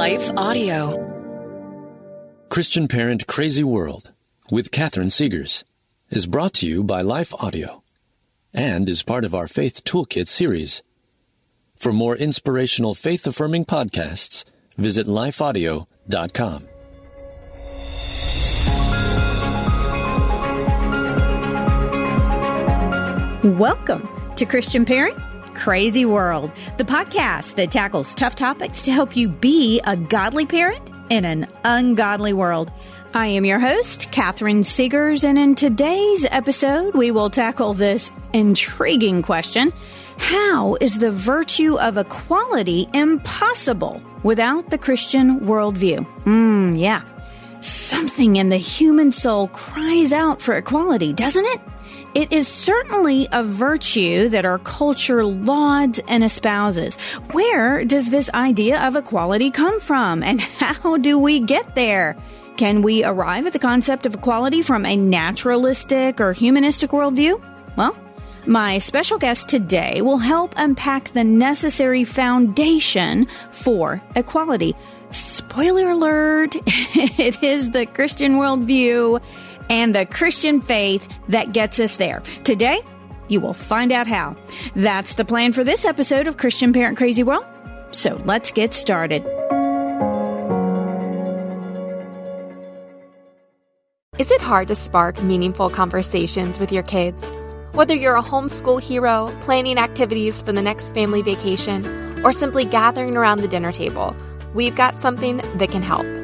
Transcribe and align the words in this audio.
Life 0.00 0.30
Audio. 0.34 0.96
Christian 2.48 2.88
Parent 2.88 3.26
Crazy 3.26 3.62
World 3.62 4.14
with 4.50 4.70
Catherine 4.70 5.08
Segars 5.08 5.62
is 6.08 6.24
brought 6.24 6.54
to 6.54 6.66
you 6.66 6.82
by 6.82 7.02
Life 7.02 7.34
Audio 7.34 7.82
and 8.54 8.88
is 8.88 9.02
part 9.02 9.26
of 9.26 9.34
our 9.34 9.46
Faith 9.46 9.84
Toolkit 9.84 10.26
series. 10.26 10.82
For 11.76 11.92
more 11.92 12.16
inspirational 12.16 12.94
faith 12.94 13.26
affirming 13.26 13.66
podcasts, 13.66 14.44
visit 14.78 15.06
lifeaudio.com. 15.06 16.66
Welcome 23.58 24.08
to 24.36 24.46
Christian 24.46 24.86
Parent 24.86 25.18
Crazy 25.54 26.04
World, 26.04 26.50
the 26.78 26.84
podcast 26.84 27.56
that 27.56 27.70
tackles 27.70 28.14
tough 28.14 28.34
topics 28.34 28.82
to 28.82 28.92
help 28.92 29.16
you 29.16 29.28
be 29.28 29.80
a 29.86 29.96
godly 29.96 30.46
parent 30.46 30.90
in 31.10 31.24
an 31.24 31.46
ungodly 31.64 32.32
world. 32.32 32.72
I 33.12 33.26
am 33.26 33.44
your 33.44 33.58
host, 33.58 34.12
Catherine 34.12 34.62
Segars, 34.62 35.24
and 35.24 35.36
in 35.38 35.56
today's 35.56 36.24
episode, 36.30 36.94
we 36.94 37.10
will 37.10 37.28
tackle 37.28 37.74
this 37.74 38.12
intriguing 38.32 39.22
question 39.22 39.72
How 40.18 40.76
is 40.80 40.98
the 40.98 41.10
virtue 41.10 41.78
of 41.78 41.98
equality 41.98 42.88
impossible 42.94 44.00
without 44.22 44.70
the 44.70 44.78
Christian 44.78 45.40
worldview? 45.40 46.04
Hmm, 46.22 46.72
yeah. 46.74 47.02
Something 47.60 48.36
in 48.36 48.48
the 48.48 48.56
human 48.56 49.12
soul 49.12 49.48
cries 49.48 50.12
out 50.12 50.40
for 50.40 50.54
equality, 50.54 51.12
doesn't 51.12 51.44
it? 51.44 51.60
It 52.12 52.32
is 52.32 52.48
certainly 52.48 53.28
a 53.30 53.44
virtue 53.44 54.28
that 54.30 54.44
our 54.44 54.58
culture 54.58 55.24
lauds 55.24 56.00
and 56.08 56.24
espouses. 56.24 56.96
Where 57.30 57.84
does 57.84 58.10
this 58.10 58.28
idea 58.30 58.80
of 58.84 58.96
equality 58.96 59.52
come 59.52 59.78
from, 59.78 60.24
and 60.24 60.40
how 60.58 60.96
do 60.96 61.18
we 61.18 61.38
get 61.38 61.76
there? 61.76 62.16
Can 62.56 62.82
we 62.82 63.04
arrive 63.04 63.46
at 63.46 63.52
the 63.52 63.60
concept 63.60 64.06
of 64.06 64.14
equality 64.14 64.60
from 64.60 64.84
a 64.84 64.96
naturalistic 64.96 66.20
or 66.20 66.32
humanistic 66.32 66.90
worldview? 66.90 67.40
Well, 67.76 67.96
my 68.44 68.78
special 68.78 69.16
guest 69.16 69.48
today 69.48 70.02
will 70.02 70.18
help 70.18 70.54
unpack 70.56 71.10
the 71.10 71.22
necessary 71.22 72.02
foundation 72.02 73.28
for 73.52 74.02
equality. 74.16 74.74
Spoiler 75.10 75.90
alert, 75.90 76.56
it 76.66 77.42
is 77.42 77.70
the 77.70 77.86
Christian 77.86 78.34
worldview 78.34 79.20
and 79.70 79.94
the 79.94 80.04
Christian 80.04 80.60
faith 80.60 81.08
that 81.28 81.52
gets 81.52 81.80
us 81.80 81.96
there. 81.96 82.20
Today, 82.44 82.80
you 83.28 83.40
will 83.40 83.54
find 83.54 83.92
out 83.92 84.06
how. 84.06 84.36
That's 84.74 85.14
the 85.14 85.24
plan 85.24 85.52
for 85.52 85.64
this 85.64 85.86
episode 85.86 86.26
of 86.26 86.36
Christian 86.36 86.72
Parent 86.72 86.98
Crazy 86.98 87.22
World. 87.22 87.46
So 87.92 88.20
let's 88.24 88.52
get 88.52 88.74
started. 88.74 89.24
Is 94.18 94.30
it 94.30 94.42
hard 94.42 94.68
to 94.68 94.74
spark 94.74 95.22
meaningful 95.22 95.70
conversations 95.70 96.58
with 96.58 96.72
your 96.72 96.82
kids? 96.82 97.32
Whether 97.72 97.94
you're 97.94 98.16
a 98.16 98.22
homeschool 98.22 98.82
hero, 98.82 99.34
planning 99.40 99.78
activities 99.78 100.42
for 100.42 100.52
the 100.52 100.60
next 100.60 100.92
family 100.92 101.22
vacation, 101.22 101.86
or 102.22 102.32
simply 102.32 102.66
gathering 102.66 103.16
around 103.16 103.40
the 103.40 103.48
dinner 103.48 103.72
table, 103.72 104.14
we've 104.52 104.76
got 104.76 105.00
something 105.00 105.38
that 105.38 105.70
can 105.70 105.82
help. 105.82 106.19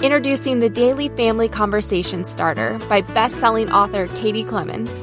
Introducing 0.00 0.60
the 0.60 0.70
Daily 0.70 1.08
Family 1.08 1.48
Conversation 1.48 2.24
Starter 2.24 2.78
by 2.88 3.00
best-selling 3.00 3.72
author 3.72 4.06
Katie 4.14 4.44
Clemons. 4.44 5.02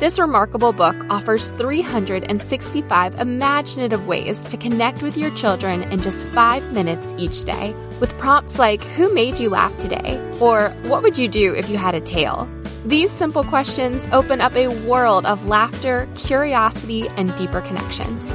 This 0.00 0.18
remarkable 0.18 0.74
book 0.74 0.94
offers 1.08 1.50
365 1.52 3.18
imaginative 3.18 4.06
ways 4.06 4.46
to 4.48 4.58
connect 4.58 5.02
with 5.02 5.16
your 5.16 5.30
children 5.30 5.82
in 5.84 6.02
just 6.02 6.28
5 6.28 6.74
minutes 6.74 7.14
each 7.16 7.44
day, 7.44 7.74
with 8.00 8.18
prompts 8.18 8.58
like 8.58 8.82
who 8.82 9.14
made 9.14 9.38
you 9.38 9.48
laugh 9.48 9.76
today 9.78 10.20
or 10.40 10.68
what 10.88 11.02
would 11.02 11.16
you 11.16 11.26
do 11.26 11.54
if 11.54 11.70
you 11.70 11.78
had 11.78 11.94
a 11.94 12.00
tail? 12.02 12.46
These 12.84 13.12
simple 13.12 13.44
questions 13.44 14.06
open 14.12 14.42
up 14.42 14.54
a 14.56 14.68
world 14.86 15.24
of 15.24 15.48
laughter, 15.48 16.06
curiosity, 16.16 17.08
and 17.16 17.34
deeper 17.36 17.62
connections. 17.62 18.30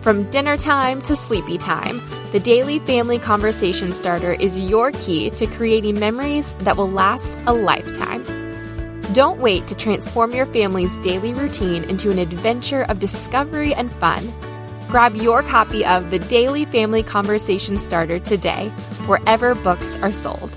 From 0.00 0.24
dinner 0.30 0.56
time 0.56 1.02
to 1.02 1.14
sleepy 1.14 1.58
time, 1.58 2.00
the 2.34 2.40
Daily 2.40 2.80
Family 2.80 3.20
Conversation 3.20 3.92
Starter 3.92 4.32
is 4.32 4.58
your 4.58 4.90
key 4.90 5.30
to 5.30 5.46
creating 5.46 6.00
memories 6.00 6.54
that 6.54 6.76
will 6.76 6.90
last 6.90 7.38
a 7.46 7.52
lifetime. 7.52 8.24
Don't 9.12 9.38
wait 9.38 9.68
to 9.68 9.76
transform 9.76 10.32
your 10.32 10.44
family's 10.44 10.98
daily 10.98 11.32
routine 11.32 11.84
into 11.84 12.10
an 12.10 12.18
adventure 12.18 12.86
of 12.88 12.98
discovery 12.98 13.72
and 13.72 13.92
fun. 13.92 14.34
Grab 14.88 15.14
your 15.14 15.44
copy 15.44 15.86
of 15.86 16.10
the 16.10 16.18
Daily 16.18 16.64
Family 16.64 17.04
Conversation 17.04 17.78
Starter 17.78 18.18
today, 18.18 18.68
wherever 19.06 19.54
books 19.54 19.94
are 19.98 20.12
sold. 20.12 20.56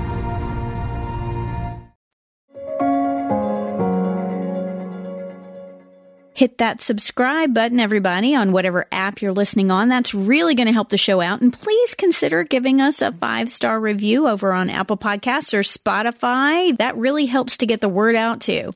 Hit 6.41 6.57
that 6.57 6.81
subscribe 6.81 7.53
button, 7.53 7.79
everybody, 7.79 8.33
on 8.33 8.51
whatever 8.51 8.87
app 8.91 9.21
you're 9.21 9.31
listening 9.31 9.69
on. 9.69 9.89
That's 9.89 10.15
really 10.15 10.55
going 10.55 10.65
to 10.65 10.73
help 10.73 10.89
the 10.89 10.97
show 10.97 11.21
out. 11.21 11.39
And 11.41 11.53
please 11.53 11.93
consider 11.93 12.43
giving 12.43 12.81
us 12.81 12.99
a 13.03 13.11
five 13.11 13.51
star 13.51 13.79
review 13.79 14.27
over 14.27 14.51
on 14.51 14.71
Apple 14.71 14.97
Podcasts 14.97 15.53
or 15.53 15.61
Spotify. 15.61 16.75
That 16.79 16.97
really 16.97 17.27
helps 17.27 17.57
to 17.57 17.67
get 17.67 17.79
the 17.79 17.89
word 17.89 18.15
out 18.15 18.41
too. 18.41 18.73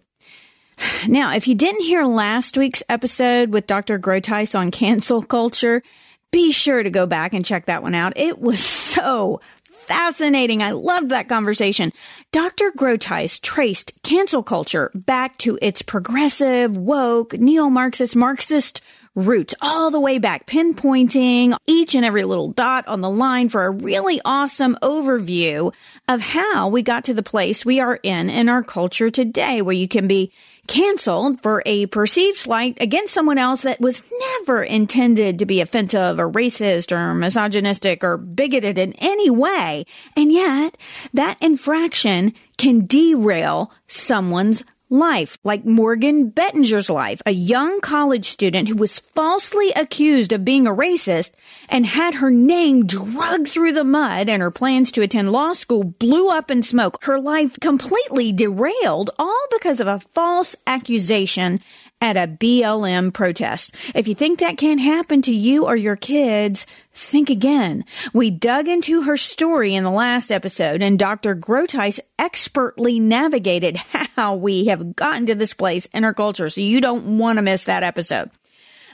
Now, 1.07 1.33
if 1.33 1.47
you 1.47 1.55
didn't 1.55 1.81
hear 1.81 2.03
last 2.03 2.55
week's 2.55 2.83
episode 2.87 3.49
with 3.49 3.65
Dr. 3.65 3.97
Groothuis 3.97 4.53
on 4.53 4.69
cancel 4.69 5.23
culture, 5.23 5.81
be 6.29 6.51
sure 6.51 6.83
to 6.83 6.91
go 6.91 7.07
back 7.07 7.33
and 7.33 7.43
check 7.43 7.65
that 7.65 7.81
one 7.81 7.95
out. 7.95 8.13
It 8.15 8.37
was 8.37 8.63
so 8.63 9.41
fascinating. 9.85 10.61
I 10.61 10.71
loved 10.71 11.09
that 11.09 11.29
conversation. 11.29 11.93
Dr. 12.31 12.71
Groothuis 12.71 13.41
traced 13.41 13.93
cancel 14.03 14.43
culture 14.43 14.91
back 14.93 15.37
to 15.39 15.57
its 15.61 15.81
progressive, 15.81 16.75
woke, 16.75 17.33
neo-Marxist, 17.33 18.15
Marxist 18.15 18.81
roots 19.15 19.55
all 19.61 19.91
the 19.91 19.99
way 19.99 20.19
back, 20.19 20.45
pinpointing 20.45 21.57
each 21.65 21.95
and 21.95 22.03
every 22.03 22.25
little 22.25 22.51
dot 22.51 22.85
on 22.87 22.99
the 22.99 23.09
line 23.09 23.47
for 23.47 23.63
a 23.63 23.71
really 23.71 24.19
awesome 24.25 24.77
overview 24.81 25.73
of 26.09 26.19
how 26.19 26.67
we 26.67 26.81
got 26.81 27.05
to 27.05 27.13
the 27.13 27.23
place 27.23 27.65
we 27.65 27.79
are 27.79 27.97
in 28.03 28.29
in 28.29 28.49
our 28.49 28.61
culture 28.61 29.09
today, 29.09 29.61
where 29.61 29.73
you 29.73 29.87
can 29.87 30.07
be 30.07 30.33
canceled 30.67 31.41
for 31.41 31.61
a 31.65 31.85
perceived 31.87 32.37
slight 32.37 32.77
against 32.81 33.13
someone 33.13 33.37
else 33.37 33.63
that 33.63 33.79
was 33.79 34.03
never 34.39 34.63
intended 34.63 35.39
to 35.39 35.45
be 35.45 35.61
offensive 35.61 36.19
or 36.19 36.29
racist 36.29 36.91
or 36.91 37.13
misogynistic 37.13 38.03
or 38.03 38.17
bigoted 38.17 38.77
in 38.77 38.93
any 38.93 39.29
way. 39.29 39.85
And 40.15 40.31
yet 40.31 40.77
that 41.13 41.41
infraction 41.41 42.33
can 42.57 42.85
derail 42.85 43.71
someone's 43.87 44.63
life, 44.99 45.37
like 45.43 45.65
Morgan 45.65 46.29
Bettinger's 46.29 46.89
life, 46.89 47.21
a 47.25 47.31
young 47.31 47.81
college 47.81 48.25
student 48.25 48.67
who 48.67 48.75
was 48.75 48.99
falsely 48.99 49.71
accused 49.75 50.31
of 50.33 50.45
being 50.45 50.67
a 50.67 50.71
racist 50.71 51.31
and 51.69 51.85
had 51.85 52.15
her 52.15 52.31
name 52.31 52.85
dragged 52.85 53.47
through 53.47 53.73
the 53.73 53.83
mud 53.83 54.29
and 54.29 54.41
her 54.41 54.51
plans 54.51 54.91
to 54.91 55.01
attend 55.01 55.31
law 55.31 55.53
school 55.53 55.83
blew 55.83 56.29
up 56.29 56.49
in 56.49 56.63
smoke. 56.63 57.03
Her 57.03 57.19
life 57.19 57.59
completely 57.59 58.31
derailed 58.31 59.09
all 59.17 59.47
because 59.51 59.79
of 59.79 59.87
a 59.87 59.99
false 60.13 60.55
accusation 60.67 61.59
at 62.01 62.17
a 62.17 62.27
BLM 62.27 63.13
protest. 63.13 63.73
If 63.93 64.07
you 64.07 64.15
think 64.15 64.39
that 64.39 64.57
can't 64.57 64.79
happen 64.79 65.21
to 65.23 65.33
you 65.33 65.65
or 65.65 65.75
your 65.75 65.95
kids, 65.95 66.65
think 66.91 67.29
again. 67.29 67.85
We 68.13 68.31
dug 68.31 68.67
into 68.67 69.03
her 69.03 69.17
story 69.17 69.75
in 69.75 69.83
the 69.83 69.91
last 69.91 70.31
episode 70.31 70.81
and 70.81 70.99
Dr. 70.99 71.35
Groothuis 71.35 71.99
expertly 72.19 72.99
navigated 72.99 73.77
how 74.15 74.35
we 74.35 74.65
have 74.65 74.95
gotten 74.95 75.25
to 75.27 75.35
this 75.35 75.53
place 75.53 75.85
in 75.87 76.03
our 76.03 76.13
culture. 76.13 76.49
So 76.49 76.61
you 76.61 76.81
don't 76.81 77.17
want 77.17 77.37
to 77.37 77.41
miss 77.41 77.65
that 77.65 77.83
episode. 77.83 78.29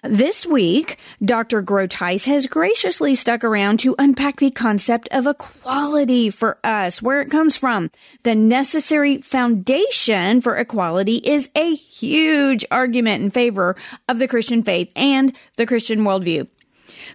This 0.03 0.47
week, 0.47 0.97
Dr. 1.23 1.61
Groothuis 1.61 2.25
has 2.25 2.47
graciously 2.47 3.13
stuck 3.13 3.43
around 3.43 3.81
to 3.81 3.93
unpack 3.99 4.37
the 4.37 4.49
concept 4.49 5.07
of 5.11 5.27
equality 5.27 6.31
for 6.31 6.57
us, 6.63 7.03
where 7.03 7.21
it 7.21 7.29
comes 7.29 7.55
from. 7.55 7.91
The 8.23 8.33
necessary 8.33 9.19
foundation 9.19 10.41
for 10.41 10.57
equality 10.57 11.17
is 11.17 11.51
a 11.55 11.75
huge 11.75 12.65
argument 12.71 13.23
in 13.23 13.29
favor 13.29 13.75
of 14.09 14.17
the 14.17 14.27
Christian 14.27 14.63
faith 14.63 14.91
and 14.95 15.37
the 15.57 15.67
Christian 15.67 15.99
worldview. 15.99 16.47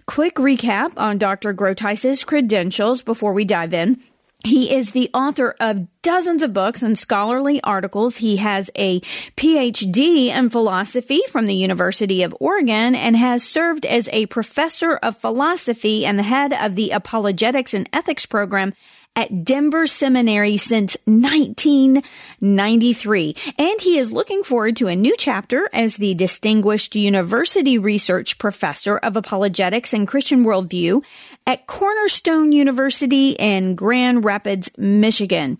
Quick 0.05 0.35
recap 0.35 0.93
on 0.95 1.17
Dr. 1.17 1.53
Groothuis's 1.53 2.23
credentials 2.23 3.01
before 3.01 3.33
we 3.33 3.43
dive 3.43 3.73
in. 3.73 4.01
He 4.45 4.73
is 4.73 4.91
the 4.91 5.09
author 5.13 5.55
of 5.59 5.87
dozens 6.01 6.41
of 6.41 6.53
books 6.53 6.83
and 6.83 6.97
scholarly 6.97 7.61
articles. 7.63 8.17
He 8.17 8.37
has 8.37 8.69
a 8.75 9.01
PhD 9.35 10.27
in 10.27 10.49
philosophy 10.49 11.21
from 11.29 11.47
the 11.47 11.55
University 11.55 12.23
of 12.23 12.35
Oregon 12.39 12.95
and 12.95 13.17
has 13.17 13.43
served 13.43 13.85
as 13.85 14.07
a 14.13 14.27
professor 14.27 14.95
of 14.97 15.17
philosophy 15.17 16.05
and 16.05 16.17
the 16.17 16.23
head 16.23 16.53
of 16.53 16.75
the 16.75 16.91
apologetics 16.91 17.73
and 17.73 17.89
ethics 17.91 18.25
program 18.25 18.73
at 19.17 19.43
Denver 19.43 19.85
Seminary 19.87 20.55
since 20.57 20.95
1993. 21.05 23.35
And 23.57 23.81
he 23.81 23.97
is 23.97 24.13
looking 24.13 24.43
forward 24.43 24.75
to 24.77 24.87
a 24.87 24.95
new 24.95 25.15
chapter 25.17 25.67
as 25.73 25.97
the 25.97 26.13
Distinguished 26.13 26.95
University 26.95 27.79
Research 27.79 28.37
Professor 28.37 28.99
of 28.99 29.17
Apologetics 29.17 29.91
and 29.91 30.07
Christian 30.07 30.45
Worldview 30.45 31.03
at 31.47 31.65
Cornerstone 31.65 32.51
University 32.51 33.31
in 33.31 33.73
Grand 33.73 34.23
Rapids, 34.23 34.69
Michigan. 34.77 35.57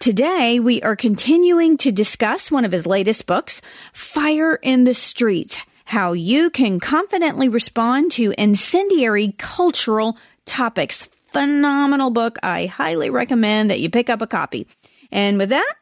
Today, 0.00 0.58
we 0.58 0.80
are 0.80 0.96
continuing 0.96 1.76
to 1.78 1.92
discuss 1.92 2.50
one 2.50 2.64
of 2.64 2.72
his 2.72 2.86
latest 2.86 3.26
books, 3.26 3.60
Fire 3.92 4.54
in 4.56 4.84
the 4.84 4.94
Streets 4.94 5.60
How 5.84 6.14
You 6.14 6.48
Can 6.48 6.80
Confidently 6.80 7.50
Respond 7.50 8.12
to 8.12 8.32
Incendiary 8.38 9.34
Cultural 9.36 10.16
Topics 10.46 11.10
phenomenal 11.34 12.10
book. 12.10 12.38
I 12.42 12.66
highly 12.66 13.10
recommend 13.10 13.70
that 13.70 13.80
you 13.80 13.90
pick 13.90 14.08
up 14.08 14.22
a 14.22 14.26
copy. 14.26 14.66
And 15.12 15.36
with 15.36 15.50
that, 15.50 15.74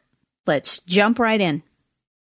let's 0.45 0.79
jump 0.79 1.19
right 1.19 1.39
in. 1.39 1.63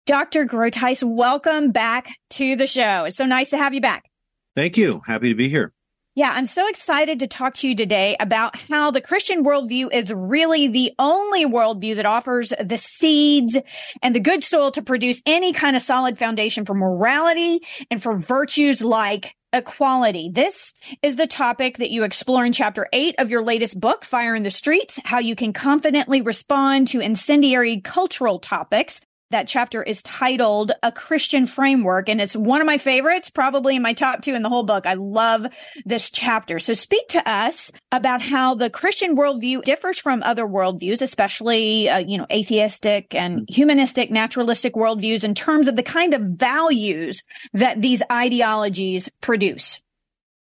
Dr. 0.06 0.44
Groothuis, 0.44 1.02
welcome 1.02 1.70
back 1.70 2.10
to 2.30 2.56
the 2.56 2.66
show. 2.66 3.04
It's 3.04 3.16
so 3.16 3.24
nice 3.24 3.50
to 3.50 3.56
have 3.56 3.72
you 3.72 3.80
back. 3.80 4.10
Thank 4.54 4.76
you. 4.76 5.00
Happy 5.06 5.30
to 5.30 5.34
be 5.34 5.48
here. 5.48 5.72
Yeah, 6.16 6.30
I'm 6.32 6.46
so 6.46 6.68
excited 6.68 7.18
to 7.20 7.26
talk 7.26 7.54
to 7.54 7.68
you 7.68 7.74
today 7.74 8.16
about 8.20 8.56
how 8.56 8.92
the 8.92 9.00
Christian 9.00 9.44
worldview 9.44 9.92
is 9.92 10.12
really 10.12 10.68
the 10.68 10.92
only 10.96 11.44
worldview 11.44 11.96
that 11.96 12.06
offers 12.06 12.52
the 12.62 12.76
seeds 12.76 13.56
and 14.00 14.14
the 14.14 14.20
good 14.20 14.44
soil 14.44 14.70
to 14.72 14.82
produce 14.82 15.22
any 15.26 15.52
kind 15.52 15.74
of 15.74 15.82
solid 15.82 16.16
foundation 16.16 16.64
for 16.64 16.74
morality 16.74 17.60
and 17.90 18.00
for 18.00 18.16
virtues 18.16 18.80
like 18.80 19.34
equality. 19.54 20.28
This 20.28 20.74
is 21.00 21.16
the 21.16 21.26
topic 21.26 21.78
that 21.78 21.90
you 21.90 22.02
explore 22.02 22.44
in 22.44 22.52
chapter 22.52 22.88
eight 22.92 23.14
of 23.18 23.30
your 23.30 23.42
latest 23.42 23.80
book, 23.80 24.04
Fire 24.04 24.34
in 24.34 24.42
the 24.42 24.50
Streets, 24.50 25.00
how 25.04 25.20
you 25.20 25.36
can 25.36 25.52
confidently 25.52 26.20
respond 26.20 26.88
to 26.88 27.00
incendiary 27.00 27.80
cultural 27.80 28.38
topics. 28.40 29.00
That 29.30 29.48
chapter 29.48 29.82
is 29.82 30.02
titled 30.02 30.72
A 30.82 30.92
Christian 30.92 31.46
Framework, 31.46 32.08
and 32.08 32.20
it's 32.20 32.36
one 32.36 32.60
of 32.60 32.66
my 32.66 32.78
favorites, 32.78 33.30
probably 33.30 33.74
in 33.74 33.82
my 33.82 33.92
top 33.92 34.22
two 34.22 34.34
in 34.34 34.42
the 34.42 34.48
whole 34.48 34.62
book. 34.62 34.86
I 34.86 34.92
love 34.94 35.46
this 35.84 36.10
chapter. 36.10 36.58
So 36.58 36.74
speak 36.74 37.08
to 37.08 37.28
us 37.28 37.72
about 37.90 38.22
how 38.22 38.54
the 38.54 38.70
Christian 38.70 39.16
worldview 39.16 39.62
differs 39.62 39.98
from 39.98 40.22
other 40.22 40.44
worldviews, 40.44 41.02
especially, 41.02 41.88
uh, 41.88 41.98
you 41.98 42.18
know, 42.18 42.26
atheistic 42.30 43.14
and 43.14 43.48
humanistic, 43.48 44.10
naturalistic 44.10 44.74
worldviews 44.74 45.24
in 45.24 45.34
terms 45.34 45.68
of 45.68 45.76
the 45.76 45.82
kind 45.82 46.14
of 46.14 46.20
values 46.22 47.22
that 47.54 47.82
these 47.82 48.02
ideologies 48.12 49.08
produce. 49.20 49.80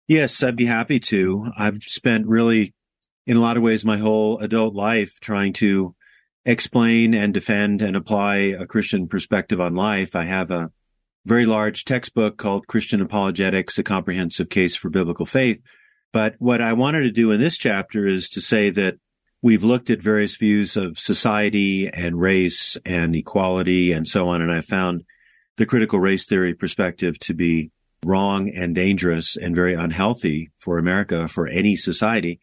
Yes, 0.09 0.43
I'd 0.43 0.57
be 0.57 0.67
happy 0.67 1.01
to. 1.01 1.47
I've 1.57 1.83
spent 1.85 2.27
really, 2.27 2.75
in 3.27 3.37
a 3.39 3.41
lot 3.41 3.57
of 3.57 3.63
ways, 3.63 3.85
my 3.85 3.99
whole 3.99 4.39
adult 4.41 4.75
life 4.75 5.19
trying 5.21 5.55
to 5.55 5.95
explain 6.45 7.15
and 7.15 7.33
defend 7.33 7.81
and 7.81 7.97
apply 7.97 8.37
a 8.37 8.67
Christian 8.67 9.09
perspective 9.09 9.61
on 9.61 9.75
life. 9.75 10.15
I 10.15 10.25
have 10.25 10.51
a 10.51 10.71
very 11.25 11.47
large 11.47 11.85
textbook 11.85 12.37
called 12.37 12.67
Christian 12.67 13.01
Apologetics, 13.01 13.79
a 13.79 13.83
comprehensive 13.83 14.51
case 14.51 14.77
for 14.77 14.91
biblical 14.91 15.25
faith. 15.25 15.63
But 16.13 16.35
what 16.39 16.61
I 16.61 16.75
wanted 16.75 17.03
to 17.03 17.11
do 17.11 17.31
in 17.31 17.41
this 17.41 17.57
chapter 17.57 18.07
is 18.07 18.29
to 18.31 18.41
say 18.41 18.71
that 18.71 18.97
we've 19.43 19.65
looked 19.65 19.91
at 19.91 20.03
various 20.03 20.37
views 20.37 20.77
of 20.77 20.99
society 20.99 21.89
and 21.89 22.21
race 22.21 22.77
and 22.85 23.17
equality 23.17 23.93
and 23.93 24.07
so 24.07 24.29
on. 24.29 24.43
And 24.43 24.53
I 24.53 24.61
found 24.61 25.05
the 25.57 25.67
critical 25.67 25.99
race 25.99 26.27
theory 26.27 26.55
perspective 26.55 27.19
to 27.21 27.35
be 27.35 27.71
wrong 28.05 28.51
and 28.51 28.75
dangerous 28.75 29.37
and 29.37 29.57
very 29.57 29.75
unhealthy 29.75 30.51
for 30.59 30.79
America, 30.79 31.27
for 31.27 31.47
any 31.47 31.75
society. 31.75 32.39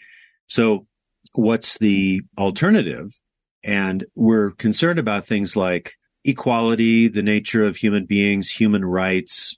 So 0.48 0.88
what's 1.34 1.78
the 1.78 2.22
alternative? 2.38 3.21
And 3.64 4.06
we're 4.16 4.52
concerned 4.52 5.00
about 5.00 5.26
things 5.26 5.56
like 5.56 5.94
equality, 6.24 7.08
the 7.08 7.24
nature 7.24 7.64
of 7.64 7.78
human 7.78 8.06
beings, 8.06 8.50
human 8.50 8.86
rights, 8.86 9.58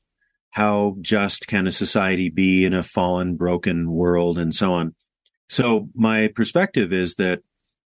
how 0.51 0.97
just 1.01 1.47
can 1.47 1.67
a 1.67 1.71
society 1.71 2.29
be 2.29 2.65
in 2.65 2.73
a 2.73 2.83
fallen, 2.83 3.35
broken 3.35 3.91
world, 3.91 4.38
and 4.38 4.53
so 4.53 4.73
on. 4.73 4.95
So 5.50 5.89
my 5.95 6.29
perspective 6.33 6.94
is 6.94 7.15
that 7.15 7.41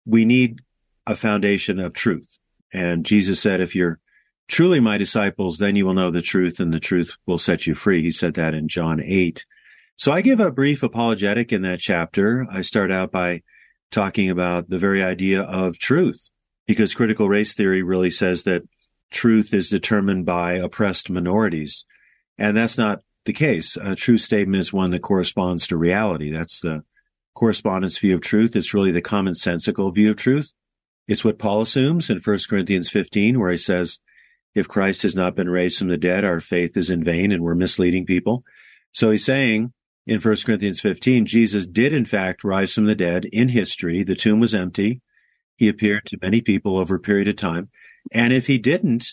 we 0.05 0.25
need 0.25 0.59
a 1.05 1.15
foundation 1.15 1.79
of 1.79 1.93
truth. 1.93 2.37
And 2.73 3.05
Jesus 3.05 3.39
said, 3.39 3.61
if 3.61 3.75
you're 3.75 3.99
truly 4.47 4.79
my 4.79 4.97
disciples, 4.97 5.57
then 5.57 5.75
you 5.75 5.85
will 5.85 5.93
know 5.93 6.11
the 6.11 6.21
truth 6.21 6.59
and 6.59 6.73
the 6.73 6.79
truth 6.79 7.17
will 7.25 7.37
set 7.37 7.65
you 7.65 7.73
free. 7.73 8.01
He 8.01 8.11
said 8.11 8.33
that 8.35 8.53
in 8.53 8.67
John 8.67 9.01
8. 9.01 9.45
So 9.95 10.11
I 10.11 10.21
give 10.21 10.39
a 10.39 10.51
brief 10.51 10.83
apologetic 10.83 11.51
in 11.51 11.61
that 11.63 11.79
chapter. 11.79 12.45
I 12.51 12.61
start 12.61 12.91
out 12.91 13.11
by 13.11 13.41
talking 13.91 14.29
about 14.29 14.69
the 14.69 14.77
very 14.77 15.03
idea 15.03 15.41
of 15.41 15.79
truth, 15.79 16.29
because 16.67 16.93
critical 16.93 17.27
race 17.27 17.53
theory 17.53 17.81
really 17.81 18.11
says 18.11 18.43
that 18.43 18.67
truth 19.11 19.53
is 19.53 19.69
determined 19.69 20.25
by 20.25 20.53
oppressed 20.53 21.09
minorities. 21.09 21.85
And 22.37 22.55
that's 22.55 22.77
not 22.77 23.01
the 23.25 23.33
case. 23.33 23.75
A 23.77 23.95
true 23.95 24.17
statement 24.17 24.61
is 24.61 24.71
one 24.71 24.91
that 24.91 25.01
corresponds 25.01 25.67
to 25.67 25.77
reality. 25.77 26.31
That's 26.31 26.59
the 26.59 26.83
correspondence 27.33 27.97
view 27.97 28.15
of 28.15 28.21
truth. 28.21 28.55
It's 28.55 28.73
really 28.73 28.91
the 28.91 29.01
commonsensical 29.01 29.93
view 29.93 30.11
of 30.11 30.17
truth. 30.17 30.53
It's 31.07 31.25
what 31.25 31.39
Paul 31.39 31.61
assumes 31.61 32.09
in 32.09 32.19
1 32.19 32.39
Corinthians 32.49 32.89
15, 32.89 33.39
where 33.39 33.51
he 33.51 33.57
says, 33.57 33.99
if 34.55 34.67
Christ 34.67 35.03
has 35.03 35.15
not 35.15 35.35
been 35.35 35.49
raised 35.49 35.77
from 35.77 35.87
the 35.87 35.97
dead, 35.97 36.23
our 36.23 36.39
faith 36.39 36.75
is 36.75 36.89
in 36.89 37.03
vain 37.03 37.31
and 37.31 37.43
we're 37.43 37.55
misleading 37.55 38.05
people. 38.05 38.43
So 38.91 39.11
he's 39.11 39.25
saying 39.25 39.73
in 40.09 40.19
1 40.19 40.37
Corinthians 40.43 40.81
15, 40.81 41.27
Jesus 41.27 41.67
did 41.67 41.93
in 41.93 42.03
fact 42.03 42.43
rise 42.43 42.73
from 42.73 42.85
the 42.85 42.95
dead 42.95 43.25
in 43.31 43.49
history. 43.49 44.01
The 44.01 44.15
tomb 44.15 44.39
was 44.39 44.55
empty. 44.55 45.01
He 45.55 45.69
appeared 45.69 46.07
to 46.07 46.17
many 46.19 46.41
people 46.41 46.79
over 46.79 46.95
a 46.95 46.99
period 46.99 47.27
of 47.27 47.35
time. 47.35 47.69
And 48.11 48.33
if 48.33 48.47
he 48.47 48.57
didn't, 48.57 49.05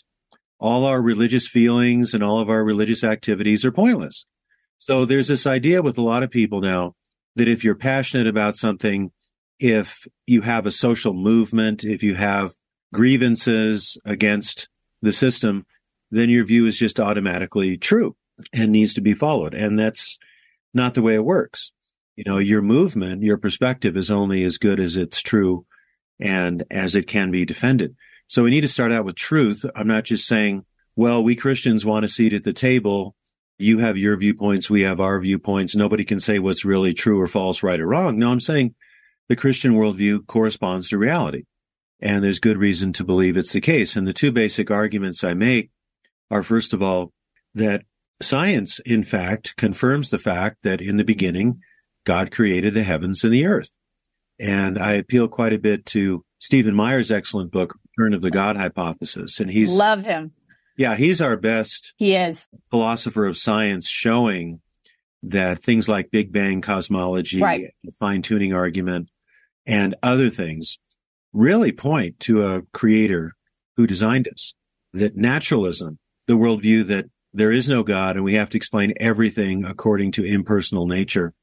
all 0.58 0.86
our 0.86 1.02
religious 1.02 1.46
feelings 1.46 2.14
and 2.14 2.24
all 2.24 2.40
of 2.40 2.48
our 2.48 2.64
religious 2.64 3.04
activities 3.04 3.62
are 3.62 3.70
pointless. 3.70 4.24
So 4.78 5.04
there's 5.04 5.28
this 5.28 5.46
idea 5.46 5.82
with 5.82 5.98
a 5.98 6.02
lot 6.02 6.22
of 6.22 6.30
people 6.30 6.62
now 6.62 6.94
that 7.34 7.46
if 7.46 7.62
you're 7.62 7.74
passionate 7.74 8.26
about 8.26 8.56
something, 8.56 9.10
if 9.60 10.08
you 10.26 10.40
have 10.40 10.64
a 10.64 10.70
social 10.70 11.12
movement, 11.12 11.84
if 11.84 12.02
you 12.02 12.14
have 12.14 12.52
grievances 12.94 13.98
against 14.06 14.70
the 15.02 15.12
system, 15.12 15.66
then 16.10 16.30
your 16.30 16.46
view 16.46 16.64
is 16.64 16.78
just 16.78 16.98
automatically 16.98 17.76
true 17.76 18.16
and 18.50 18.72
needs 18.72 18.94
to 18.94 19.02
be 19.02 19.12
followed. 19.12 19.52
And 19.52 19.78
that's 19.78 20.18
not 20.76 20.94
the 20.94 21.02
way 21.02 21.14
it 21.14 21.24
works. 21.24 21.72
You 22.14 22.24
know, 22.24 22.38
your 22.38 22.62
movement, 22.62 23.22
your 23.22 23.38
perspective 23.38 23.96
is 23.96 24.10
only 24.10 24.44
as 24.44 24.58
good 24.58 24.78
as 24.78 24.96
it's 24.96 25.20
true 25.20 25.66
and 26.20 26.64
as 26.70 26.94
it 26.94 27.06
can 27.06 27.30
be 27.30 27.44
defended. 27.44 27.96
So 28.28 28.44
we 28.44 28.50
need 28.50 28.62
to 28.62 28.68
start 28.68 28.92
out 28.92 29.04
with 29.04 29.16
truth. 29.16 29.64
I'm 29.74 29.88
not 29.88 30.04
just 30.04 30.26
saying, 30.26 30.64
well, 30.94 31.22
we 31.22 31.36
Christians 31.36 31.84
want 31.84 32.04
a 32.04 32.08
seat 32.08 32.32
at 32.32 32.44
the 32.44 32.52
table. 32.52 33.14
You 33.58 33.78
have 33.78 33.96
your 33.96 34.16
viewpoints. 34.16 34.70
We 34.70 34.82
have 34.82 35.00
our 35.00 35.20
viewpoints. 35.20 35.76
Nobody 35.76 36.04
can 36.04 36.20
say 36.20 36.38
what's 36.38 36.64
really 36.64 36.94
true 36.94 37.20
or 37.20 37.26
false, 37.26 37.62
right 37.62 37.80
or 37.80 37.86
wrong. 37.86 38.18
No, 38.18 38.30
I'm 38.30 38.40
saying 38.40 38.74
the 39.28 39.36
Christian 39.36 39.74
worldview 39.74 40.26
corresponds 40.26 40.88
to 40.88 40.98
reality. 40.98 41.44
And 42.00 42.22
there's 42.22 42.38
good 42.38 42.58
reason 42.58 42.92
to 42.94 43.04
believe 43.04 43.36
it's 43.36 43.52
the 43.52 43.60
case. 43.60 43.96
And 43.96 44.06
the 44.06 44.12
two 44.12 44.32
basic 44.32 44.70
arguments 44.70 45.24
I 45.24 45.34
make 45.34 45.70
are, 46.30 46.42
first 46.42 46.72
of 46.72 46.82
all, 46.82 47.12
that 47.54 47.84
Science, 48.20 48.78
in 48.80 49.02
fact, 49.02 49.56
confirms 49.56 50.10
the 50.10 50.18
fact 50.18 50.62
that 50.62 50.80
in 50.80 50.96
the 50.96 51.04
beginning, 51.04 51.60
God 52.04 52.30
created 52.30 52.74
the 52.74 52.82
heavens 52.82 53.24
and 53.24 53.32
the 53.32 53.44
earth. 53.44 53.76
And 54.38 54.78
I 54.78 54.92
appeal 54.92 55.28
quite 55.28 55.52
a 55.52 55.58
bit 55.58 55.86
to 55.86 56.24
Stephen 56.38 56.74
Meyer's 56.74 57.10
excellent 57.10 57.50
book, 57.50 57.78
Return 57.96 58.14
of 58.14 58.22
the 58.22 58.30
God 58.30 58.56
Hypothesis. 58.56 59.40
And 59.40 59.50
he's 59.50 59.72
love 59.72 60.02
him. 60.02 60.32
Yeah, 60.76 60.96
he's 60.96 61.22
our 61.22 61.36
best 61.36 61.94
he 61.96 62.14
is 62.14 62.48
philosopher 62.70 63.26
of 63.26 63.38
science 63.38 63.88
showing 63.88 64.60
that 65.22 65.62
things 65.62 65.88
like 65.88 66.10
Big 66.10 66.32
Bang 66.32 66.60
cosmology, 66.60 67.40
right. 67.40 67.74
fine 67.98 68.22
tuning 68.22 68.52
argument, 68.52 69.08
and 69.66 69.94
other 70.02 70.30
things 70.30 70.78
really 71.32 71.72
point 71.72 72.20
to 72.20 72.46
a 72.46 72.62
creator 72.72 73.32
who 73.76 73.86
designed 73.86 74.28
us. 74.28 74.54
That 74.92 75.16
naturalism, 75.16 75.98
the 76.26 76.34
worldview 76.34 76.86
that 76.86 77.06
there 77.36 77.52
is 77.52 77.68
no 77.68 77.82
God 77.82 78.16
and 78.16 78.24
we 78.24 78.34
have 78.34 78.50
to 78.50 78.56
explain 78.56 78.94
everything 78.98 79.64
according 79.64 80.12
to 80.12 80.24
impersonal 80.24 80.86
nature 80.86 81.34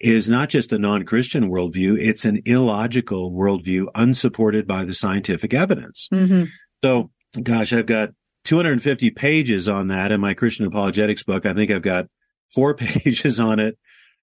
is 0.00 0.28
not 0.28 0.48
just 0.48 0.72
a 0.72 0.78
non-Christian 0.78 1.50
worldview. 1.50 1.96
It's 1.98 2.24
an 2.24 2.40
illogical 2.44 3.30
worldview 3.30 3.86
unsupported 3.94 4.66
by 4.66 4.84
the 4.84 4.94
scientific 4.94 5.54
evidence. 5.54 6.08
Mm-hmm. 6.12 6.44
So, 6.82 7.10
gosh, 7.40 7.72
I've 7.72 7.86
got 7.86 8.10
250 8.44 9.10
pages 9.10 9.68
on 9.68 9.88
that 9.88 10.10
in 10.10 10.20
my 10.20 10.34
Christian 10.34 10.66
apologetics 10.66 11.22
book. 11.22 11.46
I 11.46 11.54
think 11.54 11.70
I've 11.70 11.82
got 11.82 12.06
four 12.52 12.74
pages 12.76 13.38
on 13.38 13.60
it 13.60 13.78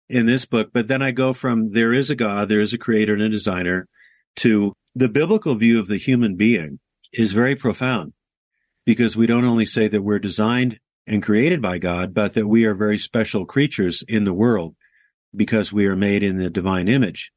in 0.10 0.26
this 0.26 0.46
book. 0.46 0.72
But 0.74 0.88
then 0.88 1.02
I 1.02 1.12
go 1.12 1.34
from 1.34 1.72
there 1.72 1.94
is 1.94 2.10
a 2.10 2.16
God, 2.16 2.50
there 2.50 2.60
is 2.60 2.74
a 2.74 2.78
creator 2.78 3.14
and 3.14 3.22
a 3.22 3.30
designer 3.30 3.88
to 4.38 4.74
the 4.96 5.08
biblical 5.08 5.56
view 5.56 5.80
of 5.80 5.88
the 5.88 5.98
human 5.98 6.36
being 6.36 6.80
is 7.14 7.32
very 7.32 7.56
profound 7.56 8.14
because 8.90 9.16
we 9.16 9.28
don't 9.28 9.46
only 9.46 9.68
say 9.68 9.88
that 9.88 10.02
we're 10.02 10.18
designed 10.18 10.80
and 11.06 11.22
created 11.22 11.62
by 11.62 11.78
God, 11.78 12.12
but 12.12 12.34
that 12.34 12.48
we 12.48 12.66
are 12.66 12.74
very 12.74 12.98
special 12.98 13.46
creatures 13.46 14.04
in 14.08 14.24
the 14.24 14.34
world 14.34 14.76
because 15.36 15.72
we 15.72 15.86
are 15.86 15.96
made 15.96 16.24
in 16.24 16.38
the 16.38 16.50
divine 16.50 16.88
image. 16.88 17.32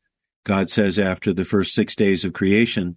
God 0.46 0.70
says 0.70 0.98
after 0.98 1.34
the 1.34 1.44
first 1.44 1.74
six 1.74 1.94
days 1.94 2.24
of 2.24 2.32
creation, 2.32 2.96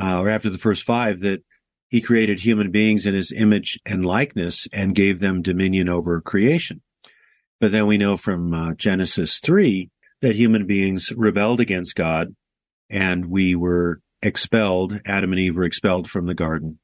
uh, 0.00 0.18
or 0.18 0.30
after 0.30 0.48
the 0.48 0.56
first 0.56 0.82
five, 0.82 1.20
that 1.20 1.42
he 1.88 2.00
created 2.00 2.40
human 2.40 2.70
beings 2.70 3.04
in 3.04 3.14
his 3.14 3.30
image 3.32 3.78
and 3.84 4.02
likeness 4.02 4.66
and 4.72 4.94
gave 4.94 5.20
them 5.20 5.42
dominion 5.42 5.90
over 5.90 6.22
creation. 6.22 6.80
But 7.60 7.70
then 7.70 7.86
we 7.86 7.98
know 7.98 8.16
from 8.16 8.54
uh, 8.54 8.72
Genesis 8.76 9.40
3 9.40 9.90
that 10.22 10.36
human 10.36 10.66
beings 10.66 11.12
rebelled 11.14 11.60
against 11.60 11.96
God 11.96 12.34
and 12.88 13.26
we 13.26 13.54
were 13.54 14.00
expelled. 14.22 14.94
Adam 15.04 15.32
and 15.32 15.38
Eve 15.38 15.56
were 15.58 15.64
expelled 15.64 16.08
from 16.08 16.24
the 16.24 16.34
garden. 16.34 16.78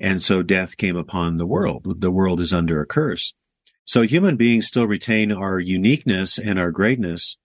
And 0.00 0.22
so 0.22 0.42
death 0.42 0.78
came 0.78 0.96
upon 0.96 1.36
the 1.36 1.46
world. 1.46 2.00
The 2.00 2.10
world 2.10 2.40
is 2.40 2.54
under 2.54 2.80
a 2.80 2.86
curse. 2.86 3.34
So 3.84 4.02
human 4.02 4.36
beings 4.36 4.66
still 4.66 4.86
retain 4.86 5.30
our 5.30 5.58
uniqueness 5.58 6.38
and 6.38 6.58
our 6.58 6.70
greatness, 6.70 7.36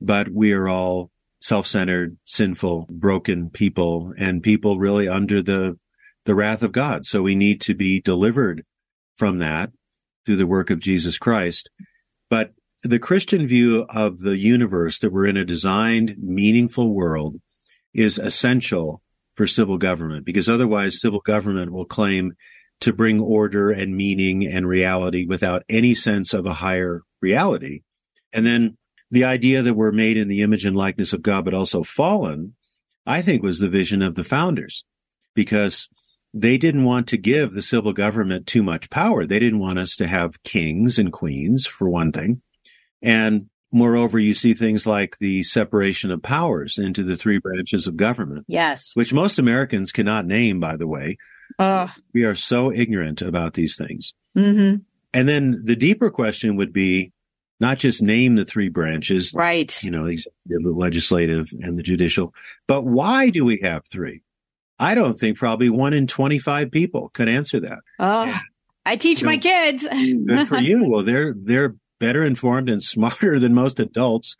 but 0.00 0.30
we 0.30 0.52
are 0.52 0.68
all 0.68 1.10
self-centered, 1.40 2.16
sinful, 2.24 2.86
broken 2.90 3.48
people 3.50 4.12
and 4.18 4.42
people 4.42 4.78
really 4.78 5.08
under 5.08 5.42
the, 5.42 5.78
the 6.24 6.34
wrath 6.34 6.62
of 6.62 6.72
God. 6.72 7.06
So 7.06 7.22
we 7.22 7.34
need 7.34 7.60
to 7.62 7.74
be 7.74 8.00
delivered 8.00 8.64
from 9.16 9.38
that 9.38 9.70
through 10.26 10.36
the 10.36 10.46
work 10.46 10.70
of 10.70 10.80
Jesus 10.80 11.16
Christ. 11.16 11.70
But 12.28 12.54
the 12.82 12.98
Christian 12.98 13.46
view 13.46 13.86
of 13.90 14.20
the 14.20 14.38
universe 14.38 14.98
that 14.98 15.12
we're 15.12 15.26
in 15.26 15.36
a 15.36 15.44
designed, 15.44 16.16
meaningful 16.18 16.92
world 16.92 17.36
is 17.94 18.18
essential 18.18 19.02
for 19.34 19.46
civil 19.46 19.78
government 19.78 20.24
because 20.24 20.48
otherwise 20.48 21.00
civil 21.00 21.20
government 21.20 21.72
will 21.72 21.84
claim 21.84 22.32
to 22.80 22.92
bring 22.92 23.20
order 23.20 23.70
and 23.70 23.96
meaning 23.96 24.46
and 24.46 24.66
reality 24.66 25.26
without 25.26 25.62
any 25.68 25.94
sense 25.94 26.32
of 26.32 26.46
a 26.46 26.54
higher 26.54 27.02
reality. 27.20 27.80
And 28.32 28.46
then 28.46 28.78
the 29.10 29.24
idea 29.24 29.62
that 29.62 29.74
we're 29.74 29.92
made 29.92 30.16
in 30.16 30.28
the 30.28 30.42
image 30.42 30.64
and 30.64 30.76
likeness 30.76 31.12
of 31.12 31.22
God, 31.22 31.44
but 31.44 31.54
also 31.54 31.82
fallen, 31.82 32.54
I 33.06 33.22
think 33.22 33.42
was 33.42 33.58
the 33.58 33.68
vision 33.68 34.02
of 34.02 34.14
the 34.14 34.24
founders 34.24 34.84
because 35.34 35.88
they 36.32 36.56
didn't 36.56 36.84
want 36.84 37.08
to 37.08 37.16
give 37.16 37.52
the 37.52 37.62
civil 37.62 37.92
government 37.92 38.46
too 38.46 38.62
much 38.62 38.88
power. 38.88 39.26
They 39.26 39.38
didn't 39.38 39.58
want 39.58 39.78
us 39.78 39.96
to 39.96 40.06
have 40.06 40.42
kings 40.42 40.98
and 40.98 41.12
queens 41.12 41.66
for 41.66 41.88
one 41.88 42.12
thing. 42.12 42.42
And 43.02 43.49
moreover, 43.72 44.18
you 44.18 44.34
see 44.34 44.54
things 44.54 44.86
like 44.86 45.16
the 45.18 45.42
separation 45.44 46.10
of 46.10 46.22
powers 46.22 46.78
into 46.78 47.02
the 47.04 47.16
three 47.16 47.38
branches 47.38 47.86
of 47.86 47.96
government. 47.96 48.44
Yes. 48.48 48.90
Which 48.94 49.12
most 49.12 49.38
Americans 49.38 49.92
cannot 49.92 50.26
name, 50.26 50.60
by 50.60 50.76
the 50.76 50.86
way. 50.86 51.16
Uh, 51.58 51.88
we 52.14 52.24
are 52.24 52.34
so 52.34 52.72
ignorant 52.72 53.22
about 53.22 53.54
these 53.54 53.76
things. 53.76 54.12
mm-hmm. 54.36 54.76
And 55.12 55.28
then 55.28 55.62
the 55.64 55.74
deeper 55.74 56.08
question 56.10 56.54
would 56.56 56.72
be 56.72 57.12
not 57.58 57.78
just 57.78 58.00
name 58.00 58.36
the 58.36 58.44
three 58.44 58.68
branches, 58.68 59.32
Right. 59.34 59.82
you 59.82 59.90
know, 59.90 60.04
the 60.04 60.12
executive, 60.12 60.62
the 60.62 60.70
legislative, 60.70 61.48
and 61.60 61.76
the 61.76 61.82
judicial, 61.82 62.32
but 62.68 62.82
why 62.86 63.30
do 63.30 63.44
we 63.44 63.58
have 63.62 63.82
three? 63.86 64.22
I 64.78 64.94
don't 64.94 65.14
think 65.14 65.36
probably 65.36 65.68
one 65.68 65.92
in 65.92 66.06
25 66.06 66.70
people 66.70 67.10
could 67.12 67.28
answer 67.28 67.58
that. 67.60 67.80
Oh, 67.98 68.34
I 68.86 68.96
teach 68.96 69.20
You 69.20 69.26
my 69.26 69.36
kids. 69.36 69.86
Good 69.86 70.46
for 70.48 70.56
you. 70.58 70.84
Well, 70.88 71.02
they're, 71.02 71.34
they're 71.36 71.74
better 72.00 72.24
informed 72.24 72.68
and 72.68 72.82
smarter 72.82 73.38
than 73.38 73.54
most 73.54 73.78
adults 73.78 74.36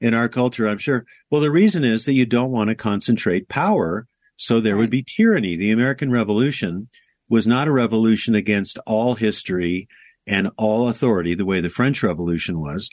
in 0.00 0.12
our 0.12 0.28
culture, 0.28 0.68
I'm 0.68 0.78
sure. 0.78 1.06
Well, 1.30 1.40
the 1.40 1.50
reason 1.50 1.84
is 1.84 2.04
that 2.04 2.12
you 2.12 2.26
don't 2.26 2.50
want 2.50 2.68
to 2.68 2.74
concentrate 2.74 3.48
power. 3.48 4.06
So 4.36 4.60
there 4.60 4.76
would 4.76 4.90
be 4.90 5.02
tyranny. 5.16 5.56
The 5.56 5.70
American 5.70 6.10
Revolution 6.10 6.88
was 7.28 7.46
not 7.46 7.68
a 7.68 7.72
revolution 7.72 8.34
against 8.34 8.78
all 8.86 9.14
history 9.14 9.88
and 10.26 10.50
all 10.58 10.88
authority 10.88 11.34
the 11.34 11.46
way 11.46 11.60
the 11.60 11.70
French 11.70 12.02
Revolution 12.02 12.60
was. 12.60 12.90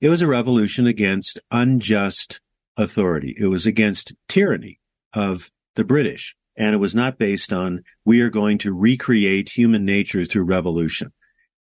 It 0.00 0.08
was 0.08 0.22
a 0.22 0.26
revolution 0.26 0.86
against 0.86 1.40
unjust 1.50 2.40
authority. 2.76 3.34
It 3.38 3.46
was 3.46 3.66
against 3.66 4.12
tyranny 4.28 4.80
of 5.12 5.50
the 5.76 5.84
British. 5.84 6.36
And 6.56 6.74
it 6.74 6.78
was 6.78 6.94
not 6.94 7.18
based 7.18 7.52
on 7.52 7.82
we 8.04 8.20
are 8.20 8.30
going 8.30 8.58
to 8.58 8.72
recreate 8.72 9.50
human 9.56 9.84
nature 9.84 10.24
through 10.24 10.44
revolution. 10.44 11.12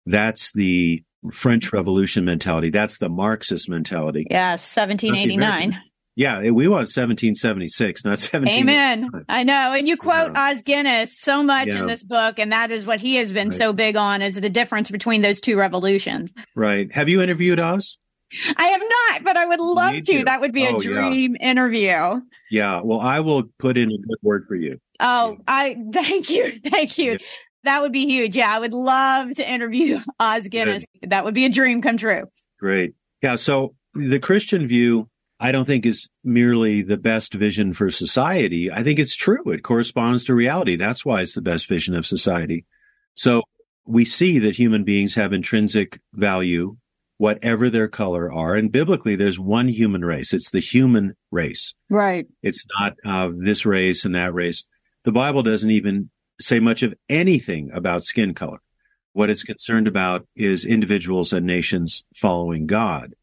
That's 0.05 0.51
the 0.51 1.03
French 1.32 1.72
Revolution 1.74 2.25
mentality. 2.25 2.70
That's 2.70 2.98
the 3.00 3.10
Marxist 3.10 3.70
mentality. 3.70 4.25
yes, 4.30 4.75
1789. 4.75 5.80
Yeah, 6.15 6.42
we 6.51 6.68
want 6.68 6.89
1776, 6.89 8.06
not 8.06 8.20
17. 8.20 8.53
Amen. 8.62 9.10
I 9.27 9.44
know. 9.44 9.74
And 9.74 9.88
you 9.88 9.98
quote 9.98 10.34
Yeah. 10.36 10.51
Os 10.51 10.62
Guinness 10.62 11.20
so 11.20 11.42
much 11.42 11.70
Yeah. 11.70 11.80
in 11.80 11.88
this 11.88 12.03
book, 12.03 12.38
and 12.38 12.51
that 12.51 12.70
is 12.70 12.86
what 12.86 13.00
he 13.00 13.15
has 13.15 13.34
been 13.34 13.50
Right. 13.50 13.58
so 13.58 13.74
big 13.74 13.96
on 13.96 14.22
is 14.22 14.36
the 14.39 14.50
difference 14.50 14.92
between 14.92 15.24
those 15.24 15.42
two 15.42 15.58
revolutions. 15.58 16.32
Right. 16.56 16.92
Have 16.94 17.10
you 17.10 17.20
interviewed 17.22 17.60
Os? 17.60 17.98
I 18.58 18.63
have 18.68 18.82
not, 18.82 19.24
but 19.24 19.38
I 19.38 19.46
would 19.46 19.60
love 19.60 20.01
to. 20.03 20.24
That 20.25 20.42
would 20.42 20.53
be 20.53 20.68
Oh, 20.68 20.77
a 20.77 20.84
yeah. 20.84 21.01
dream 21.10 21.36
interview. 21.39 22.22
Yeah. 22.51 22.82
Well, 22.84 23.00
I 23.00 23.20
will 23.22 23.44
put 23.58 23.77
in 23.77 23.89
a 23.89 23.98
good 23.98 24.18
word 24.22 24.46
for 24.48 24.56
you. 24.56 24.77
Oh, 25.00 25.38
I 25.48 25.75
thank 25.94 26.30
you. 26.30 26.60
Thank 26.63 26.98
you. 27.00 27.18
That 27.63 27.82
would 27.82 27.91
be 27.91 28.05
huge. 28.05 28.36
Yeah, 28.36 28.53
I 28.53 28.60
would 28.60 28.74
love 28.74 29.36
to 29.36 29.50
interview 29.50 30.00
Os 30.20 30.48
Guinness. 30.48 30.86
That 31.01 31.24
would 31.24 31.34
be 31.34 31.46
a 31.46 31.50
dream 31.50 31.82
come 31.82 31.98
true. 31.98 32.25
Great. 32.60 32.93
Yeah. 33.22 33.38
So 33.38 33.75
the 33.93 34.20
Christian 34.20 34.67
view, 34.67 35.10
I 35.39 35.51
don't 35.51 35.65
think 35.65 35.86
is 35.86 36.10
merely 36.24 36.82
the 36.82 36.98
best 36.98 37.34
vision 37.34 37.74
for 37.74 37.89
society. 37.89 38.72
I 38.72 38.84
think 38.84 39.00
it's 39.00 39.15
true. 39.15 39.51
It 39.51 39.63
corresponds 39.63 40.24
to 40.25 40.36
reality. 40.36 40.75
That's 40.75 41.05
why 41.05 41.22
it's 41.22 41.36
the 41.36 41.41
best 41.41 41.67
vision 41.67 41.96
of 41.96 42.05
society. 42.05 42.65
So 43.13 43.43
we 43.86 44.05
see 44.05 44.39
that 44.39 44.55
human 44.55 44.84
beings 44.84 45.15
have 45.15 45.34
intrinsic 45.34 46.00
value, 46.13 46.77
whatever 47.17 47.70
their 47.70 47.88
color 47.88 48.32
are. 48.32 48.55
And 48.55 48.72
biblically, 48.72 49.15
there's 49.15 49.39
one 49.39 49.67
human 49.67 50.03
race. 50.03 50.34
It's 50.34 50.51
the 50.51 50.60
human 50.60 51.15
race. 51.32 51.74
Right. 51.89 52.25
It's 52.41 52.65
not 52.79 52.93
uh, 53.05 53.29
this 53.38 53.65
race 53.65 54.05
and 54.05 54.15
that 54.15 54.34
race. 54.34 54.65
The 55.03 55.12
Bible 55.12 55.43
doesn't 55.43 55.70
even 55.70 56.10
say 56.39 56.59
much 56.59 56.83
of 56.83 56.93
anything 57.09 57.71
about 57.73 58.03
skin 58.03 58.33
color. 58.33 58.59
What 59.13 59.29
it's 59.29 59.43
concerned 59.43 59.87
about 59.87 60.27
is 60.35 60.65
individuals 60.65 61.33
and 61.33 61.45
nations 61.45 62.03
following 62.15 62.65
God, 62.65 63.13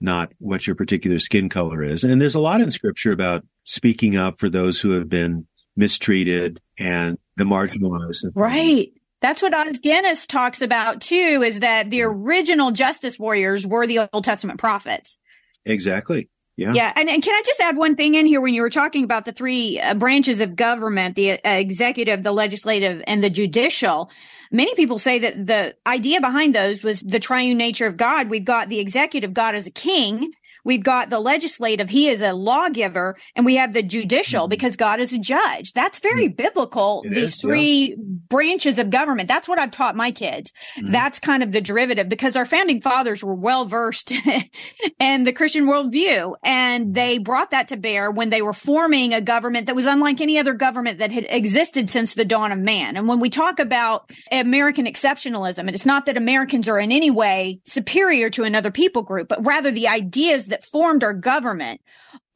not 0.00 0.32
what 0.38 0.66
your 0.66 0.76
particular 0.76 1.18
skin 1.18 1.48
color 1.48 1.82
is. 1.82 2.04
And 2.04 2.20
there's 2.20 2.36
a 2.36 2.40
lot 2.40 2.60
in 2.60 2.70
scripture 2.70 3.12
about 3.12 3.44
speaking 3.64 4.16
up 4.16 4.38
for 4.38 4.48
those 4.48 4.80
who 4.80 4.90
have 4.90 5.08
been 5.08 5.46
mistreated 5.76 6.60
and 6.78 7.18
the 7.36 7.44
marginalized. 7.44 8.24
and. 8.24 8.32
Right. 8.36 8.92
That's 9.20 9.42
what 9.42 9.52
Os 9.52 9.78
Guinness 9.78 10.26
talks 10.26 10.62
about 10.62 11.00
too, 11.00 11.42
is 11.44 11.60
that 11.60 11.90
the 11.90 12.02
original 12.02 12.70
justice 12.70 13.18
warriors 13.18 13.66
were 13.66 13.86
the 13.86 14.08
Old 14.12 14.24
Testament 14.24 14.58
prophets. 14.58 15.18
Exactly. 15.66 16.28
Yeah. 16.56 16.72
Yeah. 16.74 16.92
And, 16.94 17.08
and 17.08 17.22
can 17.22 17.34
I 17.34 17.42
just 17.46 17.60
add 17.60 17.76
one 17.76 17.96
thing 17.96 18.14
in 18.14 18.26
here 18.26 18.40
when 18.40 18.52
you 18.54 18.62
were 18.62 18.70
talking 18.70 19.04
about 19.04 19.24
the 19.24 19.32
three 19.32 19.80
uh, 19.80 19.94
branches 19.94 20.40
of 20.40 20.56
government, 20.56 21.16
the 21.16 21.32
uh, 21.32 21.38
executive, 21.44 22.22
the 22.22 22.32
legislative, 22.32 23.02
and 23.06 23.24
the 23.24 23.30
judicial? 23.30 24.10
Many 24.52 24.74
people 24.74 24.98
say 24.98 25.20
that 25.20 25.46
the 25.46 25.76
idea 25.86 26.20
behind 26.20 26.54
those 26.54 26.82
was 26.82 27.00
the 27.00 27.20
triune 27.20 27.56
nature 27.56 27.86
of 27.86 27.96
God. 27.96 28.28
We've 28.28 28.44
got 28.44 28.68
the 28.68 28.80
executive 28.80 29.32
God 29.32 29.54
as 29.54 29.66
a 29.66 29.70
king. 29.70 30.32
We've 30.64 30.82
got 30.82 31.10
the 31.10 31.20
legislative. 31.20 31.90
He 31.90 32.08
is 32.08 32.20
a 32.20 32.32
lawgiver 32.32 33.16
and 33.34 33.46
we 33.46 33.56
have 33.56 33.72
the 33.72 33.82
judicial 33.82 34.42
mm-hmm. 34.42 34.50
because 34.50 34.76
God 34.76 35.00
is 35.00 35.12
a 35.12 35.18
judge. 35.18 35.72
That's 35.72 36.00
very 36.00 36.26
mm-hmm. 36.26 36.36
biblical. 36.36 37.02
It 37.04 37.14
These 37.14 37.34
is, 37.34 37.42
yeah. 37.42 37.48
three 37.48 37.96
branches 37.98 38.78
of 38.78 38.90
government. 38.90 39.28
That's 39.28 39.48
what 39.48 39.58
I've 39.58 39.70
taught 39.70 39.96
my 39.96 40.10
kids. 40.10 40.52
Mhm. 40.78 40.92
That's 40.92 41.18
kind 41.18 41.42
of 41.42 41.52
the 41.52 41.60
derivative 41.60 42.08
because 42.08 42.36
our 42.36 42.46
founding 42.46 42.80
fathers 42.80 43.22
were 43.24 43.34
well 43.34 43.64
versed 43.64 44.12
in 45.00 45.24
the 45.24 45.32
Christian 45.32 45.66
worldview 45.66 46.34
and 46.42 46.86
mm-hmm. 46.86 46.92
they 46.92 47.18
brought 47.18 47.50
that 47.50 47.68
to 47.68 47.76
bear 47.76 48.10
when 48.10 48.30
they 48.30 48.42
were 48.42 48.52
forming 48.52 49.14
a 49.14 49.20
government 49.20 49.66
that 49.66 49.76
was 49.76 49.86
unlike 49.86 50.20
any 50.20 50.38
other 50.38 50.54
government 50.54 50.98
that 50.98 51.10
had 51.10 51.26
existed 51.28 51.88
since 51.88 52.14
the 52.14 52.24
dawn 52.24 52.52
of 52.52 52.58
man. 52.58 52.96
And 52.96 53.08
when 53.08 53.20
we 53.20 53.30
talk 53.30 53.58
about 53.58 54.10
American 54.30 54.86
exceptionalism, 54.86 55.60
and 55.60 55.70
it's 55.70 55.86
not 55.86 56.06
that 56.06 56.16
Americans 56.16 56.68
are 56.68 56.78
in 56.78 56.92
any 56.92 57.10
way 57.10 57.60
superior 57.64 58.30
to 58.30 58.44
another 58.44 58.70
people 58.70 59.02
group, 59.02 59.28
but 59.28 59.44
rather 59.44 59.70
the 59.70 59.88
ideas 59.88 60.46
that 60.50 60.64
formed 60.64 61.02
our 61.04 61.14
government 61.14 61.80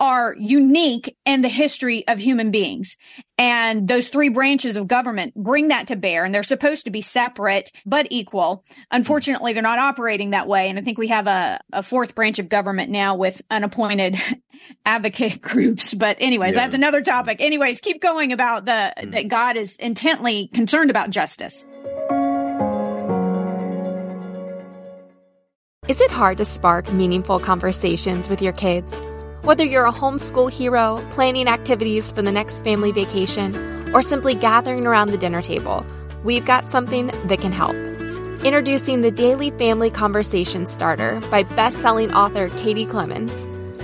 are 0.01 0.35
unique 0.39 1.17
in 1.25 1.41
the 1.43 1.49
history 1.49 2.07
of 2.09 2.19
human 2.19 2.51
beings. 2.51 2.97
And 3.39 3.87
those 3.87 4.09
three 4.09 4.29
branches 4.29 4.77
of 4.77 4.89
government 4.89 5.35
bring 5.35 5.69
that 5.69 5.87
to 5.89 5.97
bear 5.97 6.25
and 6.25 6.35
they're 6.35 6.43
supposed 6.43 6.85
to 6.85 6.91
be 6.91 7.01
separate 7.01 7.71
but 7.87 8.09
equal. 8.11 8.65
Unfortunately, 8.91 9.53
they're 9.53 9.63
not 9.63 9.79
operating 9.79 10.31
that 10.31 10.49
way. 10.49 10.69
And 10.69 10.79
I 10.79 10.83
think 10.83 10.99
we 10.99 11.09
have 11.09 11.27
a, 11.27 11.61
a 11.73 11.83
fourth 11.83 12.15
branch 12.15 12.39
of 12.39 12.49
government 12.49 12.91
now 12.91 13.17
with 13.17 13.41
unappointed 13.51 14.17
advocate 14.87 15.41
groups. 15.41 15.95
But 15.95 16.17
anyways, 16.21 16.55
Yeah. 16.55 16.63
that's 16.63 16.75
another 16.75 17.01
topic. 17.03 17.39
Anyways, 17.41 17.81
keep 17.81 18.03
going 18.03 18.33
about 18.33 18.65
the, 18.67 18.93
Mm. 18.99 19.13
that 19.13 19.29
God 19.29 19.57
is 19.57 19.77
intently 19.77 20.49
concerned 20.49 20.91
about 20.91 21.11
justice. 21.11 21.65
Is 25.87 26.01
it 26.01 26.11
hard 26.11 26.39
to 26.39 26.47
spark 26.47 26.91
meaningful 26.95 27.39
conversations 27.39 28.27
with 28.27 28.41
your 28.41 28.55
kids? 28.55 29.01
Whether 29.43 29.67
you're 29.67 29.85
a 29.85 29.93
homeschool 29.93 30.51
hero, 30.51 30.97
planning 31.11 31.47
activities 31.47 32.11
for 32.11 32.23
the 32.23 32.33
next 32.33 32.63
family 32.63 32.91
vacation, 32.91 33.55
or 33.95 34.01
simply 34.01 34.35
gathering 34.35 34.87
around 34.87 35.11
the 35.11 35.19
dinner 35.19 35.43
table, 35.43 35.85
we've 36.25 36.47
got 36.47 36.71
something 36.71 37.09
that 37.27 37.43
can 37.43 37.53
help. 37.53 37.75
Introducing 38.47 39.03
the 39.03 39.11
Daily 39.11 39.51
Family 39.51 39.91
Conversation 39.91 40.65
Starter 40.65 41.21
by 41.31 41.43
best-selling 41.43 42.15
author 42.15 42.49
Katie 42.57 42.87
Clemons. 42.87 43.45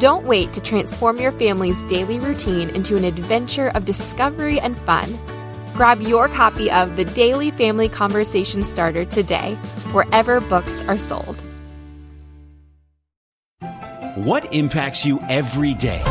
Don't 0.00 0.26
wait 0.26 0.52
to 0.54 0.60
transform 0.60 1.20
your 1.20 1.30
family's 1.30 1.86
daily 1.86 2.18
routine 2.18 2.68
into 2.70 2.96
an 2.96 3.04
adventure 3.04 3.68
of 3.76 3.84
discovery 3.84 4.58
and 4.58 4.76
fun. 4.76 5.16
Grab 5.74 6.02
your 6.02 6.26
copy 6.26 6.68
of 6.68 6.96
the 6.96 7.04
Daily 7.04 7.52
Family 7.52 7.88
Conversation 7.88 8.64
Starter 8.64 9.04
today, 9.04 9.54
wherever 9.92 10.40
books 10.40 10.82
are 10.88 10.98
sold. 10.98 11.40
What 14.16 14.52
impacts 14.52 15.06
you 15.06 15.20
every 15.28 15.74
day? 15.74 16.02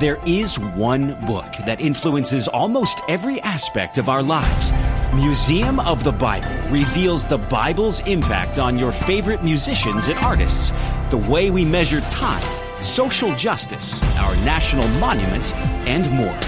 There 0.00 0.20
is 0.26 0.58
one 0.58 1.14
book 1.26 1.52
that 1.66 1.80
influences 1.80 2.48
almost 2.48 3.02
every 3.08 3.40
aspect 3.42 3.98
of 3.98 4.08
our 4.08 4.22
lives. 4.22 4.72
Museum 5.14 5.78
of 5.78 6.02
the 6.02 6.10
Bible 6.10 6.50
reveals 6.72 7.24
the 7.24 7.38
Bible's 7.38 8.00
impact 8.00 8.58
on 8.58 8.76
your 8.76 8.90
favorite 8.90 9.44
musicians 9.44 10.08
and 10.08 10.18
artists, 10.18 10.72
the 11.10 11.18
way 11.18 11.52
we 11.52 11.64
measure 11.64 12.00
time 12.02 12.63
social 12.80 13.34
justice, 13.36 14.02
our 14.18 14.34
national 14.44 14.88
monuments, 15.00 15.52
and 15.86 16.10
more. 16.10 16.38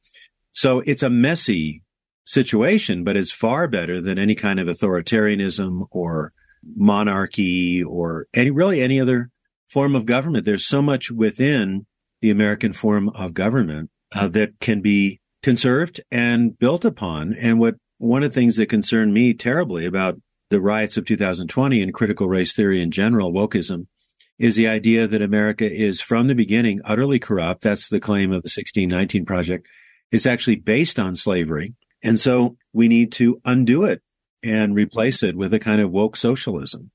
So 0.53 0.81
it's 0.81 1.03
a 1.03 1.11
messy 1.11 1.83
situation, 2.25 3.05
but 3.05 3.17
it's 3.17 3.33
far 3.33 3.69
better 3.69 4.01
than 4.01 4.19
any 4.19 4.35
kind 4.35 4.61
of 4.61 4.69
authoritarianism 4.69 5.87
or 5.91 6.33
monarchy 6.77 7.83
or 7.83 8.27
any, 8.35 8.51
really 8.51 8.83
any 8.83 9.01
other 9.01 9.31
form 9.69 9.95
of 9.97 10.07
government. 10.07 10.45
There's 10.45 10.67
so 10.67 10.83
much 10.83 11.11
within 11.11 11.87
the 12.21 12.31
American 12.31 12.73
form 12.73 13.09
of 13.11 13.35
government 13.35 13.91
uh, 14.13 14.29
that 14.29 14.61
can 14.61 14.81
be 14.81 15.21
conserved 15.43 16.01
and 16.11 16.59
built 16.59 16.85
upon. 16.85 17.35
And 17.35 17.59
what 17.59 17.75
one 17.99 18.23
of 18.23 18.31
the 18.31 18.35
things 18.35 18.57
that 18.57 18.67
concerned 18.67 19.13
me 19.13 19.35
terribly 19.35 19.87
about 19.87 20.21
the 20.53 20.61
riots 20.61 20.97
of 20.97 21.07
2020 21.07 21.83
and 21.83 21.95
critical 21.95 22.29
race 22.29 22.55
theory 22.55 22.81
in 22.81 22.91
general, 22.91 23.33
wokeism, 23.33 23.87
is 24.39 24.55
the 24.55 24.69
idea 24.69 25.09
that 25.09 25.23
America 25.23 25.69
is 25.69 26.01
from 26.01 26.27
the 26.27 26.35
beginning 26.35 26.81
utterly 26.85 27.19
corrupt. 27.19 27.63
That's 27.63 27.89
the 27.89 28.01
claim 28.01 28.31
of 28.31 28.43
the 28.43 28.53
1619 28.55 29.25
project. 29.25 29.67
It's 30.11 30.27
actually 30.27 30.57
based 30.57 30.99
on 30.99 31.17
slavery. 31.17 31.75
And 32.03 32.21
so 32.21 32.57
we 32.73 32.87
need 32.87 33.13
to 33.13 33.41
undo 33.45 33.85
it 33.85 34.03
and 34.43 34.75
replace 34.75 35.23
it 35.23 35.37
with 35.37 35.55
a 35.55 35.59
kind 35.59 35.81
of 35.81 35.91
woke 35.91 36.17
socialism. 36.17 36.91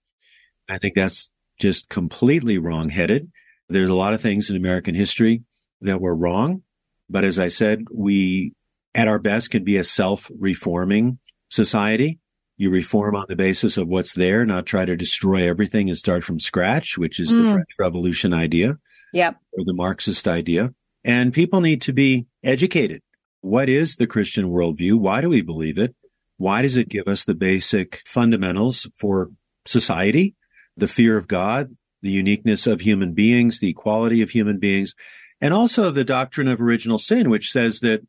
I 0.70 0.78
think 0.78 0.96
that's 0.96 1.32
just 1.60 1.90
completely 1.90 2.58
wrong-headed. 2.58 3.32
There's 3.70 3.90
a 3.90 3.96
lot 3.96 4.14
of 4.14 4.22
things 4.22 4.50
in 4.50 4.56
American 4.56 4.94
history 4.94 5.44
that 5.82 6.00
were 6.00 6.16
wrong. 6.16 6.62
But 7.10 7.24
as 7.24 7.40
I 7.40 7.48
said, 7.48 7.86
we 7.92 8.54
at 8.94 9.08
our 9.08 9.20
best 9.20 9.50
can 9.50 9.64
be 9.64 9.78
a 9.78 9.84
self-reforming 9.84 11.20
society. 11.50 12.20
You 12.58 12.72
reform 12.72 13.16
on 13.16 13.26
the 13.30 13.36
basis 13.36 13.78
of 13.78 13.88
what's 13.88 14.14
there, 14.14 14.46
not 14.46 14.66
try 14.66 14.84
to 14.86 14.96
destroy 14.96 15.48
everything 15.48 15.90
and 15.90 15.98
start 15.98 16.24
from 16.24 16.40
scratch, 16.40 16.98
which 16.98 17.20
is 17.20 17.32
mm. 17.32 17.44
the 17.44 17.52
French 17.54 17.70
Revolution 17.78 18.34
idea. 18.34 18.80
Yep. 19.14 19.38
Or 19.54 19.64
the 19.64 19.76
Marxist 19.76 20.28
idea. 20.28 20.74
And 21.04 21.34
people 21.34 21.62
need 21.62 21.82
to 21.84 21.94
be 21.94 22.26
educated. 22.44 23.02
What 23.42 23.70
is 23.70 23.96
the 23.96 24.08
Christian 24.08 24.50
worldview? 24.50 25.00
Why 25.00 25.22
do 25.22 25.30
we 25.30 25.42
believe 25.42 25.78
it? 25.78 25.96
Why 26.38 26.62
does 26.62 26.78
it 26.78 26.90
give 26.90 27.08
us 27.08 27.24
the 27.24 27.36
basic 27.36 28.02
fundamentals 28.06 28.90
for 29.00 29.30
society? 29.66 30.36
The 30.76 30.88
fear 30.88 31.16
of 31.18 31.28
God, 31.28 31.76
the 32.02 32.12
uniqueness 32.12 32.68
of 32.68 32.82
human 32.82 33.14
beings, 33.14 33.60
the 33.60 33.70
equality 33.70 34.22
of 34.22 34.32
human 34.32 34.60
beings, 34.60 34.94
and 35.40 35.54
also 35.54 35.92
the 35.92 36.04
doctrine 36.04 36.48
of 36.48 36.62
original 36.62 36.98
sin, 36.98 37.30
which 37.30 37.52
says 37.52 37.80
that 37.80 38.02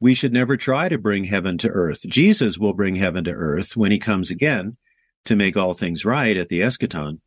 we 0.00 0.14
should 0.14 0.32
never 0.32 0.56
try 0.56 0.88
to 0.88 0.98
bring 0.98 1.24
heaven 1.24 1.58
to 1.58 1.68
earth. 1.68 2.00
Jesus 2.08 2.58
will 2.58 2.72
bring 2.72 2.96
heaven 2.96 3.24
to 3.24 3.32
earth 3.32 3.76
when 3.76 3.92
he 3.92 3.98
comes 3.98 4.30
again 4.30 4.76
to 5.26 5.36
make 5.36 5.56
all 5.56 5.74
things 5.74 6.04
right 6.04 6.36
at 6.36 6.48
the 6.48 6.60
eschaton. 6.60 7.20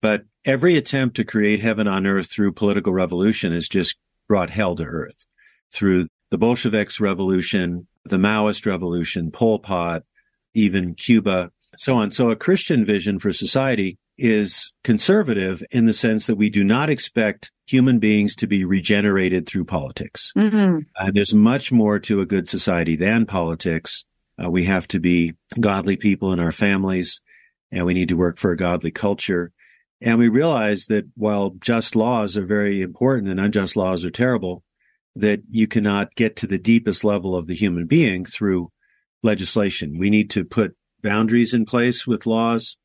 But 0.00 0.22
every 0.44 0.76
attempt 0.76 1.16
to 1.16 1.24
create 1.24 1.60
heaven 1.60 1.88
on 1.88 2.06
earth 2.06 2.30
through 2.30 2.52
political 2.52 2.92
revolution 2.92 3.52
has 3.52 3.68
just 3.68 3.96
brought 4.28 4.50
hell 4.50 4.76
to 4.76 4.84
earth 4.84 5.26
through 5.72 6.06
the 6.30 6.38
Bolsheviks 6.38 7.00
revolution, 7.00 7.88
the 8.04 8.16
Maoist 8.16 8.64
revolution, 8.64 9.30
Pol 9.30 9.58
Pot, 9.58 10.04
even 10.54 10.94
Cuba, 10.94 11.50
so 11.76 11.96
on. 11.96 12.10
So 12.10 12.30
a 12.30 12.36
Christian 12.36 12.84
vision 12.84 13.18
for 13.18 13.32
society 13.32 13.98
is 14.16 14.72
conservative 14.84 15.62
in 15.70 15.86
the 15.86 15.92
sense 15.92 16.26
that 16.26 16.36
we 16.36 16.50
do 16.50 16.62
not 16.62 16.90
expect 16.90 17.50
human 17.70 17.98
beings 17.98 18.34
to 18.36 18.46
be 18.46 18.64
regenerated 18.64 19.46
through 19.46 19.64
politics. 19.64 20.32
Mm-hmm. 20.36 20.80
Uh, 20.96 21.10
there's 21.12 21.34
much 21.34 21.70
more 21.70 21.98
to 22.00 22.20
a 22.20 22.26
good 22.26 22.48
society 22.48 22.96
than 22.96 23.26
politics. 23.26 24.04
Uh, 24.42 24.50
we 24.50 24.64
have 24.64 24.88
to 24.88 24.98
be 24.98 25.34
godly 25.58 25.96
people 25.96 26.32
in 26.32 26.40
our 26.40 26.52
families 26.52 27.20
and 27.70 27.86
we 27.86 27.94
need 27.94 28.08
to 28.08 28.16
work 28.16 28.38
for 28.38 28.50
a 28.50 28.56
godly 28.56 28.90
culture. 28.90 29.52
And 30.00 30.18
we 30.18 30.28
realize 30.28 30.86
that 30.86 31.04
while 31.14 31.50
just 31.60 31.94
laws 31.94 32.36
are 32.36 32.46
very 32.46 32.82
important 32.82 33.28
and 33.28 33.38
unjust 33.38 33.76
laws 33.76 34.04
are 34.04 34.10
terrible, 34.10 34.64
that 35.14 35.42
you 35.48 35.66
cannot 35.66 36.14
get 36.14 36.36
to 36.36 36.46
the 36.46 36.58
deepest 36.58 37.04
level 37.04 37.36
of 37.36 37.46
the 37.46 37.54
human 37.54 37.86
being 37.86 38.24
through 38.24 38.72
legislation. 39.22 39.98
We 39.98 40.10
need 40.10 40.30
to 40.30 40.44
put 40.44 40.76
boundaries 41.02 41.54
in 41.54 41.66
place 41.66 42.06
with 42.06 42.26
laws 42.26 42.76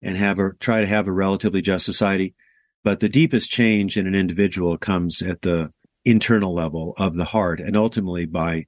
and 0.00 0.16
have 0.16 0.38
a, 0.38 0.52
try 0.60 0.80
to 0.80 0.86
have 0.86 1.08
a 1.08 1.12
relatively 1.12 1.60
just 1.60 1.84
society. 1.84 2.34
But 2.82 3.00
the 3.00 3.08
deepest 3.08 3.50
change 3.50 3.96
in 3.96 4.06
an 4.06 4.14
individual 4.14 4.78
comes 4.78 5.22
at 5.22 5.42
the 5.42 5.72
internal 6.04 6.54
level 6.54 6.94
of 6.96 7.14
the 7.14 7.26
heart 7.26 7.60
and 7.60 7.76
ultimately 7.76 8.26
by 8.26 8.64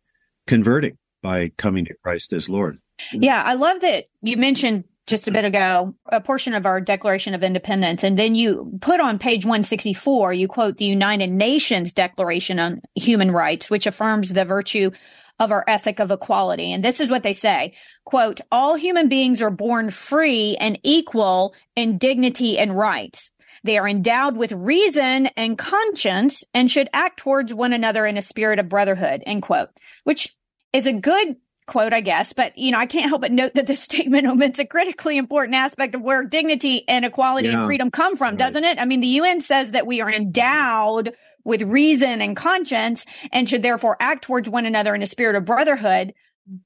converting, 0.47 0.99
by 1.23 1.53
coming 1.57 1.85
to 1.87 1.95
Christ 2.03 2.33
as 2.33 2.49
Lord. 2.49 2.77
Yeah, 3.13 3.43
I 3.43 3.55
love 3.55 3.81
that 3.81 4.07
you 4.21 4.37
mentioned 4.37 4.85
just 5.07 5.27
a 5.27 5.33
bit 5.33 5.45
ago 5.45 5.95
a 6.07 6.21
portion 6.21 6.55
of 6.55 6.67
our 6.67 6.81
Declaration 6.81 7.35
of 7.35 7.43
Independence, 7.43 8.05
and 8.05 8.17
then 8.19 8.35
you 8.35 8.79
put 8.81 9.01
on 9.01 9.19
page 9.19 9.45
164, 9.45 10.33
you 10.33 10.47
quote 10.47 10.77
the 10.77 10.85
United 10.85 11.31
Nations 11.31 11.93
Declaration 11.93 12.59
on 12.61 12.83
Human 12.95 13.33
Rights, 13.33 13.69
which 13.69 13.87
affirms 13.87 14.33
the 14.33 14.45
virtue 14.45 14.91
of 15.41 15.51
our 15.51 15.65
ethic 15.67 15.99
of 15.99 16.13
equality. 16.13 16.73
And 16.73 16.85
this 16.85 17.01
is 17.01 17.11
what 17.11 17.25
they 17.25 17.33
say, 17.33 17.75
quote, 18.05 18.41
all 18.53 18.77
human 18.77 19.09
beings 19.09 19.43
are 19.43 19.51
born 19.51 19.91
free 19.91 20.57
and 20.61 20.79
equal 20.85 21.55
in 21.75 21.99
dignity 21.99 22.59
and 22.59 22.77
rights. 22.77 23.32
They 23.65 23.79
are 23.79 23.89
endowed 23.89 24.37
with 24.37 24.53
reason 24.53 25.27
and 25.37 25.57
conscience 25.57 26.45
and 26.53 26.71
should 26.71 26.89
act 26.93 27.19
towards 27.19 27.55
one 27.55 27.73
another 27.73 28.07
in 28.07 28.17
a 28.17 28.23
spirit 28.23 28.59
of 28.59 28.69
brotherhood, 28.69 29.23
end 29.25 29.43
quote, 29.43 29.71
which 30.05 30.35
is 30.73 30.87
a 30.87 30.93
good 30.93 31.37
quote, 31.67 31.93
I 31.93 32.01
guess, 32.01 32.33
but 32.33 32.59
you 32.59 32.73
know, 32.73 32.79
I 32.79 32.87
can't 32.87 33.09
help 33.09 33.23
but 33.23 33.33
note 33.33 33.55
that 33.55 33.67
this 33.67 33.81
statement 33.83 34.27
omits 34.27 34.59
a 34.59 34.67
critically 34.67 35.17
important 35.17 35.55
aspect 35.55 35.95
of 35.95 36.03
where 36.03 36.25
dignity 36.25 36.87
and 36.89 37.05
equality 37.05 37.49
yeah. 37.49 37.59
and 37.59 37.67
freedom 37.67 37.91
come 37.91 38.17
from, 38.17 38.31
right. 38.31 38.39
doesn't 38.39 38.65
it? 38.65 38.81
I 38.81 38.85
mean, 38.85 39.01
the 39.01 39.09
UN 39.09 39.41
says 39.41 39.73
that 39.73 39.87
we 39.87 40.01
are 40.01 40.11
endowed 40.11 41.15
with 41.45 41.63
reason 41.63 42.21
and 42.21 42.37
conscience 42.37 43.05
and 43.33 43.49
should 43.49 43.63
therefore 43.63 43.97
act 44.01 44.25
towards 44.25 44.49
one 44.49 44.67
another 44.67 44.95
in 44.95 45.03
a 45.03 45.07
spirit 45.07 45.37
of 45.37 45.45
brotherhood. 45.45 46.15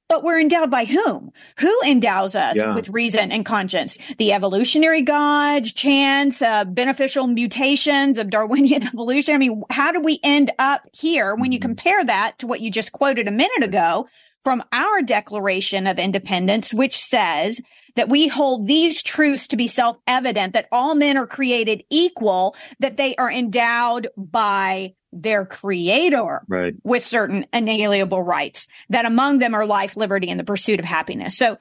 But 0.09 0.25
we're 0.25 0.41
endowed 0.41 0.71
by 0.71 0.87
whom? 0.87 1.33
Who 1.59 1.81
endows 1.85 2.35
us 2.35 2.57
yeah. 2.57 2.75
with 2.75 2.89
reason 2.89 3.31
and 3.31 3.45
conscience? 3.45 3.99
The 4.17 4.33
evolutionary 4.33 5.03
gods, 5.03 5.73
chance, 5.73 6.41
uh, 6.41 6.65
beneficial 6.65 7.27
mutations 7.27 8.17
of 8.17 8.31
Darwinian 8.31 8.83
evolution. 8.87 9.35
I 9.35 9.39
mean, 9.39 9.63
how 9.71 9.93
do 9.93 10.01
we 10.01 10.19
end 10.23 10.51
up 10.59 10.83
here 10.93 11.35
when 11.35 11.53
you 11.53 11.59
mm-hmm. 11.59 11.69
compare 11.69 12.05
that 12.05 12.39
to 12.39 12.47
what 12.47 12.61
you 12.61 12.71
just 12.71 12.93
quoted 12.93 13.29
a 13.29 13.33
minute 13.33 13.63
ago 13.63 14.09
from 14.43 14.63
our 14.73 15.03
Declaration 15.03 15.87
of 15.87 15.99
Independence, 15.99 16.73
which 16.73 16.97
says 16.97 17.61
that 17.97 18.09
we 18.09 18.29
hold 18.29 18.67
these 18.67 19.03
truths 19.03 19.49
to 19.49 19.57
be 19.57 19.69
self-evident, 19.69 20.53
that 20.53 20.69
all 20.71 20.95
men 20.95 21.17
are 21.17 21.27
created 21.27 21.83
equal, 21.91 22.55
that 22.79 22.97
they 22.97 23.15
are 23.17 23.31
endowed 23.31 24.09
by 24.17 24.95
their 25.23 25.45
creator 25.45 26.43
right. 26.49 26.75
with 26.83 27.05
certain 27.05 27.47
inalienable 27.53 28.23
rights, 28.23 28.69
that 28.91 29.05
among 29.05 29.39
them 29.39 29.55
are 29.55 29.67
life, 29.67 29.97
liberty, 29.97 30.29
and 30.29 30.39
the 30.39 30.45
pursuit 30.45 30.79
of 30.79 30.85
happiness. 30.85 31.37
So 31.37 31.59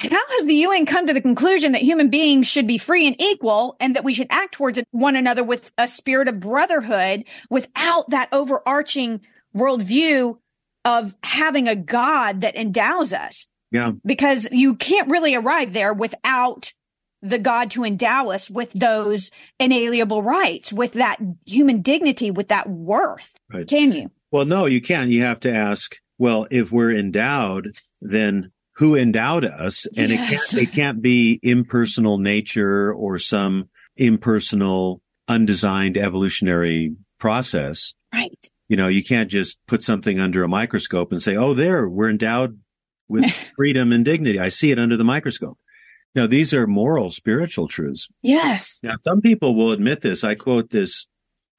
how 0.00 0.28
has 0.28 0.46
the 0.46 0.54
UN 0.54 0.86
come 0.86 1.06
to 1.06 1.12
the 1.12 1.20
conclusion 1.20 1.72
that 1.72 1.82
human 1.82 2.08
beings 2.08 2.46
should 2.46 2.66
be 2.66 2.78
free 2.78 3.06
and 3.06 3.20
equal 3.20 3.76
and 3.80 3.96
that 3.96 4.04
we 4.04 4.14
should 4.14 4.28
act 4.30 4.54
towards 4.54 4.78
one 4.90 5.16
another 5.16 5.42
with 5.42 5.72
a 5.76 5.88
spirit 5.88 6.28
of 6.28 6.40
brotherhood 6.40 7.24
without 7.50 8.10
that 8.10 8.28
overarching 8.32 9.20
worldview 9.56 10.38
of 10.84 11.16
having 11.22 11.68
a 11.68 11.76
God 11.76 12.42
that 12.42 12.56
endows 12.56 13.12
us. 13.12 13.46
Yeah. 13.70 13.92
Because 14.04 14.48
you 14.50 14.76
can't 14.76 15.10
really 15.10 15.34
arrive 15.34 15.72
there 15.72 15.92
without 15.92 16.72
the 17.22 17.38
God 17.38 17.70
to 17.72 17.84
endow 17.84 18.28
us 18.30 18.48
with 18.48 18.72
those 18.72 19.30
inalienable 19.58 20.22
rights, 20.22 20.72
with 20.72 20.92
that 20.94 21.18
human 21.46 21.82
dignity, 21.82 22.30
with 22.30 22.48
that 22.48 22.68
worth. 22.68 23.34
Right. 23.52 23.66
Can 23.66 23.92
you? 23.92 24.10
Well, 24.30 24.44
no, 24.44 24.66
you 24.66 24.80
can't. 24.80 25.10
You 25.10 25.22
have 25.22 25.40
to 25.40 25.52
ask, 25.52 25.96
well, 26.18 26.46
if 26.50 26.70
we're 26.70 26.92
endowed, 26.92 27.72
then 28.00 28.52
who 28.76 28.94
endowed 28.94 29.44
us? 29.44 29.86
And 29.96 30.10
yes. 30.10 30.52
it 30.52 30.56
can't, 30.56 30.68
it 30.68 30.74
can't 30.74 31.02
be 31.02 31.40
impersonal 31.42 32.18
nature 32.18 32.92
or 32.92 33.18
some 33.18 33.68
impersonal, 33.96 35.02
undesigned 35.26 35.96
evolutionary 35.96 36.94
process. 37.18 37.94
Right. 38.12 38.48
You 38.68 38.76
know, 38.76 38.88
you 38.88 39.02
can't 39.02 39.30
just 39.30 39.58
put 39.66 39.82
something 39.82 40.20
under 40.20 40.44
a 40.44 40.48
microscope 40.48 41.10
and 41.10 41.20
say, 41.20 41.36
oh, 41.36 41.54
there, 41.54 41.88
we're 41.88 42.10
endowed 42.10 42.60
with 43.08 43.30
freedom 43.56 43.92
and 43.92 44.04
dignity. 44.04 44.38
I 44.38 44.50
see 44.50 44.70
it 44.70 44.78
under 44.78 44.96
the 44.96 45.04
microscope. 45.04 45.58
Now, 46.14 46.26
these 46.26 46.54
are 46.54 46.66
moral, 46.66 47.10
spiritual 47.10 47.68
truths. 47.68 48.08
Yes. 48.22 48.80
Now, 48.82 48.94
some 49.02 49.20
people 49.20 49.54
will 49.54 49.72
admit 49.72 50.00
this. 50.00 50.24
I 50.24 50.34
quote 50.34 50.70
this. 50.70 51.06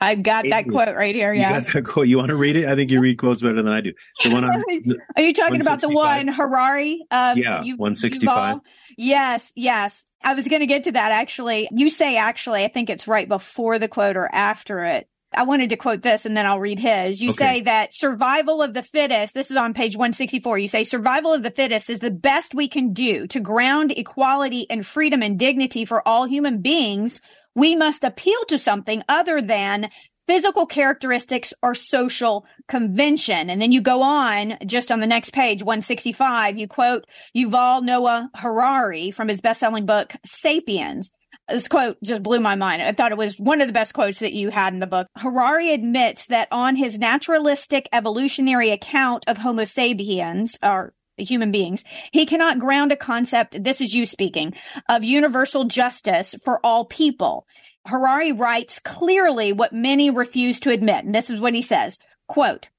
I've 0.02 0.24
got 0.24 0.46
that 0.50 0.68
quote 0.68 0.96
right 0.96 1.14
here. 1.14 1.34
Yeah. 1.34 1.56
You 1.56 1.62
got 1.62 1.74
that 1.74 1.84
quote. 1.84 2.08
You 2.08 2.18
want 2.18 2.30
to 2.30 2.36
read 2.36 2.56
it? 2.56 2.68
I 2.68 2.76
think 2.76 2.90
you 2.90 3.02
read 3.02 3.18
quotes 3.18 3.42
better 3.42 3.62
than 3.62 3.72
I 3.72 3.82
do. 3.82 3.92
The 4.24 4.30
one 4.32 4.46
on, 4.46 4.52
Are 5.16 5.22
you 5.22 5.34
talking 5.34 5.60
about 5.60 5.82
the 5.82 5.90
one 5.90 6.30
Harari? 6.30 7.06
Um, 7.12 7.38
yeah, 7.38 7.64
you, 7.64 7.76
165. 7.76 8.60
Yes, 8.98 9.52
yes. 9.56 10.08
I 10.24 10.36
was 10.36 10.48
going 10.48 10.62
to 10.62 10.66
get 10.68 10.86
to 10.86 10.94
that 10.94 11.12
actually. 11.12 11.68
You 11.72 11.90
say 11.90 12.16
actually, 12.16 12.64
I 12.64 12.70
think 12.70 12.90
it's 12.90 13.08
right 13.08 13.28
before 13.28 13.78
the 13.78 13.90
quote 13.90 14.16
or 14.16 14.34
after 14.34 14.86
it. 14.86 15.10
I 15.34 15.44
wanted 15.44 15.70
to 15.70 15.78
quote 15.78 16.02
this 16.02 16.26
and 16.26 16.36
then 16.36 16.46
I'll 16.46 16.60
read 16.60 16.80
his. 16.80 17.22
You 17.22 17.30
okay. 17.30 17.38
say 17.38 17.62
that 17.62 17.94
survival 17.94 18.62
of 18.62 18.74
the 18.74 18.84
fittest, 18.84 19.34
this 19.34 19.52
is 19.52 19.58
on 19.58 19.74
page 19.74 19.96
164. 19.96 20.58
You 20.58 20.68
say 20.68 20.84
survival 20.84 21.34
of 21.34 21.44
the 21.44 21.52
fittest 21.52 21.90
is 21.90 22.00
the 22.00 22.12
best 22.12 22.56
we 22.56 22.68
can 22.68 22.94
do 22.94 23.28
to 23.28 23.40
ground 23.40 23.92
equality 23.92 24.66
and 24.70 24.86
freedom 24.86 25.22
and 25.22 25.38
dignity 25.38 25.86
for 25.86 26.08
all 26.08 26.26
human 26.26 26.62
beings. 26.62 27.22
We 27.56 27.76
must 27.76 28.04
appeal 28.04 28.44
to 28.48 28.58
something 28.58 29.04
other 29.08 29.42
than 29.42 29.90
physical 30.30 30.68
characteristics 30.68 31.54
or 31.64 31.74
social 31.74 32.46
convention. 32.68 33.50
And 33.50 33.60
then 33.60 33.72
you 33.72 33.82
go 33.82 34.04
on 34.04 34.58
just 34.66 34.92
on 34.92 35.00
the 35.00 35.08
next 35.08 35.34
page, 35.34 35.64
165, 35.64 36.58
you 36.58 36.68
quote 36.68 37.06
Yuval 37.36 37.84
Noah 37.84 38.30
Harari 38.36 39.10
from 39.10 39.28
his 39.28 39.42
best-selling 39.42 39.88
book, 39.88 40.14
Sapiens. 40.26 41.10
This 41.50 41.68
quote 41.68 41.98
just 42.04 42.24
blew 42.24 42.40
my 42.40 42.56
mind. 42.56 42.82
I 42.82 42.92
thought 42.92 43.12
it 43.12 43.18
was 43.18 43.40
one 43.40 43.62
of 43.62 43.68
the 43.68 43.74
best 43.74 43.94
quotes 43.94 44.20
that 44.20 44.34
you 44.34 44.50
had 44.50 44.74
in 44.74 44.80
the 44.80 44.88
book. 44.88 45.08
Harari 45.18 45.74
admits 45.74 46.28
that 46.28 46.48
on 46.52 46.76
his 46.76 46.98
naturalistic 46.98 47.90
evolutionary 47.92 48.72
account 48.72 49.24
of 49.28 49.38
Homo 49.38 49.66
sapiens, 49.66 50.58
or 50.62 50.94
human 51.18 51.52
beings, 51.52 51.84
he 52.12 52.26
cannot 52.26 52.60
ground 52.60 52.92
a 52.92 52.96
concept, 52.96 53.64
this 53.64 53.82
is 53.82 53.94
you 53.94 54.06
speaking, 54.06 54.54
of 54.88 55.04
universal 55.04 55.66
justice 55.66 56.36
for 56.44 56.60
all 56.66 56.86
people. 56.86 57.46
Harari 57.88 58.32
writes 58.32 58.80
clearly 58.80 59.54
what 59.54 59.74
many 59.74 60.10
refuse 60.10 60.60
to 60.60 60.72
admit. 60.72 61.06
And 61.06 61.16
this 61.16 61.30
is 61.30 61.40
what 61.40 61.54
he 61.56 61.62
says, 61.62 61.98
quote, 62.28 62.70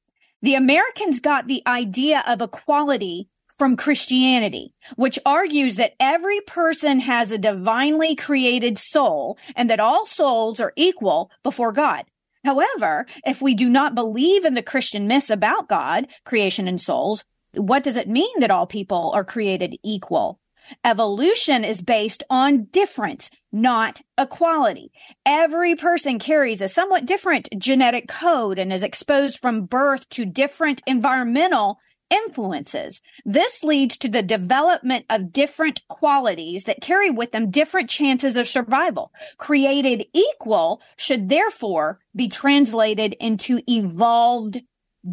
the 0.42 0.54
Americans 0.54 1.20
got 1.20 1.46
the 1.46 1.62
idea 1.66 2.22
of 2.26 2.40
equality 2.40 3.28
from 3.60 3.76
Christianity, 3.76 4.72
which 4.96 5.18
argues 5.26 5.76
that 5.76 5.92
every 6.00 6.40
person 6.40 6.98
has 7.00 7.30
a 7.30 7.36
divinely 7.36 8.16
created 8.16 8.78
soul 8.78 9.36
and 9.54 9.68
that 9.68 9.78
all 9.78 10.06
souls 10.06 10.60
are 10.60 10.72
equal 10.76 11.30
before 11.42 11.70
God. 11.70 12.06
However, 12.42 13.04
if 13.26 13.42
we 13.42 13.54
do 13.54 13.68
not 13.68 13.94
believe 13.94 14.46
in 14.46 14.54
the 14.54 14.62
Christian 14.62 15.06
myths 15.06 15.28
about 15.28 15.68
God, 15.68 16.06
creation 16.24 16.68
and 16.68 16.80
souls, 16.80 17.22
what 17.52 17.84
does 17.84 17.96
it 17.96 18.08
mean 18.08 18.40
that 18.40 18.50
all 18.50 18.66
people 18.66 19.12
are 19.14 19.24
created 19.24 19.76
equal? 19.84 20.40
Evolution 20.82 21.62
is 21.62 21.82
based 21.82 22.22
on 22.30 22.64
difference, 22.70 23.30
not 23.52 24.00
equality. 24.16 24.90
Every 25.26 25.74
person 25.74 26.18
carries 26.18 26.62
a 26.62 26.68
somewhat 26.68 27.04
different 27.04 27.50
genetic 27.58 28.08
code 28.08 28.58
and 28.58 28.72
is 28.72 28.82
exposed 28.82 29.38
from 29.38 29.66
birth 29.66 30.08
to 30.10 30.24
different 30.24 30.80
environmental 30.86 31.78
influences. 32.10 33.00
This 33.24 33.62
leads 33.62 33.96
to 33.98 34.08
the 34.08 34.22
development 34.22 35.06
of 35.08 35.32
different 35.32 35.86
qualities 35.88 36.64
that 36.64 36.82
carry 36.82 37.10
with 37.10 37.32
them 37.32 37.50
different 37.50 37.88
chances 37.88 38.36
of 38.36 38.46
survival. 38.46 39.12
Created 39.38 40.06
equal 40.12 40.82
should 40.96 41.28
therefore 41.28 42.00
be 42.14 42.28
translated 42.28 43.14
into 43.20 43.60
evolved 43.68 44.60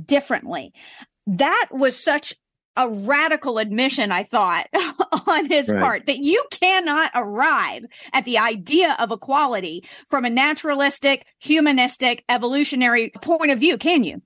differently. 0.05 0.73
That 1.25 1.67
was 1.71 2.01
such 2.01 2.33
a 2.75 2.87
radical 2.87 3.57
admission, 3.57 4.11
I 4.11 4.23
thought, 4.23 4.67
on 5.27 5.49
his 5.49 5.67
right. 5.67 5.81
part, 5.81 6.05
that 6.05 6.19
you 6.19 6.43
cannot 6.51 7.11
arrive 7.15 7.85
at 8.13 8.25
the 8.25 8.37
idea 8.37 8.95
of 8.99 9.11
equality 9.11 9.83
from 10.07 10.25
a 10.25 10.29
naturalistic, 10.29 11.25
humanistic, 11.39 12.23
evolutionary 12.29 13.11
point 13.21 13.51
of 13.51 13.59
view, 13.59 13.77
can 13.77 14.03
you? 14.03 14.21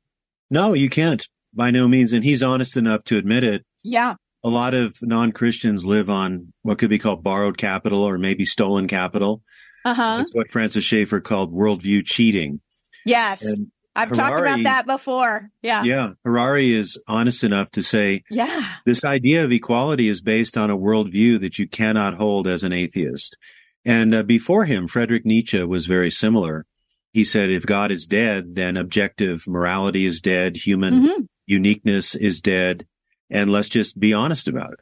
No, 0.50 0.74
you 0.74 0.90
can't 0.90 1.26
by 1.54 1.72
no 1.72 1.88
means. 1.88 2.14
And 2.14 2.24
he's 2.24 2.44
honest 2.44 2.78
enough 2.78 3.04
to 3.06 3.18
admit 3.18 3.44
it. 3.44 3.66
Yeah. 3.84 4.16
A 4.44 4.50
lot 4.50 4.74
of 4.74 4.96
non 5.02 5.32
Christians 5.32 5.86
live 5.86 6.10
on 6.10 6.54
what 6.64 6.80
could 6.80 6.90
be 6.90 7.00
called 7.00 7.24
borrowed 7.24 7.58
capital 7.58 8.02
or 8.02 8.18
maybe 8.18 8.46
stolen 8.46 8.88
capital. 8.88 9.44
Uh 9.86 9.94
huh. 9.94 10.18
That's 10.18 10.34
what 10.34 10.50
Francis 10.50 10.84
Schaeffer 10.84 11.20
called 11.20 11.54
worldview 11.54 12.06
cheating. 12.06 12.62
Yes. 13.06 13.44
And 13.44 13.72
I've 13.96 14.10
Harari, 14.10 14.30
talked 14.30 14.40
about 14.40 14.64
that 14.64 14.86
before. 14.88 15.50
Yeah. 15.62 15.84
Yeah. 15.84 16.10
Harari 16.24 16.74
is 16.74 16.98
honest 17.08 17.44
enough 17.44 17.70
to 17.72 17.84
say, 17.84 18.24
yeah, 18.30 18.76
this 18.86 19.04
idea 19.04 19.44
of 19.44 19.52
equality 19.52 20.08
is 20.08 20.22
based 20.22 20.58
on 20.58 20.70
a 20.70 20.78
worldview 20.78 21.40
that 21.42 21.60
you 21.60 21.68
cannot 21.68 22.16
hold 22.16 22.48
as 22.48 22.64
an 22.64 22.74
atheist. 22.74 23.36
And 23.84 24.14
uh, 24.14 24.24
before 24.24 24.66
him, 24.66 24.88
Friedrich 24.88 25.26
Nietzsche 25.26 25.64
was 25.64 25.88
very 25.88 26.12
similar. 26.12 26.66
He 27.14 27.26
said, 27.26 27.50
if 27.50 27.66
God 27.66 27.92
is 27.92 28.06
dead, 28.06 28.54
then 28.56 28.78
objective 28.78 29.44
morality 29.48 30.06
is 30.06 30.22
dead. 30.22 30.56
Human 30.58 30.94
mm-hmm 31.02 31.22
uniqueness 31.52 32.16
is 32.16 32.42
dead. 32.42 32.88
And 33.30 33.52
let's 33.52 33.70
just 33.70 34.00
be 34.00 34.14
honest 34.14 34.48
about 34.48 34.74
it. 34.74 34.80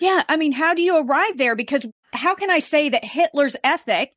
Yeah. 0.00 0.22
I 0.28 0.36
mean, 0.36 0.52
how 0.52 0.74
do 0.74 0.82
you 0.82 1.02
arrive 1.02 1.36
there? 1.36 1.56
Because 1.56 1.86
how 2.14 2.34
can 2.34 2.50
I 2.50 2.58
say 2.58 2.88
that 2.88 3.04
Hitler's 3.04 3.56
ethic 3.62 4.12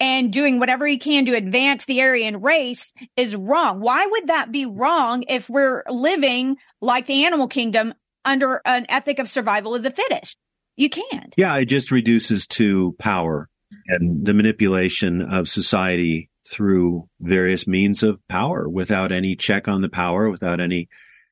and 0.00 0.32
doing 0.32 0.58
whatever 0.58 0.86
he 0.86 0.96
can 0.96 1.26
to 1.26 1.36
advance 1.36 1.84
the 1.84 2.00
Aryan 2.00 2.40
race 2.40 2.94
is 3.16 3.36
wrong? 3.36 3.80
Why 3.80 4.06
would 4.06 4.28
that 4.28 4.50
be 4.50 4.64
wrong 4.64 5.24
if 5.28 5.50
we're 5.50 5.84
living 5.88 6.56
like 6.80 7.06
the 7.06 7.26
animal 7.26 7.48
kingdom 7.48 7.92
under 8.24 8.60
an 8.64 8.86
ethic 8.88 9.18
of 9.18 9.28
survival 9.28 9.74
of 9.74 9.82
the 9.82 9.90
fittest? 9.90 10.38
You 10.76 10.88
can't. 10.88 11.34
Yeah. 11.36 11.56
It 11.56 11.66
just 11.66 11.90
reduces 11.90 12.46
to 12.48 12.94
power 12.98 13.48
and 13.88 14.24
the 14.24 14.34
manipulation 14.34 15.20
of 15.20 15.48
society 15.48 16.30
through 16.48 17.08
various 17.20 17.66
means 17.66 18.02
of 18.02 18.26
power 18.28 18.68
without 18.68 19.12
any 19.12 19.36
check 19.36 19.68
on 19.68 19.82
the 19.82 19.88
power, 19.88 20.30
without 20.30 20.60
any 20.60 20.88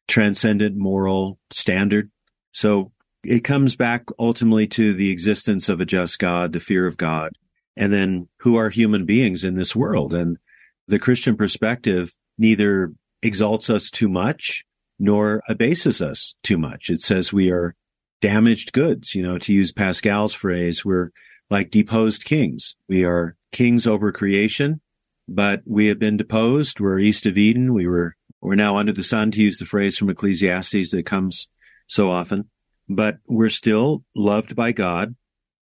transcendent 0.09 0.77
moral 0.77 1.39
standard. 1.53 2.11
So 2.53 2.93
it 3.25 3.45
comes 3.45 3.77
back 3.77 4.05
ultimately 4.19 4.67
to 4.69 4.93
the 4.93 5.11
existence 5.11 5.69
of 5.69 5.81
a 5.81 5.85
just 5.85 6.19
God, 6.19 6.53
the 6.53 6.61
fear 6.61 6.87
of 6.87 6.97
God, 6.97 7.33
and 7.77 7.93
then 7.93 8.29
who 8.41 8.57
are 8.57 8.71
human 8.71 9.07
beings 9.07 9.45
in 9.45 9.55
this 9.55 9.75
world. 9.75 10.13
And 10.13 10.39
the 10.87 10.99
Christian 10.99 11.37
perspective 11.37 12.13
neither 12.37 12.93
exalts 13.23 13.71
us 13.71 13.91
too 13.91 14.09
much 14.09 14.65
nor 14.99 15.43
abases 15.49 16.01
us 16.01 16.35
too 16.43 16.59
much. 16.59 16.91
It 16.91 17.01
says 17.01 17.33
we 17.33 17.51
are 17.51 17.75
damaged 18.21 18.73
goods, 18.73 19.15
you 19.15 19.23
know, 19.23 19.39
to 19.39 19.53
use 19.53 19.73
Pascal's 19.73 20.35
phrase, 20.35 20.85
we're 20.85 21.11
like 21.51 21.71
deposed 21.71 22.25
kings. 22.25 22.75
We 22.89 23.05
are 23.05 23.37
kings 23.53 23.87
over 23.87 24.13
creation, 24.13 24.81
but 25.29 25.61
we 25.67 25.89
have 25.89 25.99
been 25.99 26.17
deposed. 26.17 26.81
We're 26.81 26.99
east 26.99 27.27
of 27.27 27.37
Eden. 27.37 27.75
We 27.75 27.87
were, 27.87 28.17
we're 28.45 28.57
now 28.57 28.77
under 28.77 28.93
the 28.93 29.03
sun 29.03 29.31
to 29.31 29.41
use 29.41 29.57
the 29.57 29.65
phrase 29.65 29.97
from 29.97 30.11
Ecclesiastes 30.11 30.91
that 30.91 31.07
comes 31.07 31.49
so 31.87 32.11
often, 32.11 32.51
but 32.89 33.17
we're 33.27 33.49
still 33.49 34.05
loved 34.15 34.55
by 34.55 34.71
God 34.71 35.17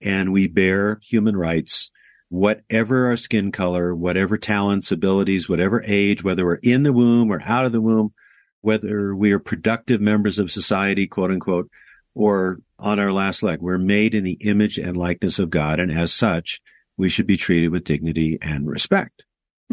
and 0.02 0.32
we 0.32 0.48
bear 0.48 0.98
human 1.02 1.36
rights, 1.36 1.92
whatever 2.30 3.06
our 3.06 3.16
skin 3.16 3.52
color, 3.52 3.94
whatever 3.94 4.36
talents, 4.36 4.90
abilities, 4.90 5.48
whatever 5.48 5.84
age, 5.86 6.24
whether 6.24 6.44
we're 6.44 6.56
in 6.56 6.82
the 6.82 6.92
womb 6.92 7.30
or 7.30 7.40
out 7.44 7.64
of 7.64 7.70
the 7.70 7.80
womb, 7.80 8.12
whether 8.60 9.14
we 9.14 9.30
are 9.30 9.38
productive 9.38 10.00
members 10.00 10.40
of 10.40 10.50
society, 10.50 11.06
quote 11.06 11.30
unquote, 11.30 11.70
or 12.12 12.58
on 12.78 12.98
our 12.98 13.12
last 13.12 13.44
leg. 13.44 13.60
We're 13.60 13.78
made 13.78 14.16
in 14.16 14.24
the 14.24 14.38
image 14.40 14.78
and 14.78 14.96
likeness 14.96 15.38
of 15.38 15.48
God. 15.48 15.78
And 15.78 15.92
as 15.92 16.12
such, 16.12 16.60
we 16.96 17.08
should 17.08 17.26
be 17.28 17.36
treated 17.36 17.68
with 17.68 17.84
dignity 17.84 18.36
and 18.42 18.66
respect. 18.66 19.23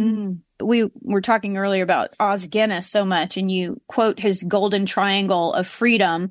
Mm. 0.01 0.39
We 0.61 0.89
were 1.01 1.21
talking 1.21 1.57
earlier 1.57 1.83
about 1.83 2.15
Os 2.19 2.47
Guinness 2.47 2.89
so 2.89 3.05
much, 3.05 3.37
and 3.37 3.51
you 3.51 3.81
quote 3.87 4.19
his 4.19 4.43
golden 4.43 4.85
triangle 4.85 5.53
of 5.53 5.67
freedom, 5.67 6.29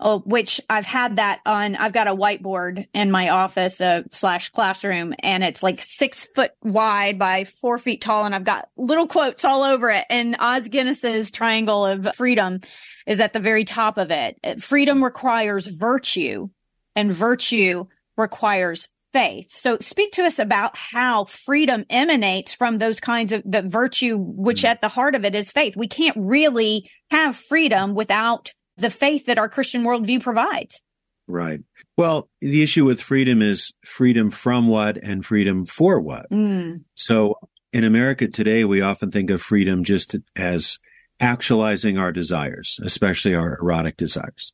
oh, 0.00 0.20
which 0.20 0.60
I've 0.70 0.86
had 0.86 1.16
that 1.16 1.40
on. 1.44 1.76
I've 1.76 1.92
got 1.92 2.08
a 2.08 2.14
whiteboard 2.14 2.86
in 2.94 3.10
my 3.10 3.30
office 3.30 3.80
uh, 3.80 4.02
slash 4.12 4.50
classroom, 4.50 5.14
and 5.18 5.44
it's 5.44 5.62
like 5.62 5.82
six 5.82 6.24
foot 6.24 6.52
wide 6.62 7.18
by 7.18 7.44
four 7.44 7.78
feet 7.78 8.00
tall, 8.00 8.24
and 8.24 8.34
I've 8.34 8.44
got 8.44 8.68
little 8.76 9.06
quotes 9.06 9.44
all 9.44 9.62
over 9.62 9.90
it. 9.90 10.04
And 10.08 10.36
Os 10.38 10.68
Guinness's 10.68 11.30
triangle 11.30 11.84
of 11.84 12.14
freedom 12.16 12.60
is 13.06 13.20
at 13.20 13.32
the 13.32 13.40
very 13.40 13.64
top 13.64 13.98
of 13.98 14.10
it. 14.10 14.62
Freedom 14.62 15.04
requires 15.04 15.66
virtue, 15.66 16.48
and 16.94 17.12
virtue 17.12 17.86
requires 18.16 18.88
faith. 19.16 19.50
So 19.50 19.78
speak 19.80 20.12
to 20.12 20.24
us 20.24 20.38
about 20.38 20.76
how 20.76 21.24
freedom 21.24 21.86
emanates 21.88 22.52
from 22.52 22.76
those 22.76 23.00
kinds 23.00 23.32
of 23.32 23.42
the 23.46 23.62
virtue, 23.62 24.18
which 24.18 24.60
mm. 24.60 24.68
at 24.68 24.82
the 24.82 24.88
heart 24.88 25.14
of 25.14 25.24
it 25.24 25.34
is 25.34 25.50
faith. 25.50 25.74
We 25.74 25.88
can't 25.88 26.18
really 26.18 26.90
have 27.10 27.34
freedom 27.34 27.94
without 27.94 28.52
the 28.76 28.90
faith 28.90 29.24
that 29.24 29.38
our 29.38 29.48
Christian 29.48 29.84
worldview 29.84 30.22
provides. 30.22 30.82
Right. 31.26 31.60
Well, 31.96 32.28
the 32.42 32.62
issue 32.62 32.84
with 32.84 33.00
freedom 33.00 33.40
is 33.40 33.72
freedom 33.82 34.28
from 34.28 34.68
what 34.68 34.98
and 34.98 35.24
freedom 35.24 35.64
for 35.64 35.98
what. 35.98 36.28
Mm. 36.30 36.84
So 36.94 37.36
in 37.72 37.84
America 37.84 38.28
today, 38.28 38.66
we 38.66 38.82
often 38.82 39.10
think 39.10 39.30
of 39.30 39.40
freedom 39.40 39.82
just 39.82 40.14
as 40.36 40.78
actualizing 41.20 41.96
our 41.96 42.12
desires, 42.12 42.78
especially 42.82 43.34
our 43.34 43.56
erotic 43.62 43.96
desires. 43.96 44.52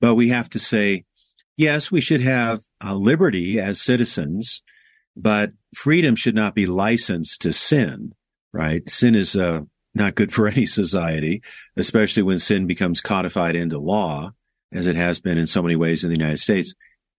But 0.00 0.14
we 0.14 0.28
have 0.28 0.48
to 0.50 0.60
say, 0.60 1.04
yes, 1.56 1.90
we 1.90 2.00
should 2.00 2.22
have 2.22 2.60
uh, 2.84 2.94
liberty 2.94 3.60
as 3.60 3.80
citizens, 3.80 4.62
but 5.16 5.52
freedom 5.74 6.16
should 6.16 6.34
not 6.34 6.54
be 6.54 6.66
licensed 6.66 7.42
to 7.42 7.52
sin, 7.52 8.12
right? 8.52 8.88
Sin 8.90 9.14
is 9.14 9.36
uh, 9.36 9.60
not 9.94 10.14
good 10.14 10.32
for 10.32 10.48
any 10.48 10.66
society, 10.66 11.42
especially 11.76 12.22
when 12.22 12.38
sin 12.38 12.66
becomes 12.66 13.00
codified 13.00 13.56
into 13.56 13.78
law, 13.78 14.32
as 14.72 14.86
it 14.86 14.96
has 14.96 15.20
been 15.20 15.38
in 15.38 15.46
so 15.46 15.62
many 15.62 15.76
ways 15.76 16.02
in 16.04 16.10
the 16.10 16.16
United 16.16 16.40
States. 16.40 16.74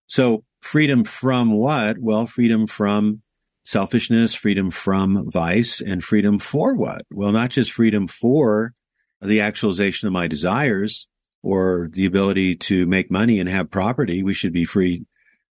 So 0.07 0.43
freedom 0.61 1.03
from 1.03 1.51
what? 1.51 1.97
Well, 1.99 2.25
freedom 2.25 2.67
from 2.67 3.21
selfishness, 3.63 4.35
freedom 4.35 4.69
from 4.69 5.29
vice, 5.31 5.81
and 5.81 6.03
freedom 6.03 6.37
for 6.37 6.75
what? 6.75 7.03
Well, 7.11 7.31
not 7.31 7.49
just 7.49 7.71
freedom 7.71 8.07
for 8.07 8.73
the 9.21 9.41
actualization 9.41 10.07
of 10.07 10.13
my 10.13 10.27
desires, 10.27 11.07
or 11.45 11.89
the 11.93 12.07
ability 12.07 12.55
to 12.55 12.87
make 12.87 13.11
money 13.11 13.39
and 13.39 13.47
have 13.47 13.69
property, 13.69 14.23
we 14.23 14.33
should 14.33 14.51
be 14.51 14.65
free 14.65 15.05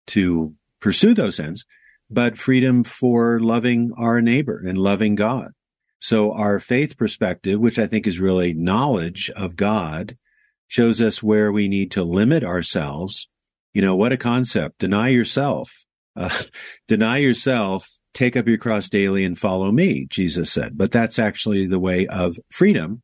to 0.08 0.52
pursue 0.80 1.14
those 1.14 1.38
ends, 1.38 1.64
but 2.10 2.36
freedom 2.36 2.82
for 2.82 3.38
loving 3.38 3.92
our 3.96 4.20
neighbor 4.20 4.60
and 4.66 4.76
loving 4.76 5.14
God. 5.14 5.52
So 6.00 6.32
our 6.32 6.58
faith 6.58 6.98
perspective, 6.98 7.60
which 7.60 7.78
I 7.78 7.86
think 7.86 8.08
is 8.08 8.18
really 8.18 8.52
knowledge 8.52 9.30
of 9.36 9.54
God, 9.54 10.18
shows 10.66 11.00
us 11.00 11.22
where 11.22 11.52
we 11.52 11.68
need 11.68 11.92
to 11.92 12.02
limit 12.02 12.42
ourselves. 12.42 13.28
You 13.72 13.80
know, 13.80 13.94
what 13.94 14.12
a 14.12 14.16
concept. 14.16 14.80
Deny 14.80 15.10
yourself. 15.10 15.86
Uh, 16.16 16.42
deny 16.88 17.18
yourself, 17.18 17.88
take 18.12 18.36
up 18.36 18.48
your 18.48 18.58
cross 18.58 18.90
daily 18.90 19.24
and 19.24 19.38
follow 19.38 19.70
me, 19.70 20.06
Jesus 20.10 20.50
said. 20.50 20.76
But 20.76 20.90
that's 20.90 21.20
actually 21.20 21.66
the 21.66 21.78
way 21.78 22.08
of 22.08 22.36
freedom 22.50 23.02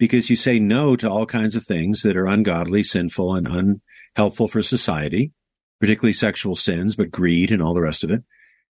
because 0.00 0.30
you 0.30 0.34
say 0.34 0.58
no 0.58 0.96
to 0.96 1.08
all 1.08 1.26
kinds 1.26 1.54
of 1.54 1.64
things 1.64 2.00
that 2.00 2.16
are 2.16 2.26
ungodly, 2.26 2.82
sinful, 2.82 3.34
and 3.34 3.46
unhelpful 4.16 4.48
for 4.48 4.62
society, 4.62 5.30
particularly 5.78 6.14
sexual 6.14 6.54
sins, 6.54 6.96
but 6.96 7.10
greed 7.10 7.52
and 7.52 7.62
all 7.62 7.74
the 7.74 7.82
rest 7.82 8.02
of 8.02 8.10
it. 8.10 8.24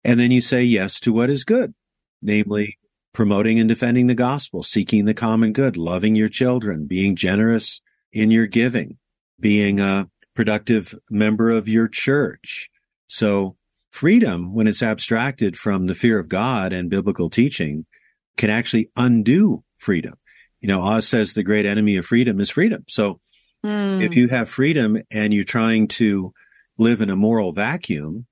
And 0.04 0.20
then 0.20 0.32
you 0.32 0.42
say 0.42 0.64
yes 0.64 1.00
to 1.00 1.14
what 1.14 1.30
is 1.30 1.46
good, 1.46 1.74
namely 2.22 2.78
promoting 3.14 3.58
and 3.58 3.70
defending 3.70 4.08
the 4.08 4.14
gospel, 4.14 4.64
seeking 4.64 5.06
the 5.06 5.14
common 5.14 5.54
good, 5.54 5.78
loving 5.78 6.14
your 6.14 6.28
children, 6.28 6.88
being 6.88 7.16
generous 7.16 7.80
in 8.12 8.30
your 8.30 8.46
giving, 8.46 8.98
being 9.40 9.80
a 9.80 10.10
productive 10.36 10.94
member 11.10 11.50
of 11.52 11.70
your 11.70 11.88
church. 11.88 12.70
So 13.08 13.56
freedom, 13.92 14.54
when 14.54 14.68
it's 14.68 14.84
abstracted 14.84 15.56
from 15.56 15.88
the 15.88 15.96
fear 15.96 16.20
of 16.20 16.28
God 16.28 16.74
and 16.74 16.90
biblical 16.90 17.30
teaching, 17.30 17.86
can 18.36 18.50
actually 18.50 18.90
undo 18.98 19.64
freedom 19.78 20.16
you 20.64 20.68
know, 20.68 20.82
Os 20.82 21.06
says 21.06 21.34
the 21.34 21.44
great 21.44 21.66
enemy 21.66 21.98
of 21.98 22.06
freedom 22.06 22.40
is 22.40 22.50
freedom. 22.50 22.86
So 22.88 23.20
mm. 23.66 24.02
if 24.02 24.16
you 24.16 24.30
have 24.30 24.50
freedom 24.50 24.98
and 25.12 25.34
you're 25.34 25.44
trying 25.44 25.90
to 25.90 26.34
live 26.78 27.02
in 27.02 27.10
a 27.10 27.18
moral 27.18 27.52
vacuum 27.52 28.28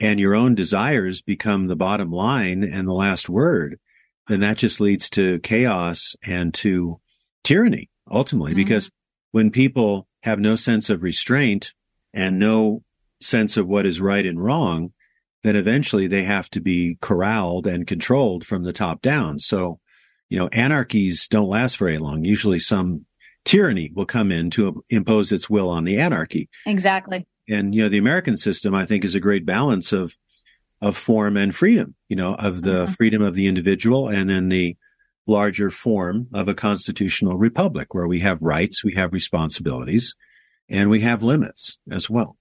and 0.00 0.18
your 0.18 0.34
own 0.34 0.54
desires 0.54 1.20
become 1.20 1.66
the 1.66 1.76
bottom 1.76 2.10
line 2.10 2.64
and 2.64 2.88
the 2.88 2.94
last 2.94 3.28
word, 3.28 3.78
then 4.28 4.40
that 4.40 4.56
just 4.56 4.80
leads 4.80 5.10
to 5.10 5.38
chaos 5.40 6.16
and 6.24 6.54
to 6.54 7.00
tyranny 7.44 7.90
ultimately, 8.10 8.52
mm. 8.52 8.56
because 8.56 8.90
when 9.32 9.50
people 9.50 10.08
have 10.22 10.38
no 10.38 10.56
sense 10.56 10.88
of 10.88 11.02
restraint 11.02 11.74
and 12.14 12.38
no 12.38 12.82
sense 13.20 13.58
of 13.58 13.66
what 13.66 13.84
is 13.84 14.00
right 14.00 14.24
and 14.24 14.42
wrong, 14.42 14.94
then 15.42 15.54
eventually 15.54 16.06
they 16.06 16.24
have 16.24 16.48
to 16.48 16.62
be 16.62 16.96
corralled 17.02 17.66
and 17.66 17.86
controlled 17.86 18.46
from 18.46 18.62
the 18.62 18.72
top 18.72 19.02
down. 19.02 19.38
So 19.38 19.80
you 20.28 20.38
know, 20.38 20.48
anarchies 20.48 21.28
don't 21.28 21.48
last 21.48 21.78
very 21.78 21.98
long. 21.98 22.24
Usually 22.24 22.58
some 22.58 23.06
tyranny 23.44 23.90
will 23.94 24.06
come 24.06 24.32
in 24.32 24.50
to 24.50 24.82
impose 24.88 25.32
its 25.32 25.50
will 25.50 25.68
on 25.68 25.84
the 25.84 25.98
anarchy. 25.98 26.48
Exactly. 26.66 27.26
And, 27.48 27.74
you 27.74 27.82
know, 27.82 27.88
the 27.88 27.98
American 27.98 28.36
system, 28.36 28.74
I 28.74 28.86
think, 28.86 29.04
is 29.04 29.14
a 29.14 29.20
great 29.20 29.44
balance 29.44 29.92
of, 29.92 30.16
of 30.80 30.96
form 30.96 31.36
and 31.36 31.54
freedom, 31.54 31.94
you 32.08 32.16
know, 32.16 32.34
of 32.34 32.62
the 32.62 32.84
mm-hmm. 32.84 32.92
freedom 32.92 33.22
of 33.22 33.34
the 33.34 33.46
individual 33.46 34.08
and 34.08 34.28
then 34.30 34.48
the 34.48 34.76
larger 35.26 35.70
form 35.70 36.28
of 36.34 36.48
a 36.48 36.54
constitutional 36.54 37.36
republic 37.36 37.94
where 37.94 38.06
we 38.06 38.20
have 38.20 38.42
rights, 38.42 38.84
we 38.84 38.94
have 38.94 39.12
responsibilities, 39.12 40.14
and 40.68 40.90
we 40.90 41.00
have 41.00 41.22
limits 41.22 41.78
as 41.90 42.08
well. 42.08 42.36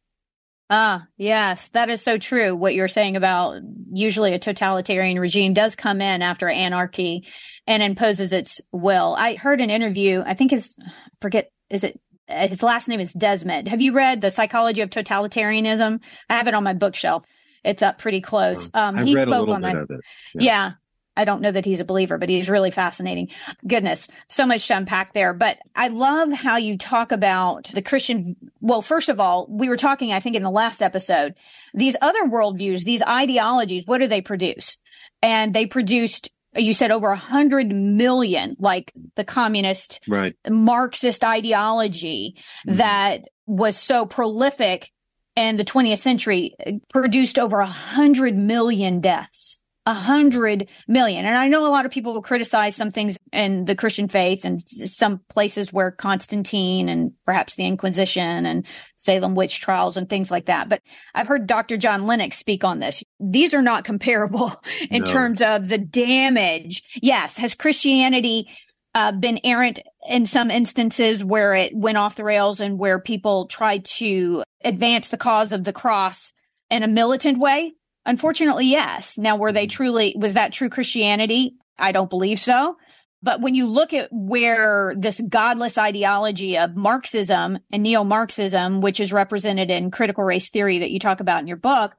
Ah, 0.75 1.05
yes, 1.17 1.69
that 1.69 1.91
is 1.91 2.01
so 2.01 2.17
true. 2.17 2.55
What 2.55 2.73
you're 2.73 2.88
saying 2.88 3.15
about 3.15 3.62
usually 3.91 4.33
a 4.33 4.39
totalitarian 4.39 5.19
regime 5.19 5.53
does 5.53 5.75
come 5.75 6.01
in 6.01 6.23
after 6.23 6.49
anarchy 6.49 7.27
and 7.67 7.83
imposes 7.83 8.31
its 8.31 8.59
will. 8.71 9.15
I 9.15 9.36
heard 9.36 9.62
an 9.62 9.69
interview, 9.69 10.23
I 10.25 10.33
think 10.33 10.49
his, 10.49 10.75
forget, 11.21 11.51
is 11.69 11.83
it, 11.83 11.99
his 12.27 12.63
last 12.63 12.88
name 12.88 12.99
is 12.99 13.13
Desmond. 13.13 13.67
Have 13.67 13.83
you 13.83 13.93
read 13.93 14.21
The 14.21 14.31
Psychology 14.31 14.81
of 14.81 14.89
Totalitarianism? 14.89 16.01
I 16.27 16.33
have 16.33 16.47
it 16.47 16.55
on 16.55 16.63
my 16.63 16.73
bookshelf. 16.73 17.23
It's 17.63 17.83
up 17.83 17.99
pretty 17.99 18.21
close. 18.21 18.71
Um, 18.73 18.97
he 18.97 19.15
spoke 19.15 19.49
on 19.49 19.62
that. 19.62 19.86
Yeah. 20.33 20.41
yeah. 20.41 20.71
I 21.15 21.26
don't 21.26 21.41
know 21.41 21.52
that 21.52 21.65
he's 21.65 21.80
a 21.80 21.86
believer, 21.86 22.17
but 22.17 22.30
he's 22.30 22.49
really 22.49 22.71
fascinating. 22.71 23.30
Goodness, 23.67 24.08
so 24.28 24.45
much 24.45 24.67
to 24.67 24.78
unpack 24.78 25.13
there. 25.13 25.34
But 25.34 25.60
I 25.76 25.89
love 25.89 26.32
how 26.32 26.58
you 26.58 26.78
talk 26.78 27.12
about 27.12 27.69
the 27.73 27.82
Christian. 27.82 28.36
Well, 28.62 28.82
first 28.82 29.10
of 29.10 29.19
all, 29.19 29.47
we 29.49 29.69
were 29.69 29.78
talking, 29.78 30.12
I 30.12 30.19
think 30.19 30.36
in 30.36 30.43
the 30.43 30.49
last 30.49 30.82
episode, 30.82 31.36
these 31.73 31.95
other 32.02 32.23
worldviews, 32.23 32.84
these 32.84 33.04
ideologies, 33.04 33.86
what 33.86 33.99
do 33.99 34.08
they 34.08 34.21
produce? 34.21 34.78
And 35.21 35.54
they 35.54 35.65
produced 35.65 36.30
you 36.56 36.76
said 36.76 36.91
over 36.91 37.10
a 37.10 37.17
hundred 37.17 37.71
million, 37.71 38.56
like 38.60 38.93
the 39.15 39.23
communist, 39.23 39.99
right. 40.08 40.36
Marxist 40.47 41.23
ideology 41.23 42.36
mm-hmm. 42.67 42.78
that 42.78 43.21
was 43.47 43.76
so 43.76 44.06
prolific 44.06 44.91
in 45.36 45.58
the 45.58 45.65
20th 45.65 45.97
century 45.97 46.56
produced 46.89 47.39
over 47.39 47.60
a 47.60 47.65
hundred 47.65 48.38
million 48.38 49.02
deaths 49.02 49.62
a 49.86 49.93
hundred 49.93 50.69
million. 50.88 51.26
And 51.26 51.38
I 51.38 51.48
know 51.48 51.65
a 51.65 51.69
lot 51.69 51.86
of 51.86 51.91
people 51.91 52.13
will 52.13 52.22
criticize 52.22 52.76
some 52.76 52.89
things 52.89 53.17
in 53.32 53.65
the 53.65 53.76
Christian 53.76 54.08
faith 54.08 54.46
and 54.46 54.62
some 54.62 55.19
places 55.30 55.74
where 55.74 55.91
Constantine 55.91 56.88
and 56.88 57.12
perhaps 57.26 57.56
the 57.56 57.65
Inquisition 57.65 58.46
and 58.46 58.65
Salem 58.96 59.36
witch 59.36 59.60
trials 59.60 59.98
and 59.98 60.10
things 60.10 60.32
like 60.32 60.46
that. 60.46 60.69
But 60.69 60.82
I've 61.13 61.28
heard 61.28 61.48
Dr. 61.48 61.76
John 61.76 62.06
Lennox 62.06 62.38
speak 62.38 62.63
on 62.63 62.80
this. 62.80 63.04
These 63.19 63.54
are 63.54 63.62
not 63.62 63.84
comparable 63.84 64.56
in 64.89 65.04
no. 65.04 65.12
terms 65.12 65.41
of 65.41 65.67
the 65.67 65.80
damage. 65.80 66.84
Yes. 67.02 67.38
Has 67.38 67.54
Christianity 67.54 68.48
uh, 68.96 69.12
been 69.12 69.39
errant 69.43 69.80
in 70.08 70.26
some 70.26 70.50
instances 70.50 71.26
where 71.26 71.56
it 71.56 71.76
went 71.76 71.98
off 71.98 72.15
the 72.15 72.24
rails 72.24 72.62
and 72.62 72.80
where 72.80 73.00
people 73.00 73.48
tried 73.48 73.84
to 73.84 74.43
advance 74.63 75.10
the 75.10 75.17
cause 75.17 75.52
of 75.52 75.65
the 75.65 75.74
cross 75.74 76.32
in 76.69 76.84
a 76.84 76.88
militant 76.88 77.38
way? 77.38 77.74
Unfortunately, 78.05 78.67
yes. 78.67 79.17
Now, 79.17 79.35
were 79.35 79.51
they 79.51 79.65
mm-hmm. 79.65 79.75
truly, 79.75 80.15
was 80.17 80.33
that 80.33 80.53
true 80.53 80.69
Christianity? 80.69 81.55
I 81.77 81.91
don't 81.91 82.09
believe 82.09 82.39
so. 82.39 82.77
But 83.21 83.39
when 83.39 83.55
you 83.55 83.67
look 83.67 83.93
at 83.93 84.09
where 84.11 84.93
this 84.97 85.21
godless 85.29 85.77
ideology 85.77 86.57
of 86.57 86.75
Marxism 86.75 87.57
and 87.71 87.83
neo-Marxism, 87.83 88.81
which 88.81 88.99
is 88.99 89.13
represented 89.13 89.71
in 89.71 89.91
critical 89.91 90.25
race 90.25 90.49
theory 90.49 90.79
that 90.79 90.91
you 90.91 90.99
talk 90.99 91.21
about 91.21 91.39
in 91.39 91.47
your 91.47 91.57
book, 91.57 91.93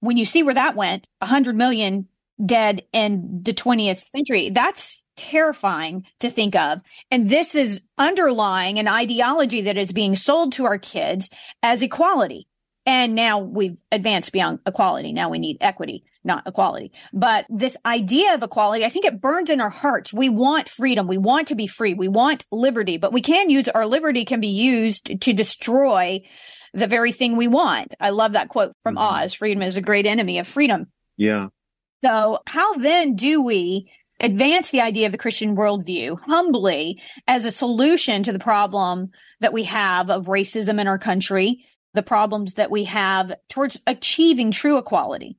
when 0.00 0.16
you 0.16 0.24
see 0.24 0.44
where 0.44 0.54
that 0.54 0.76
went, 0.76 1.06
100 1.18 1.56
million 1.56 2.06
dead 2.44 2.82
in 2.92 3.40
the 3.42 3.52
20th 3.52 4.06
century, 4.06 4.50
that's 4.50 5.02
terrifying 5.16 6.06
to 6.20 6.30
think 6.30 6.54
of. 6.54 6.80
And 7.10 7.28
this 7.28 7.56
is 7.56 7.80
underlying 7.98 8.78
an 8.78 8.86
ideology 8.86 9.62
that 9.62 9.76
is 9.76 9.90
being 9.90 10.14
sold 10.14 10.52
to 10.52 10.64
our 10.64 10.78
kids 10.78 11.30
as 11.62 11.82
equality. 11.82 12.46
And 12.88 13.14
now 13.14 13.40
we've 13.40 13.76
advanced 13.92 14.32
beyond 14.32 14.60
equality. 14.64 15.12
Now 15.12 15.28
we 15.28 15.38
need 15.38 15.58
equity, 15.60 16.04
not 16.24 16.46
equality. 16.46 16.90
But 17.12 17.44
this 17.50 17.76
idea 17.84 18.32
of 18.32 18.42
equality, 18.42 18.82
I 18.82 18.88
think 18.88 19.04
it 19.04 19.20
burns 19.20 19.50
in 19.50 19.60
our 19.60 19.68
hearts. 19.68 20.10
We 20.10 20.30
want 20.30 20.70
freedom. 20.70 21.06
We 21.06 21.18
want 21.18 21.48
to 21.48 21.54
be 21.54 21.66
free. 21.66 21.92
We 21.92 22.08
want 22.08 22.46
liberty, 22.50 22.96
but 22.96 23.12
we 23.12 23.20
can 23.20 23.50
use 23.50 23.68
our 23.68 23.84
liberty 23.84 24.24
can 24.24 24.40
be 24.40 24.48
used 24.48 25.20
to 25.20 25.32
destroy 25.34 26.22
the 26.72 26.86
very 26.86 27.12
thing 27.12 27.36
we 27.36 27.46
want. 27.46 27.92
I 28.00 28.08
love 28.08 28.32
that 28.32 28.48
quote 28.48 28.72
from 28.82 28.96
mm-hmm. 28.96 29.22
Os. 29.22 29.34
Freedom 29.34 29.62
is 29.62 29.76
a 29.76 29.82
great 29.82 30.06
enemy 30.06 30.38
of 30.38 30.46
freedom. 30.46 30.86
Yeah. 31.18 31.48
So 32.02 32.38
how 32.46 32.76
then 32.76 33.16
do 33.16 33.44
we 33.44 33.92
advance 34.18 34.70
the 34.70 34.80
idea 34.80 35.04
of 35.04 35.12
the 35.12 35.18
Christian 35.18 35.56
worldview 35.56 36.18
humbly 36.22 37.02
as 37.26 37.44
a 37.44 37.52
solution 37.52 38.22
to 38.22 38.32
the 38.32 38.38
problem 38.38 39.10
that 39.40 39.52
we 39.52 39.64
have 39.64 40.08
of 40.08 40.24
racism 40.24 40.80
in 40.80 40.88
our 40.88 40.98
country, 40.98 41.66
the 41.98 42.02
problems 42.04 42.54
that 42.54 42.70
we 42.70 42.84
have 42.84 43.34
towards 43.48 43.80
achieving 43.84 44.52
true 44.52 44.78
equality? 44.78 45.36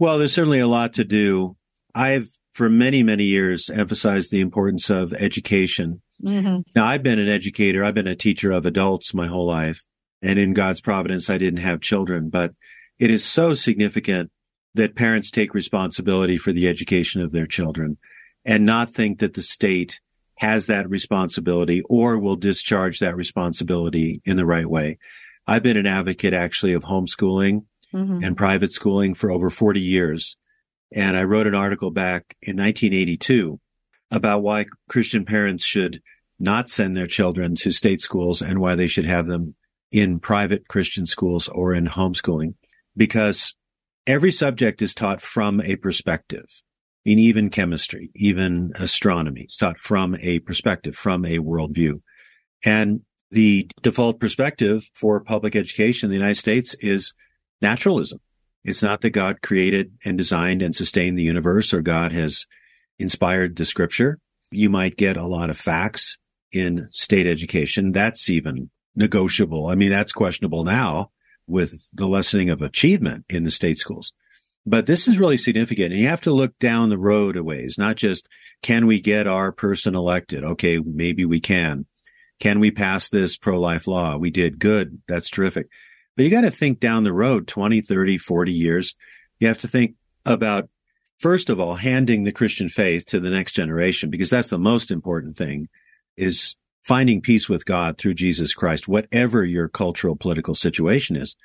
Well, 0.00 0.18
there's 0.18 0.34
certainly 0.34 0.58
a 0.58 0.66
lot 0.66 0.92
to 0.94 1.04
do. 1.04 1.56
I've, 1.94 2.28
for 2.50 2.68
many, 2.68 3.04
many 3.04 3.22
years, 3.22 3.70
emphasized 3.70 4.32
the 4.32 4.40
importance 4.40 4.90
of 4.90 5.12
education. 5.12 6.02
Mm-hmm. 6.24 6.62
Now, 6.74 6.88
I've 6.88 7.04
been 7.04 7.20
an 7.20 7.28
educator. 7.28 7.84
I've 7.84 7.94
been 7.94 8.08
a 8.08 8.16
teacher 8.16 8.50
of 8.50 8.66
adults 8.66 9.14
my 9.14 9.28
whole 9.28 9.46
life. 9.46 9.84
And 10.20 10.40
in 10.40 10.54
God's 10.54 10.80
providence, 10.80 11.30
I 11.30 11.38
didn't 11.38 11.60
have 11.60 11.80
children, 11.80 12.30
but 12.30 12.50
it 12.98 13.08
is 13.08 13.24
so 13.24 13.54
significant 13.54 14.32
that 14.74 14.96
parents 14.96 15.30
take 15.30 15.54
responsibility 15.54 16.36
for 16.36 16.50
the 16.50 16.66
education 16.66 17.22
of 17.22 17.30
their 17.30 17.46
children 17.46 17.98
and 18.44 18.66
not 18.66 18.90
think 18.90 19.20
that 19.20 19.34
the 19.34 19.42
state 19.42 20.00
has 20.38 20.66
that 20.66 20.90
responsibility 20.90 21.80
or 21.82 22.18
will 22.18 22.34
discharge 22.34 22.98
that 22.98 23.14
responsibility 23.14 24.20
in 24.24 24.36
the 24.36 24.46
right 24.46 24.68
way. 24.68 24.98
I've 25.46 25.62
been 25.62 25.76
an 25.76 25.86
advocate 25.86 26.34
actually 26.34 26.72
of 26.72 26.84
homeschooling 26.84 27.64
mm-hmm. 27.94 28.24
and 28.24 28.36
private 28.36 28.72
schooling 28.72 29.14
for 29.14 29.30
over 29.30 29.50
40 29.50 29.80
years. 29.80 30.36
And 30.92 31.16
I 31.16 31.24
wrote 31.24 31.46
an 31.46 31.54
article 31.54 31.90
back 31.90 32.36
in 32.42 32.56
1982 32.56 33.60
about 34.10 34.42
why 34.42 34.66
Christian 34.88 35.24
parents 35.24 35.64
should 35.64 36.00
not 36.38 36.68
send 36.68 36.96
their 36.96 37.06
children 37.06 37.54
to 37.56 37.70
state 37.70 38.00
schools 38.00 38.42
and 38.42 38.60
why 38.60 38.74
they 38.74 38.86
should 38.86 39.06
have 39.06 39.26
them 39.26 39.54
in 39.90 40.20
private 40.20 40.68
Christian 40.68 41.06
schools 41.06 41.48
or 41.48 41.74
in 41.74 41.86
homeschooling. 41.86 42.54
Because 42.96 43.54
every 44.06 44.32
subject 44.32 44.82
is 44.82 44.94
taught 44.94 45.20
from 45.20 45.60
a 45.60 45.76
perspective. 45.76 46.62
In 47.04 47.20
even 47.20 47.50
chemistry, 47.50 48.10
even 48.16 48.72
astronomy, 48.74 49.42
it's 49.42 49.56
taught 49.56 49.78
from 49.78 50.16
a 50.20 50.40
perspective, 50.40 50.96
from 50.96 51.24
a 51.24 51.38
worldview. 51.38 52.00
And 52.64 53.02
the 53.36 53.68
default 53.82 54.18
perspective 54.18 54.90
for 54.94 55.20
public 55.20 55.54
education 55.54 56.06
in 56.06 56.10
the 56.10 56.16
United 56.16 56.38
States 56.38 56.74
is 56.80 57.12
naturalism. 57.60 58.18
It's 58.64 58.82
not 58.82 59.02
that 59.02 59.10
God 59.10 59.42
created 59.42 59.92
and 60.06 60.16
designed 60.16 60.62
and 60.62 60.74
sustained 60.74 61.18
the 61.18 61.24
universe 61.24 61.74
or 61.74 61.82
God 61.82 62.12
has 62.12 62.46
inspired 62.98 63.54
the 63.56 63.66
scripture. 63.66 64.20
You 64.50 64.70
might 64.70 64.96
get 64.96 65.18
a 65.18 65.26
lot 65.26 65.50
of 65.50 65.58
facts 65.58 66.16
in 66.50 66.88
state 66.92 67.26
education. 67.26 67.92
That's 67.92 68.30
even 68.30 68.70
negotiable. 68.94 69.66
I 69.66 69.74
mean, 69.74 69.90
that's 69.90 70.12
questionable 70.14 70.64
now 70.64 71.10
with 71.46 71.90
the 71.92 72.08
lessening 72.08 72.48
of 72.48 72.62
achievement 72.62 73.26
in 73.28 73.44
the 73.44 73.50
state 73.50 73.76
schools. 73.76 74.14
But 74.64 74.86
this 74.86 75.06
is 75.06 75.18
really 75.18 75.36
significant. 75.36 75.92
And 75.92 76.00
you 76.00 76.08
have 76.08 76.22
to 76.22 76.32
look 76.32 76.58
down 76.58 76.88
the 76.88 76.96
road 76.96 77.36
a 77.36 77.44
ways, 77.44 77.76
not 77.76 77.96
just 77.96 78.26
can 78.62 78.86
we 78.86 78.98
get 78.98 79.26
our 79.26 79.52
person 79.52 79.94
elected? 79.94 80.42
Okay, 80.42 80.78
maybe 80.78 81.26
we 81.26 81.38
can. 81.38 81.84
Can 82.38 82.60
we 82.60 82.70
pass 82.70 83.08
this 83.08 83.36
pro-life 83.36 83.86
law? 83.86 84.16
We 84.16 84.30
did. 84.30 84.58
Good. 84.58 85.00
That's 85.08 85.30
terrific. 85.30 85.68
But 86.16 86.24
you 86.24 86.30
got 86.30 86.42
to 86.42 86.50
think 86.50 86.80
down 86.80 87.04
the 87.04 87.12
road, 87.12 87.46
20, 87.46 87.80
30, 87.80 88.18
40 88.18 88.52
years. 88.52 88.94
You 89.38 89.48
have 89.48 89.58
to 89.58 89.68
think 89.68 89.94
about, 90.24 90.68
first 91.18 91.50
of 91.50 91.60
all, 91.60 91.76
handing 91.76 92.24
the 92.24 92.32
Christian 92.32 92.68
faith 92.68 93.06
to 93.06 93.20
the 93.20 93.30
next 93.30 93.52
generation, 93.52 94.10
because 94.10 94.30
that's 94.30 94.50
the 94.50 94.58
most 94.58 94.90
important 94.90 95.36
thing 95.36 95.68
is 96.16 96.56
finding 96.82 97.20
peace 97.20 97.48
with 97.48 97.66
God 97.66 97.98
through 97.98 98.14
Jesus 98.14 98.54
Christ, 98.54 98.88
whatever 98.88 99.44
your 99.44 99.68
cultural 99.68 100.16
political 100.16 100.54
situation 100.54 101.16
is. 101.16 101.36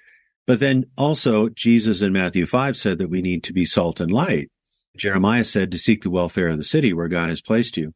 But 0.47 0.60
then 0.60 0.86
also 0.97 1.49
Jesus 1.49 2.01
in 2.01 2.13
Matthew 2.13 2.45
5 2.45 2.77
said 2.77 2.97
that 2.97 3.10
we 3.10 3.21
need 3.21 3.43
to 3.43 3.54
be 3.54 3.65
salt 3.65 3.99
and 3.99 4.12
light. 4.12 4.49
Jeremiah 4.97 5.43
said 5.43 5.71
to 5.71 5.77
seek 5.77 6.04
the 6.04 6.10
welfare 6.10 6.49
of 6.49 6.58
the 6.58 6.63
city 6.63 6.93
where 6.93 7.08
God 7.08 7.30
has 7.30 7.41
placed 7.41 7.77
you. 7.77 7.93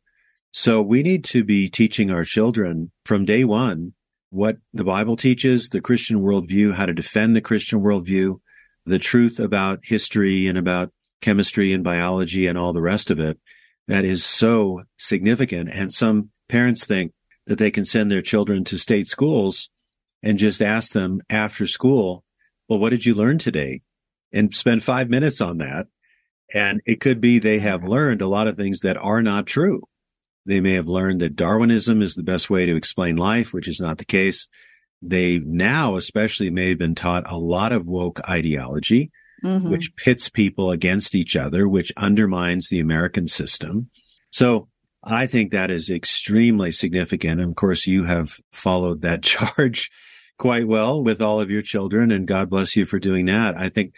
So 0.57 0.81
we 0.81 1.03
need 1.03 1.25
to 1.25 1.43
be 1.43 1.69
teaching 1.69 2.09
our 2.09 2.23
children 2.23 2.91
from 3.03 3.25
day 3.25 3.43
one 3.43 3.91
what 4.29 4.55
the 4.73 4.85
Bible 4.85 5.17
teaches, 5.17 5.67
the 5.67 5.81
Christian 5.81 6.21
worldview, 6.21 6.75
how 6.75 6.85
to 6.85 6.93
defend 6.93 7.35
the 7.35 7.41
Christian 7.41 7.81
worldview, 7.81 8.39
the 8.85 8.97
truth 8.97 9.37
about 9.37 9.79
history 9.83 10.47
and 10.47 10.57
about 10.57 10.93
chemistry 11.19 11.73
and 11.73 11.83
biology 11.83 12.47
and 12.47 12.57
all 12.57 12.71
the 12.71 12.81
rest 12.81 13.11
of 13.11 13.19
it. 13.19 13.37
That 13.89 14.05
is 14.05 14.23
so 14.23 14.83
significant. 14.97 15.71
And 15.73 15.91
some 15.91 16.29
parents 16.47 16.85
think 16.85 17.11
that 17.47 17.57
they 17.57 17.69
can 17.69 17.83
send 17.83 18.09
their 18.09 18.21
children 18.21 18.63
to 18.63 18.77
state 18.77 19.07
schools 19.07 19.69
and 20.23 20.37
just 20.37 20.61
ask 20.61 20.93
them 20.93 21.21
after 21.29 21.67
school, 21.67 22.23
well, 22.69 22.79
what 22.79 22.91
did 22.91 23.05
you 23.05 23.13
learn 23.13 23.39
today? 23.39 23.81
And 24.31 24.55
spend 24.55 24.85
five 24.85 25.09
minutes 25.09 25.41
on 25.41 25.57
that. 25.57 25.87
And 26.53 26.79
it 26.85 27.01
could 27.01 27.19
be 27.19 27.39
they 27.39 27.59
have 27.59 27.83
learned 27.83 28.21
a 28.21 28.29
lot 28.29 28.47
of 28.47 28.55
things 28.55 28.79
that 28.79 28.95
are 28.95 29.21
not 29.21 29.47
true. 29.47 29.83
They 30.45 30.61
may 30.61 30.73
have 30.73 30.87
learned 30.87 31.21
that 31.21 31.35
Darwinism 31.35 32.01
is 32.01 32.15
the 32.15 32.23
best 32.23 32.49
way 32.49 32.65
to 32.65 32.75
explain 32.75 33.15
life, 33.15 33.53
which 33.53 33.67
is 33.67 33.79
not 33.79 33.97
the 33.97 34.05
case. 34.05 34.47
They 35.01 35.39
now 35.39 35.95
especially 35.95 36.49
may 36.49 36.69
have 36.69 36.77
been 36.77 36.95
taught 36.95 37.29
a 37.31 37.37
lot 37.37 37.71
of 37.71 37.87
woke 37.87 38.19
ideology, 38.29 39.11
mm-hmm. 39.43 39.69
which 39.69 39.95
pits 39.95 40.29
people 40.29 40.71
against 40.71 41.15
each 41.15 41.35
other, 41.35 41.67
which 41.67 41.91
undermines 41.97 42.69
the 42.69 42.79
American 42.79 43.27
system. 43.27 43.89
So 44.31 44.69
I 45.03 45.27
think 45.27 45.51
that 45.51 45.71
is 45.71 45.89
extremely 45.89 46.71
significant. 46.71 47.39
And 47.39 47.51
of 47.51 47.55
course, 47.55 47.87
you 47.87 48.05
have 48.05 48.39
followed 48.51 49.01
that 49.01 49.23
charge 49.23 49.89
quite 50.37 50.67
well 50.67 51.03
with 51.03 51.21
all 51.21 51.39
of 51.39 51.49
your 51.49 51.61
children 51.61 52.11
and 52.11 52.27
God 52.27 52.49
bless 52.49 52.75
you 52.75 52.85
for 52.85 52.99
doing 52.99 53.25
that. 53.25 53.57
I 53.57 53.69
think 53.69 53.93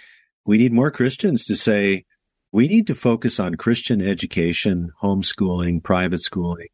we 0.45 0.57
need 0.57 0.71
more 0.71 0.91
Christians 0.91 1.45
to 1.45 1.55
say, 1.55 2.05
we 2.51 2.67
need 2.67 2.87
to 2.87 2.95
focus 2.95 3.39
on 3.39 3.55
Christian 3.55 4.01
education, 4.01 4.91
homeschooling, 5.01 5.83
private 5.83 6.21
schooling, 6.21 6.67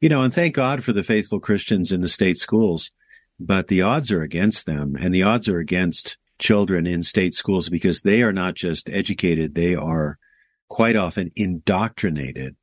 you 0.00 0.08
know, 0.08 0.22
and 0.22 0.34
thank 0.34 0.54
God 0.54 0.84
for 0.84 0.92
the 0.92 1.02
faithful 1.02 1.40
Christians 1.40 1.90
in 1.90 2.00
the 2.00 2.08
state 2.08 2.38
schools. 2.38 2.90
But 3.40 3.68
the 3.68 3.82
odds 3.82 4.12
are 4.12 4.22
against 4.22 4.66
them 4.66 4.96
and 4.98 5.12
the 5.12 5.22
odds 5.22 5.48
are 5.48 5.58
against 5.58 6.18
children 6.38 6.86
in 6.86 7.02
state 7.02 7.34
schools 7.34 7.68
because 7.68 8.02
they 8.02 8.22
are 8.22 8.32
not 8.32 8.54
just 8.54 8.88
educated. 8.90 9.54
They 9.54 9.74
are 9.74 10.18
quite 10.68 10.96
often 10.96 11.30
indoctrinated 11.36 12.56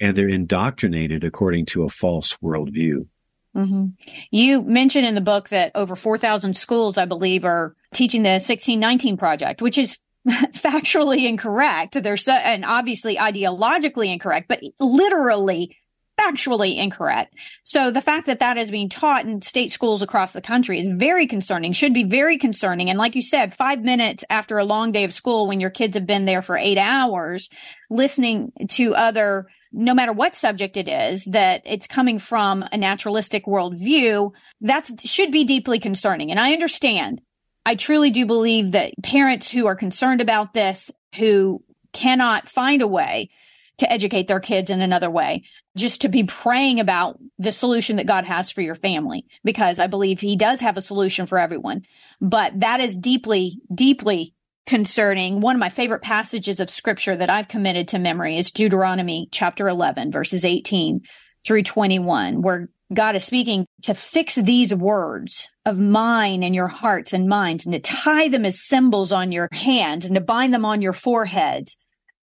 and 0.00 0.16
they're 0.16 0.28
indoctrinated 0.28 1.24
according 1.24 1.66
to 1.66 1.84
a 1.84 1.88
false 1.88 2.36
worldview. 2.42 3.06
Mm-hmm. 3.54 3.86
You 4.30 4.62
mentioned 4.62 5.06
in 5.06 5.14
the 5.14 5.20
book 5.20 5.48
that 5.48 5.72
over 5.74 5.96
4,000 5.96 6.56
schools, 6.56 6.98
I 6.98 7.06
believe, 7.06 7.44
are 7.44 7.74
teaching 7.94 8.22
the 8.22 8.30
1619 8.30 9.16
project, 9.16 9.62
which 9.62 9.78
is 9.78 9.98
factually 10.52 11.28
incorrect. 11.28 12.02
They're 12.02 12.16
so, 12.16 12.32
and 12.32 12.64
obviously 12.64 13.16
ideologically 13.16 14.12
incorrect, 14.12 14.48
but 14.48 14.60
literally 14.80 15.76
factually 16.18 16.78
incorrect. 16.78 17.34
So 17.62 17.90
the 17.90 18.00
fact 18.00 18.26
that 18.26 18.38
that 18.38 18.56
is 18.56 18.70
being 18.70 18.88
taught 18.88 19.26
in 19.26 19.42
state 19.42 19.70
schools 19.70 20.02
across 20.02 20.32
the 20.32 20.40
country 20.40 20.78
is 20.78 20.90
very 20.90 21.26
concerning, 21.26 21.72
should 21.72 21.92
be 21.92 22.04
very 22.04 22.38
concerning. 22.38 22.88
And 22.88 22.98
like 22.98 23.14
you 23.14 23.22
said, 23.22 23.54
five 23.54 23.82
minutes 23.82 24.24
after 24.30 24.58
a 24.58 24.64
long 24.64 24.92
day 24.92 25.04
of 25.04 25.12
school, 25.12 25.46
when 25.46 25.60
your 25.60 25.70
kids 25.70 25.94
have 25.94 26.06
been 26.06 26.24
there 26.24 26.42
for 26.42 26.56
eight 26.56 26.78
hours, 26.78 27.50
listening 27.90 28.52
to 28.70 28.94
other, 28.94 29.46
no 29.72 29.94
matter 29.94 30.12
what 30.12 30.34
subject 30.34 30.76
it 30.76 30.88
is, 30.88 31.24
that 31.26 31.62
it's 31.66 31.86
coming 31.86 32.18
from 32.18 32.64
a 32.72 32.78
naturalistic 32.78 33.44
worldview, 33.44 34.30
that 34.62 34.88
should 35.04 35.30
be 35.30 35.44
deeply 35.44 35.78
concerning. 35.78 36.30
And 36.30 36.40
I 36.40 36.52
understand. 36.52 37.20
I 37.66 37.74
truly 37.74 38.12
do 38.12 38.24
believe 38.26 38.72
that 38.72 38.94
parents 39.02 39.50
who 39.50 39.66
are 39.66 39.74
concerned 39.74 40.20
about 40.20 40.54
this, 40.54 40.92
who 41.16 41.64
cannot 41.92 42.48
find 42.48 42.80
a 42.80 42.86
way 42.86 43.30
to 43.78 43.92
educate 43.92 44.28
their 44.28 44.38
kids 44.38 44.70
in 44.70 44.80
another 44.80 45.10
way, 45.10 45.42
just 45.76 46.02
to 46.02 46.08
be 46.08 46.22
praying 46.22 46.78
about 46.78 47.18
the 47.40 47.50
solution 47.50 47.96
that 47.96 48.06
God 48.06 48.24
has 48.24 48.52
for 48.52 48.62
your 48.62 48.76
family, 48.76 49.26
because 49.42 49.80
I 49.80 49.88
believe 49.88 50.20
he 50.20 50.36
does 50.36 50.60
have 50.60 50.78
a 50.78 50.82
solution 50.82 51.26
for 51.26 51.40
everyone. 51.40 51.82
But 52.20 52.60
that 52.60 52.78
is 52.80 52.96
deeply, 52.96 53.60
deeply 53.74 54.32
concerning. 54.66 55.40
One 55.40 55.56
of 55.56 55.60
my 55.60 55.68
favorite 55.68 56.02
passages 56.02 56.60
of 56.60 56.70
scripture 56.70 57.16
that 57.16 57.30
I've 57.30 57.48
committed 57.48 57.88
to 57.88 57.98
memory 57.98 58.38
is 58.38 58.52
Deuteronomy 58.52 59.28
chapter 59.32 59.68
11, 59.68 60.12
verses 60.12 60.44
18 60.44 61.00
through 61.44 61.64
21, 61.64 62.42
where 62.42 62.70
God 62.92 63.16
is 63.16 63.24
speaking 63.24 63.66
to 63.82 63.94
fix 63.94 64.36
these 64.36 64.74
words 64.74 65.48
of 65.64 65.78
mine 65.78 66.42
in 66.42 66.54
your 66.54 66.68
hearts 66.68 67.12
and 67.12 67.28
minds 67.28 67.64
and 67.64 67.74
to 67.74 67.80
tie 67.80 68.28
them 68.28 68.44
as 68.44 68.64
symbols 68.64 69.10
on 69.10 69.32
your 69.32 69.48
hands 69.52 70.04
and 70.04 70.14
to 70.14 70.20
bind 70.20 70.54
them 70.54 70.64
on 70.64 70.82
your 70.82 70.92
foreheads 70.92 71.76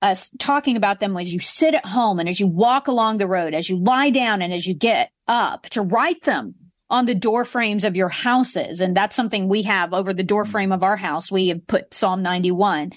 us 0.02 0.32
talking 0.40 0.78
about 0.78 1.00
them 1.00 1.16
as 1.16 1.32
you 1.32 1.40
sit 1.40 1.76
at 1.76 1.86
home 1.86 2.20
and 2.20 2.28
as 2.28 2.40
you 2.40 2.48
walk 2.48 2.88
along 2.88 3.18
the 3.18 3.28
road, 3.28 3.54
as 3.54 3.70
you 3.70 3.78
lie 3.78 4.10
down 4.10 4.42
and 4.42 4.54
as 4.54 4.66
you 4.66 4.74
get 4.74 5.12
up 5.28 5.64
to 5.70 5.82
write 5.82 6.24
them 6.24 6.56
on 6.90 7.06
the 7.06 7.16
door 7.16 7.46
frames 7.46 7.84
of 7.84 7.96
your 7.96 8.10
houses. 8.10 8.82
And 8.82 8.98
that's 8.98 9.16
something 9.16 9.48
we 9.48 9.64
have 9.64 9.94
over 9.94 10.14
the 10.14 10.24
door 10.24 10.46
frame 10.46 10.72
of 10.72 10.84
our 10.84 10.98
house. 10.98 11.32
We 11.32 11.50
have 11.50 11.66
put 11.68 11.94
Psalm 11.94 12.22
91 12.22 12.92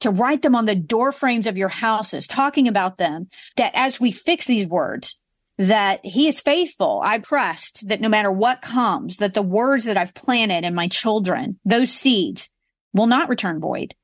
to 0.00 0.10
write 0.10 0.42
them 0.42 0.54
on 0.54 0.66
the 0.66 0.74
door 0.74 1.12
frames 1.12 1.46
of 1.46 1.56
your 1.56 1.68
houses, 1.68 2.26
talking 2.26 2.68
about 2.68 2.98
them 2.98 3.28
that 3.56 3.72
as 3.74 4.00
we 4.00 4.10
fix 4.10 4.46
these 4.46 4.66
words, 4.66 5.18
that 5.58 6.00
he 6.04 6.28
is 6.28 6.40
faithful. 6.40 7.00
I 7.04 7.18
trust 7.18 7.88
that 7.88 8.00
no 8.00 8.08
matter 8.08 8.30
what 8.30 8.62
comes, 8.62 9.16
that 9.18 9.34
the 9.34 9.42
words 9.42 9.84
that 9.84 9.96
I've 9.96 10.14
planted 10.14 10.64
in 10.64 10.74
my 10.74 10.88
children, 10.88 11.58
those 11.64 11.90
seeds 11.90 12.50
will 12.92 13.06
not 13.06 13.28
return 13.28 13.60
void. 13.60 13.94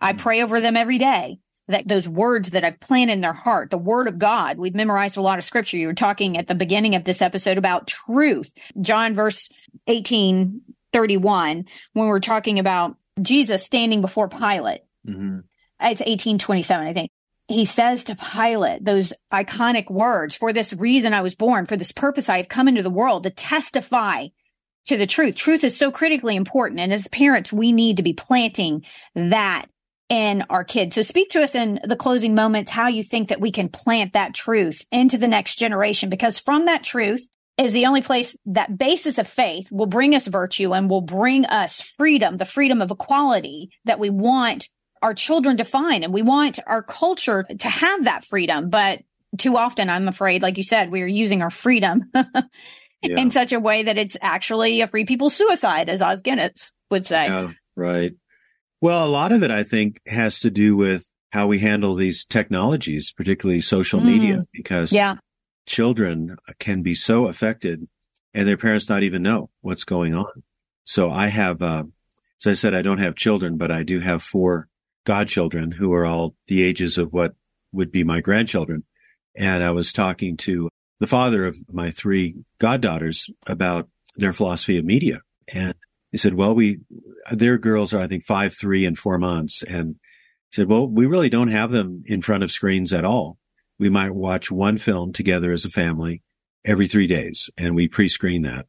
I 0.00 0.14
pray 0.14 0.42
over 0.42 0.60
them 0.60 0.76
every 0.76 0.98
day 0.98 1.38
that 1.68 1.86
those 1.86 2.08
words 2.08 2.50
that 2.50 2.64
I've 2.64 2.80
planted 2.80 3.12
in 3.12 3.20
their 3.20 3.32
heart, 3.32 3.70
the 3.70 3.78
word 3.78 4.08
of 4.08 4.18
God. 4.18 4.58
We've 4.58 4.74
memorized 4.74 5.16
a 5.16 5.22
lot 5.22 5.38
of 5.38 5.44
scripture. 5.44 5.76
You 5.76 5.86
were 5.86 5.94
talking 5.94 6.36
at 6.36 6.48
the 6.48 6.54
beginning 6.54 6.94
of 6.94 7.04
this 7.04 7.22
episode 7.22 7.58
about 7.58 7.86
truth. 7.86 8.50
John 8.80 9.14
verse 9.14 9.48
18, 9.86 10.60
31, 10.92 11.64
when 11.92 12.08
we're 12.08 12.20
talking 12.20 12.58
about 12.58 12.96
Jesus 13.20 13.64
standing 13.64 14.00
before 14.00 14.28
Pilate. 14.28 14.80
Mm-hmm. 15.06 15.40
It's 15.80 16.00
1827, 16.00 16.86
I 16.86 16.92
think. 16.92 17.10
He 17.52 17.64
says 17.64 18.04
to 18.04 18.16
Pilate 18.16 18.84
those 18.84 19.12
iconic 19.32 19.90
words, 19.90 20.34
for 20.34 20.52
this 20.52 20.72
reason 20.72 21.12
I 21.12 21.22
was 21.22 21.34
born, 21.34 21.66
for 21.66 21.76
this 21.76 21.92
purpose 21.92 22.28
I 22.28 22.38
have 22.38 22.48
come 22.48 22.66
into 22.66 22.82
the 22.82 22.90
world 22.90 23.24
to 23.24 23.30
testify 23.30 24.28
to 24.86 24.96
the 24.96 25.06
truth. 25.06 25.34
Truth 25.34 25.62
is 25.64 25.76
so 25.76 25.90
critically 25.90 26.34
important. 26.34 26.80
And 26.80 26.92
as 26.92 27.08
parents, 27.08 27.52
we 27.52 27.72
need 27.72 27.98
to 27.98 28.02
be 28.02 28.14
planting 28.14 28.84
that 29.14 29.66
in 30.08 30.44
our 30.50 30.64
kids. 30.64 30.94
So 30.94 31.02
speak 31.02 31.30
to 31.30 31.42
us 31.42 31.54
in 31.54 31.80
the 31.84 31.96
closing 31.96 32.34
moments 32.34 32.70
how 32.70 32.88
you 32.88 33.02
think 33.02 33.28
that 33.28 33.40
we 33.40 33.50
can 33.50 33.68
plant 33.68 34.12
that 34.14 34.34
truth 34.34 34.84
into 34.90 35.16
the 35.16 35.28
next 35.28 35.56
generation 35.56 36.10
because 36.10 36.40
from 36.40 36.66
that 36.66 36.82
truth 36.82 37.26
is 37.58 37.72
the 37.72 37.86
only 37.86 38.02
place 38.02 38.36
that 38.46 38.76
basis 38.76 39.18
of 39.18 39.28
faith 39.28 39.70
will 39.70 39.86
bring 39.86 40.14
us 40.14 40.26
virtue 40.26 40.74
and 40.74 40.90
will 40.90 41.00
bring 41.00 41.46
us 41.46 41.80
freedom, 41.80 42.38
the 42.38 42.44
freedom 42.44 42.82
of 42.82 42.90
equality 42.90 43.70
that 43.84 43.98
we 43.98 44.10
want 44.10 44.68
our 45.02 45.14
children 45.14 45.56
define. 45.56 46.02
And 46.04 46.12
we 46.12 46.22
want 46.22 46.58
our 46.66 46.82
culture 46.82 47.44
to 47.58 47.68
have 47.68 48.04
that 48.04 48.24
freedom. 48.24 48.70
But 48.70 49.02
too 49.38 49.56
often, 49.56 49.90
I'm 49.90 50.08
afraid, 50.08 50.42
like 50.42 50.56
you 50.56 50.64
said, 50.64 50.90
we 50.90 51.02
are 51.02 51.06
using 51.06 51.42
our 51.42 51.50
freedom 51.50 52.10
yeah. 52.14 52.30
in 53.02 53.30
such 53.30 53.52
a 53.52 53.60
way 53.60 53.84
that 53.84 53.98
it's 53.98 54.16
actually 54.20 54.80
a 54.80 54.86
free 54.86 55.04
people's 55.04 55.34
suicide, 55.34 55.90
as 55.90 56.02
Os 56.02 56.20
Guinness 56.20 56.72
would 56.90 57.06
say. 57.06 57.26
Yeah, 57.26 57.52
right. 57.76 58.12
Well, 58.80 59.04
a 59.04 59.08
lot 59.08 59.32
of 59.32 59.42
it, 59.42 59.50
I 59.50 59.64
think, 59.64 60.00
has 60.06 60.40
to 60.40 60.50
do 60.50 60.76
with 60.76 61.10
how 61.30 61.46
we 61.46 61.60
handle 61.60 61.94
these 61.94 62.24
technologies, 62.24 63.12
particularly 63.12 63.60
social 63.60 64.00
mm. 64.00 64.06
media, 64.06 64.44
because 64.52 64.92
yeah. 64.92 65.16
children 65.66 66.36
can 66.58 66.82
be 66.82 66.94
so 66.94 67.26
affected 67.26 67.88
and 68.34 68.48
their 68.48 68.56
parents 68.56 68.88
not 68.88 69.02
even 69.02 69.22
know 69.22 69.50
what's 69.60 69.84
going 69.84 70.14
on. 70.14 70.42
So 70.84 71.10
I 71.10 71.28
have, 71.28 71.62
uh, 71.62 71.84
as 72.40 72.46
I 72.46 72.54
said, 72.54 72.74
I 72.74 72.82
don't 72.82 72.98
have 72.98 73.14
children, 73.14 73.56
but 73.56 73.70
I 73.70 73.82
do 73.82 74.00
have 74.00 74.22
four 74.22 74.68
godchildren 75.04 75.72
who 75.72 75.92
are 75.92 76.06
all 76.06 76.34
the 76.46 76.62
ages 76.62 76.98
of 76.98 77.12
what 77.12 77.34
would 77.72 77.90
be 77.90 78.04
my 78.04 78.20
grandchildren. 78.20 78.84
And 79.36 79.64
I 79.64 79.70
was 79.70 79.92
talking 79.92 80.36
to 80.38 80.68
the 81.00 81.06
father 81.06 81.46
of 81.46 81.56
my 81.70 81.90
three 81.90 82.36
goddaughters 82.58 83.28
about 83.46 83.88
their 84.16 84.32
philosophy 84.32 84.78
of 84.78 84.84
media. 84.84 85.22
And 85.52 85.74
he 86.10 86.18
said, 86.18 86.34
well, 86.34 86.54
we, 86.54 86.80
their 87.30 87.58
girls 87.58 87.94
are, 87.94 88.00
I 88.00 88.06
think, 88.06 88.24
five, 88.24 88.54
three, 88.54 88.84
and 88.84 88.96
four 88.96 89.18
months. 89.18 89.62
And 89.62 89.96
he 90.50 90.56
said, 90.56 90.68
well, 90.68 90.86
we 90.86 91.06
really 91.06 91.30
don't 91.30 91.48
have 91.48 91.70
them 91.70 92.02
in 92.06 92.20
front 92.20 92.44
of 92.44 92.52
screens 92.52 92.92
at 92.92 93.04
all. 93.04 93.38
We 93.78 93.88
might 93.88 94.14
watch 94.14 94.50
one 94.50 94.78
film 94.78 95.12
together 95.12 95.50
as 95.50 95.64
a 95.64 95.70
family 95.70 96.22
every 96.64 96.86
three 96.86 97.06
days 97.06 97.50
and 97.56 97.74
we 97.74 97.88
pre-screen 97.88 98.42
that. 98.42 98.66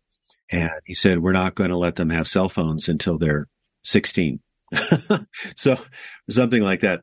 And 0.52 0.72
he 0.86 0.94
said, 0.94 1.20
we're 1.20 1.32
not 1.32 1.56
going 1.56 1.70
to 1.70 1.78
let 1.78 1.96
them 1.96 2.10
have 2.10 2.28
cell 2.28 2.50
phones 2.50 2.88
until 2.88 3.18
they're 3.18 3.48
16. 3.84 4.40
so 5.56 5.78
something 6.30 6.62
like 6.62 6.82
that. 6.82 7.02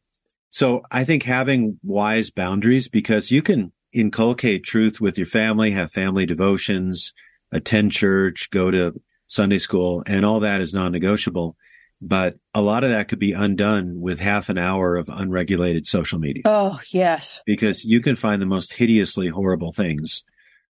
So 0.50 0.82
I 0.90 1.04
think 1.04 1.22
having 1.22 1.78
wise 1.82 2.30
boundaries 2.30 2.88
because 2.88 3.30
you 3.30 3.42
can 3.42 3.72
inculcate 3.92 4.64
truth 4.64 5.00
with 5.00 5.16
your 5.16 5.26
family, 5.26 5.70
have 5.72 5.92
family 5.92 6.26
devotions, 6.26 7.12
attend 7.52 7.92
church, 7.92 8.50
go 8.50 8.70
to 8.70 9.00
Sunday 9.26 9.58
school, 9.58 10.02
and 10.06 10.24
all 10.24 10.40
that 10.40 10.60
is 10.60 10.74
non-negotiable. 10.74 11.56
But 12.02 12.36
a 12.54 12.62
lot 12.62 12.82
of 12.82 12.90
that 12.90 13.08
could 13.08 13.18
be 13.18 13.32
undone 13.32 14.00
with 14.00 14.20
half 14.20 14.48
an 14.48 14.56
hour 14.56 14.96
of 14.96 15.08
unregulated 15.08 15.86
social 15.86 16.18
media. 16.18 16.42
Oh, 16.46 16.80
yes. 16.88 17.42
Because 17.44 17.84
you 17.84 18.00
can 18.00 18.16
find 18.16 18.40
the 18.40 18.46
most 18.46 18.74
hideously 18.74 19.28
horrible 19.28 19.70
things 19.70 20.24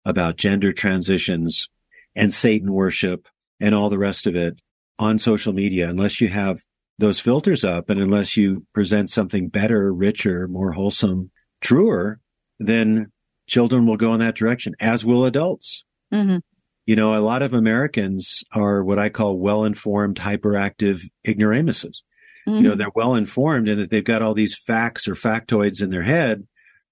about 0.05 0.37
gender 0.37 0.73
transitions 0.73 1.69
and 2.17 2.33
Satan 2.33 2.73
worship 2.73 3.29
and 3.61 3.75
all 3.75 3.91
the 3.91 3.99
rest 3.99 4.27
of 4.27 4.35
it 4.35 4.61
on 4.99 5.19
social 5.19 5.53
media 5.53 5.89
unless 5.89 6.21
you 6.21 6.29
have 6.29 6.61
those 6.99 7.21
filters 7.21 7.65
up 7.65 7.91
and 7.91 8.01
unless 8.01 8.37
you 8.37 8.67
present 8.75 9.11
something 9.11 9.49
better, 9.49 9.93
richer, 9.93 10.49
more 10.49 10.73
wholesome, 10.73 11.31
truer, 11.61 12.21
then 12.59 13.13
children 13.47 13.87
will 13.87 13.97
go 13.97 14.13
in 14.15 14.21
that 14.21 14.35
direction, 14.35 14.75
as 14.81 15.05
will 15.05 15.25
adults. 15.25 15.85
Mm-hmm. 16.13 16.39
You 16.87 16.97
know, 16.97 17.17
a 17.17 17.21
lot 17.21 17.43
of 17.43 17.53
Americans 17.53 18.43
are 18.53 18.83
what 18.83 18.99
I 18.99 19.11
call 19.11 19.39
well-informed, 19.39 20.17
hyperactive 20.17 21.03
ignoramuses. 21.25 22.03
Mm-hmm. 22.47 22.57
You 22.57 22.63
know, 22.63 22.71
mm-hmm. 22.71 22.79
they're 22.79 22.91
well-informed 22.95 23.69
in 23.69 23.79
that 23.79 23.91
they've 23.91 24.03
got 24.03 24.23
all 24.23 24.35
these 24.35 24.57
facts 24.57 25.07
or 25.07 25.15
factoids 25.15 25.83
in 25.83 25.91
their 25.91 26.03
head, 26.03 26.47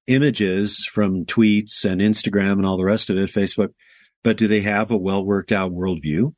images 0.06 0.84
from 0.84 1.24
tweets 1.24 1.84
and 1.84 2.00
Instagram 2.00 2.52
and 2.52 2.66
all 2.66 2.76
the 2.76 2.84
rest 2.84 3.10
of 3.10 3.16
it, 3.16 3.30
Facebook. 3.30 3.70
But 4.22 4.36
do 4.36 4.46
they 4.46 4.60
have 4.60 4.90
a 4.90 4.96
well 4.96 5.24
worked 5.24 5.52
out 5.52 5.72
worldview? 5.72 6.34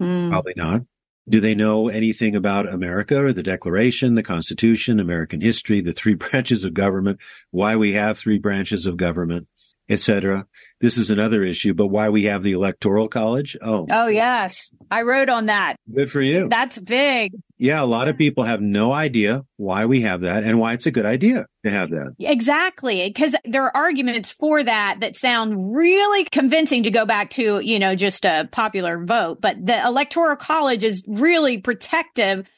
Mm. 0.00 0.30
Probably 0.30 0.54
not. 0.56 0.82
Do 1.28 1.40
they 1.40 1.54
know 1.54 1.88
anything 1.88 2.34
about 2.34 2.72
America 2.72 3.16
or 3.24 3.32
the 3.32 3.42
Declaration, 3.42 4.14
the 4.14 4.22
Constitution, 4.22 4.98
American 4.98 5.40
history, 5.40 5.80
the 5.80 5.92
three 5.92 6.14
branches 6.30 6.64
of 6.64 6.74
government, 6.74 7.18
why 7.50 7.76
we 7.76 7.92
have 7.92 8.18
three 8.18 8.38
branches 8.38 8.86
of 8.86 8.96
government? 8.96 9.46
etc. 9.88 10.46
This 10.80 10.96
is 10.96 11.10
another 11.10 11.42
issue, 11.42 11.74
but 11.74 11.88
why 11.88 12.08
we 12.08 12.24
have 12.24 12.42
the 12.42 12.52
electoral 12.52 13.08
college? 13.08 13.56
Oh, 13.60 13.86
oh 13.90 14.06
yes, 14.06 14.70
I 14.90 15.02
wrote 15.02 15.28
on 15.28 15.46
that. 15.46 15.76
Good 15.92 16.10
for 16.10 16.22
you. 16.22 16.48
That's 16.48 16.78
big. 16.78 17.32
Yeah, 17.62 17.80
a 17.80 17.86
lot 17.86 18.08
of 18.08 18.14
mm-hmm. 18.14 18.18
people 18.18 18.42
have 18.42 18.60
no 18.60 18.92
idea 18.92 19.44
why 19.56 19.86
we 19.86 20.02
have 20.02 20.22
that 20.22 20.42
and 20.42 20.58
why 20.58 20.72
it's 20.72 20.86
a 20.86 20.90
good 20.90 21.06
idea 21.06 21.46
to 21.64 21.70
have 21.70 21.90
that. 21.90 22.16
Exactly, 22.18 23.06
because 23.06 23.36
there 23.44 23.62
are 23.62 23.76
arguments 23.76 24.32
for 24.32 24.64
that 24.64 24.96
that 24.98 25.16
sound 25.16 25.72
really 25.72 26.24
convincing 26.24 26.82
to 26.82 26.90
go 26.90 27.06
back 27.06 27.30
to 27.30 27.60
you 27.60 27.78
know 27.78 27.94
just 27.94 28.24
a 28.24 28.48
popular 28.50 29.04
vote, 29.04 29.40
but 29.40 29.64
the 29.64 29.80
electoral 29.80 30.34
college 30.34 30.82
is 30.82 31.04
really 31.06 31.58
protective 31.58 32.50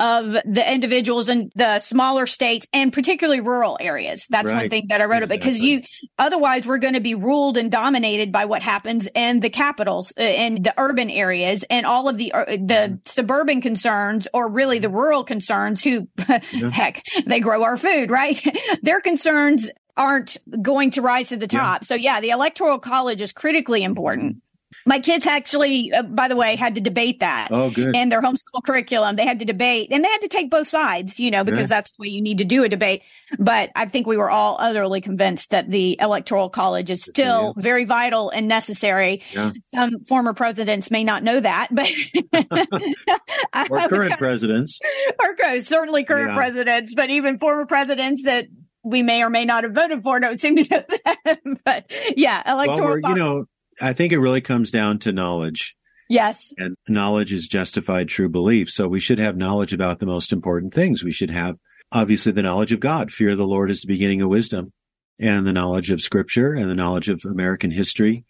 of 0.00 0.32
the 0.32 0.64
individuals 0.66 1.28
in 1.28 1.50
the 1.54 1.78
smaller 1.78 2.26
states 2.26 2.66
and 2.72 2.90
particularly 2.90 3.40
rural 3.40 3.76
areas. 3.78 4.26
That's 4.30 4.46
right. 4.46 4.62
one 4.62 4.70
thing 4.70 4.86
that 4.88 5.02
I 5.02 5.04
wrote 5.04 5.22
exactly. 5.22 5.36
about 5.36 5.44
because 5.44 5.60
you, 5.60 5.82
otherwise 6.18 6.66
we're 6.66 6.78
going 6.78 6.94
to 6.94 7.00
be 7.00 7.14
ruled 7.14 7.58
and 7.58 7.70
dominated 7.70 8.32
by 8.32 8.46
what 8.46 8.62
happens 8.62 9.08
in 9.14 9.40
the 9.40 9.50
capitals, 9.50 10.12
uh, 10.18 10.22
in 10.22 10.62
the 10.62 10.72
urban 10.78 11.10
areas 11.10 11.64
and 11.68 11.84
all 11.84 12.08
of 12.08 12.16
the, 12.16 12.32
uh, 12.32 12.46
the 12.46 12.56
mm-hmm. 12.56 12.94
suburban 13.04 13.60
concerns 13.60 14.26
or 14.32 14.50
really 14.50 14.78
the 14.78 14.88
rural 14.88 15.22
concerns 15.22 15.84
who, 15.84 16.08
yeah. 16.28 16.70
heck, 16.70 17.04
they 17.26 17.40
grow 17.40 17.62
our 17.62 17.76
food, 17.76 18.10
right? 18.10 18.42
Their 18.82 19.02
concerns 19.02 19.68
aren't 19.98 20.38
going 20.62 20.92
to 20.92 21.02
rise 21.02 21.28
to 21.28 21.36
the 21.36 21.46
top. 21.46 21.82
Yeah. 21.82 21.86
So 21.86 21.94
yeah, 21.94 22.20
the 22.20 22.30
electoral 22.30 22.78
college 22.78 23.20
is 23.20 23.32
critically 23.32 23.82
important. 23.82 24.38
My 24.86 25.00
kids 25.00 25.26
actually, 25.26 25.92
uh, 25.92 26.02
by 26.02 26.28
the 26.28 26.36
way, 26.36 26.56
had 26.56 26.74
to 26.76 26.80
debate 26.80 27.20
that. 27.20 27.48
Oh, 27.50 27.70
good. 27.70 27.94
And 27.94 28.10
their 28.10 28.22
homeschool 28.22 28.62
curriculum, 28.64 29.16
they 29.16 29.26
had 29.26 29.38
to 29.40 29.44
debate 29.44 29.88
and 29.90 30.04
they 30.04 30.08
had 30.08 30.22
to 30.22 30.28
take 30.28 30.50
both 30.50 30.68
sides, 30.68 31.20
you 31.20 31.30
know, 31.30 31.44
because 31.44 31.68
that's 31.68 31.90
the 31.92 32.02
way 32.02 32.08
you 32.08 32.22
need 32.22 32.38
to 32.38 32.44
do 32.44 32.64
a 32.64 32.68
debate. 32.68 33.02
But 33.38 33.70
I 33.76 33.86
think 33.86 34.06
we 34.06 34.16
were 34.16 34.30
all 34.30 34.56
utterly 34.58 35.00
convinced 35.00 35.50
that 35.50 35.70
the 35.70 35.98
electoral 36.00 36.48
college 36.48 36.90
is 36.90 37.02
still 37.02 37.54
yeah. 37.56 37.62
very 37.62 37.84
vital 37.84 38.30
and 38.30 38.48
necessary. 38.48 39.22
Yeah. 39.32 39.52
Some 39.64 40.04
former 40.04 40.34
presidents 40.34 40.90
may 40.90 41.04
not 41.04 41.22
know 41.22 41.40
that, 41.40 41.68
but 41.70 41.90
or 43.70 43.80
current 43.88 44.18
presidents, 44.18 44.80
or 45.18 45.60
certainly 45.60 46.04
current 46.04 46.30
yeah. 46.30 46.36
presidents, 46.36 46.94
but 46.94 47.10
even 47.10 47.38
former 47.38 47.66
presidents 47.66 48.24
that 48.24 48.46
we 48.82 49.02
may 49.02 49.22
or 49.22 49.30
may 49.30 49.44
not 49.44 49.64
have 49.64 49.72
voted 49.72 50.02
for 50.02 50.20
don't 50.20 50.40
seem 50.40 50.56
to 50.56 50.64
know 50.70 50.84
that. 51.04 51.40
but 51.64 51.90
yeah, 52.16 52.50
electoral. 52.50 53.00
Well, 53.02 53.12
you 53.12 53.18
know, 53.18 53.44
I 53.80 53.92
think 53.92 54.12
it 54.12 54.18
really 54.18 54.40
comes 54.40 54.70
down 54.70 54.98
to 55.00 55.12
knowledge. 55.12 55.76
Yes. 56.08 56.52
And 56.58 56.76
knowledge 56.88 57.32
is 57.32 57.48
justified 57.48 58.08
true 58.08 58.28
belief. 58.28 58.68
So 58.70 58.88
we 58.88 59.00
should 59.00 59.18
have 59.18 59.36
knowledge 59.36 59.72
about 59.72 60.00
the 60.00 60.06
most 60.06 60.32
important 60.32 60.74
things. 60.74 61.04
We 61.04 61.12
should 61.12 61.30
have 61.30 61.56
obviously 61.92 62.32
the 62.32 62.42
knowledge 62.42 62.72
of 62.72 62.80
God. 62.80 63.12
Fear 63.12 63.30
of 63.30 63.38
the 63.38 63.46
Lord 63.46 63.70
is 63.70 63.82
the 63.82 63.92
beginning 63.92 64.20
of 64.20 64.28
wisdom 64.28 64.72
and 65.20 65.46
the 65.46 65.52
knowledge 65.52 65.90
of 65.90 66.00
scripture 66.00 66.52
and 66.52 66.68
the 66.68 66.74
knowledge 66.74 67.08
of 67.08 67.22
American 67.24 67.70
history. 67.70 68.24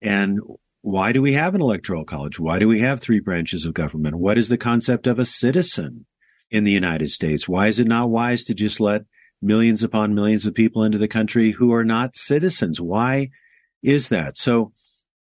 And 0.00 0.40
why 0.82 1.12
do 1.12 1.22
we 1.22 1.32
have 1.32 1.54
an 1.54 1.62
electoral 1.62 2.04
college? 2.04 2.38
Why 2.38 2.58
do 2.58 2.68
we 2.68 2.80
have 2.80 3.00
three 3.00 3.20
branches 3.20 3.64
of 3.64 3.74
government? 3.74 4.16
What 4.16 4.38
is 4.38 4.48
the 4.48 4.58
concept 4.58 5.06
of 5.06 5.18
a 5.18 5.24
citizen 5.24 6.06
in 6.50 6.64
the 6.64 6.72
United 6.72 7.10
States? 7.10 7.48
Why 7.48 7.68
is 7.68 7.80
it 7.80 7.88
not 7.88 8.10
wise 8.10 8.44
to 8.44 8.54
just 8.54 8.80
let 8.80 9.02
millions 9.40 9.82
upon 9.82 10.14
millions 10.14 10.46
of 10.46 10.54
people 10.54 10.84
into 10.84 10.98
the 10.98 11.08
country 11.08 11.52
who 11.52 11.72
are 11.72 11.84
not 11.84 12.16
citizens? 12.16 12.80
Why 12.80 13.30
is 13.82 14.08
that? 14.10 14.36
So 14.36 14.72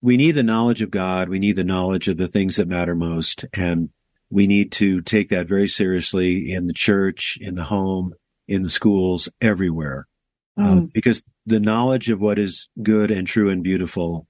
we 0.02 0.16
need 0.16 0.32
the 0.32 0.42
knowledge 0.42 0.82
of 0.82 0.90
God. 0.90 1.28
We 1.28 1.38
need 1.38 1.56
the 1.56 1.64
knowledge 1.64 2.08
of 2.08 2.16
the 2.16 2.28
things 2.28 2.56
that 2.56 2.68
matter 2.68 2.94
most. 2.94 3.44
And 3.52 3.90
we 4.30 4.46
need 4.46 4.72
to 4.72 5.02
take 5.02 5.28
that 5.28 5.48
very 5.48 5.68
seriously 5.68 6.52
in 6.52 6.66
the 6.66 6.72
church, 6.72 7.36
in 7.40 7.54
the 7.54 7.64
home, 7.64 8.14
in 8.48 8.62
the 8.62 8.70
schools, 8.70 9.28
everywhere. 9.40 10.06
Um, 10.56 10.64
mm. 10.64 10.70
Um, 10.70 10.90
because 10.92 11.24
the 11.46 11.60
knowledge 11.60 12.10
of 12.10 12.20
what 12.20 12.38
is 12.38 12.68
good 12.82 13.10
and 13.10 13.26
true 13.26 13.50
and 13.50 13.62
beautiful 13.62 14.26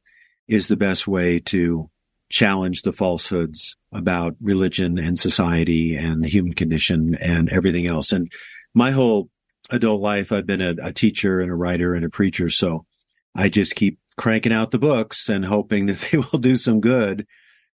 is 0.49 0.69
the 0.69 0.77
best 0.77 1.07
way 1.07 1.39
to 1.39 1.91
challenge 2.31 2.83
the 2.83 2.93
falsehoods 2.93 3.77
about 3.93 4.37
religion 4.41 4.99
and 4.99 5.19
society 5.19 5.97
and 5.97 6.23
the 6.23 6.29
human 6.29 6.55
condition 6.55 7.17
and 7.17 7.49
everything 7.51 7.87
else. 7.87 8.13
And 8.13 8.31
my 8.75 8.93
whole 8.93 9.29
adult 9.71 10.01
life, 10.01 10.33
I've 10.33 10.47
been 10.47 10.61
a, 10.61 10.75
a 10.83 10.93
teacher 10.93 11.41
and 11.41 11.51
a 11.51 11.55
writer 11.55 11.95
and 11.95 12.05
a 12.05 12.09
preacher. 12.09 12.49
So 12.51 12.87
I 13.35 13.49
just 13.49 13.75
keep 13.75 13.99
cranking 14.17 14.53
out 14.53 14.71
the 14.71 14.79
books 14.79 15.29
and 15.29 15.45
hoping 15.45 15.87
that 15.87 15.99
they 16.13 16.19
will 16.19 16.39
do 16.39 16.57
some 16.57 16.81
good. 16.81 17.27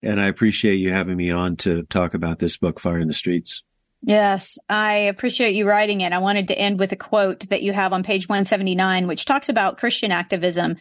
And 0.02 0.20
I 0.20 0.26
appreciate 0.26 0.76
you 0.76 0.90
having 0.90 1.16
me 1.16 1.30
on 1.30 1.56
to 1.58 1.84
talk 1.84 2.14
about 2.14 2.40
this 2.40 2.56
book, 2.56 2.80
Fire 2.80 2.98
in 2.98 3.08
the 3.08 3.14
Streets. 3.14 3.62
Yes, 4.04 4.58
I 4.68 4.94
appreciate 4.94 5.54
you 5.54 5.68
writing 5.68 6.00
it. 6.00 6.12
I 6.12 6.18
wanted 6.18 6.48
to 6.48 6.58
end 6.58 6.80
with 6.80 6.90
a 6.90 6.96
quote 6.96 7.48
that 7.50 7.62
you 7.62 7.72
have 7.72 7.92
on 7.92 8.02
page 8.02 8.28
179, 8.28 9.06
which 9.06 9.24
talks 9.24 9.48
about 9.48 9.78
Christian 9.78 10.10
activism 10.10 10.76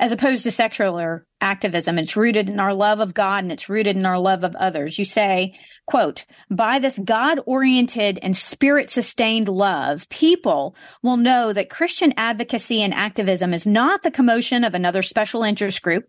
as 0.00 0.10
opposed 0.10 0.42
to 0.44 0.50
secular 0.50 1.26
activism. 1.42 1.98
It's 1.98 2.16
rooted 2.16 2.48
in 2.48 2.60
our 2.60 2.72
love 2.72 3.00
of 3.00 3.12
God 3.12 3.44
and 3.44 3.52
it's 3.52 3.68
rooted 3.68 3.96
in 3.96 4.06
our 4.06 4.18
love 4.18 4.44
of 4.44 4.56
others. 4.56 4.98
You 4.98 5.04
say, 5.04 5.58
quote, 5.86 6.24
by 6.50 6.78
this 6.78 6.98
God 6.98 7.40
oriented 7.44 8.18
and 8.22 8.36
spirit 8.36 8.88
sustained 8.88 9.48
love, 9.48 10.08
people 10.08 10.74
will 11.02 11.16
know 11.16 11.52
that 11.52 11.68
Christian 11.68 12.14
advocacy 12.16 12.80
and 12.80 12.94
activism 12.94 13.52
is 13.52 13.66
not 13.66 14.02
the 14.02 14.10
commotion 14.10 14.64
of 14.64 14.74
another 14.74 15.02
special 15.02 15.42
interest 15.42 15.82
group. 15.82 16.06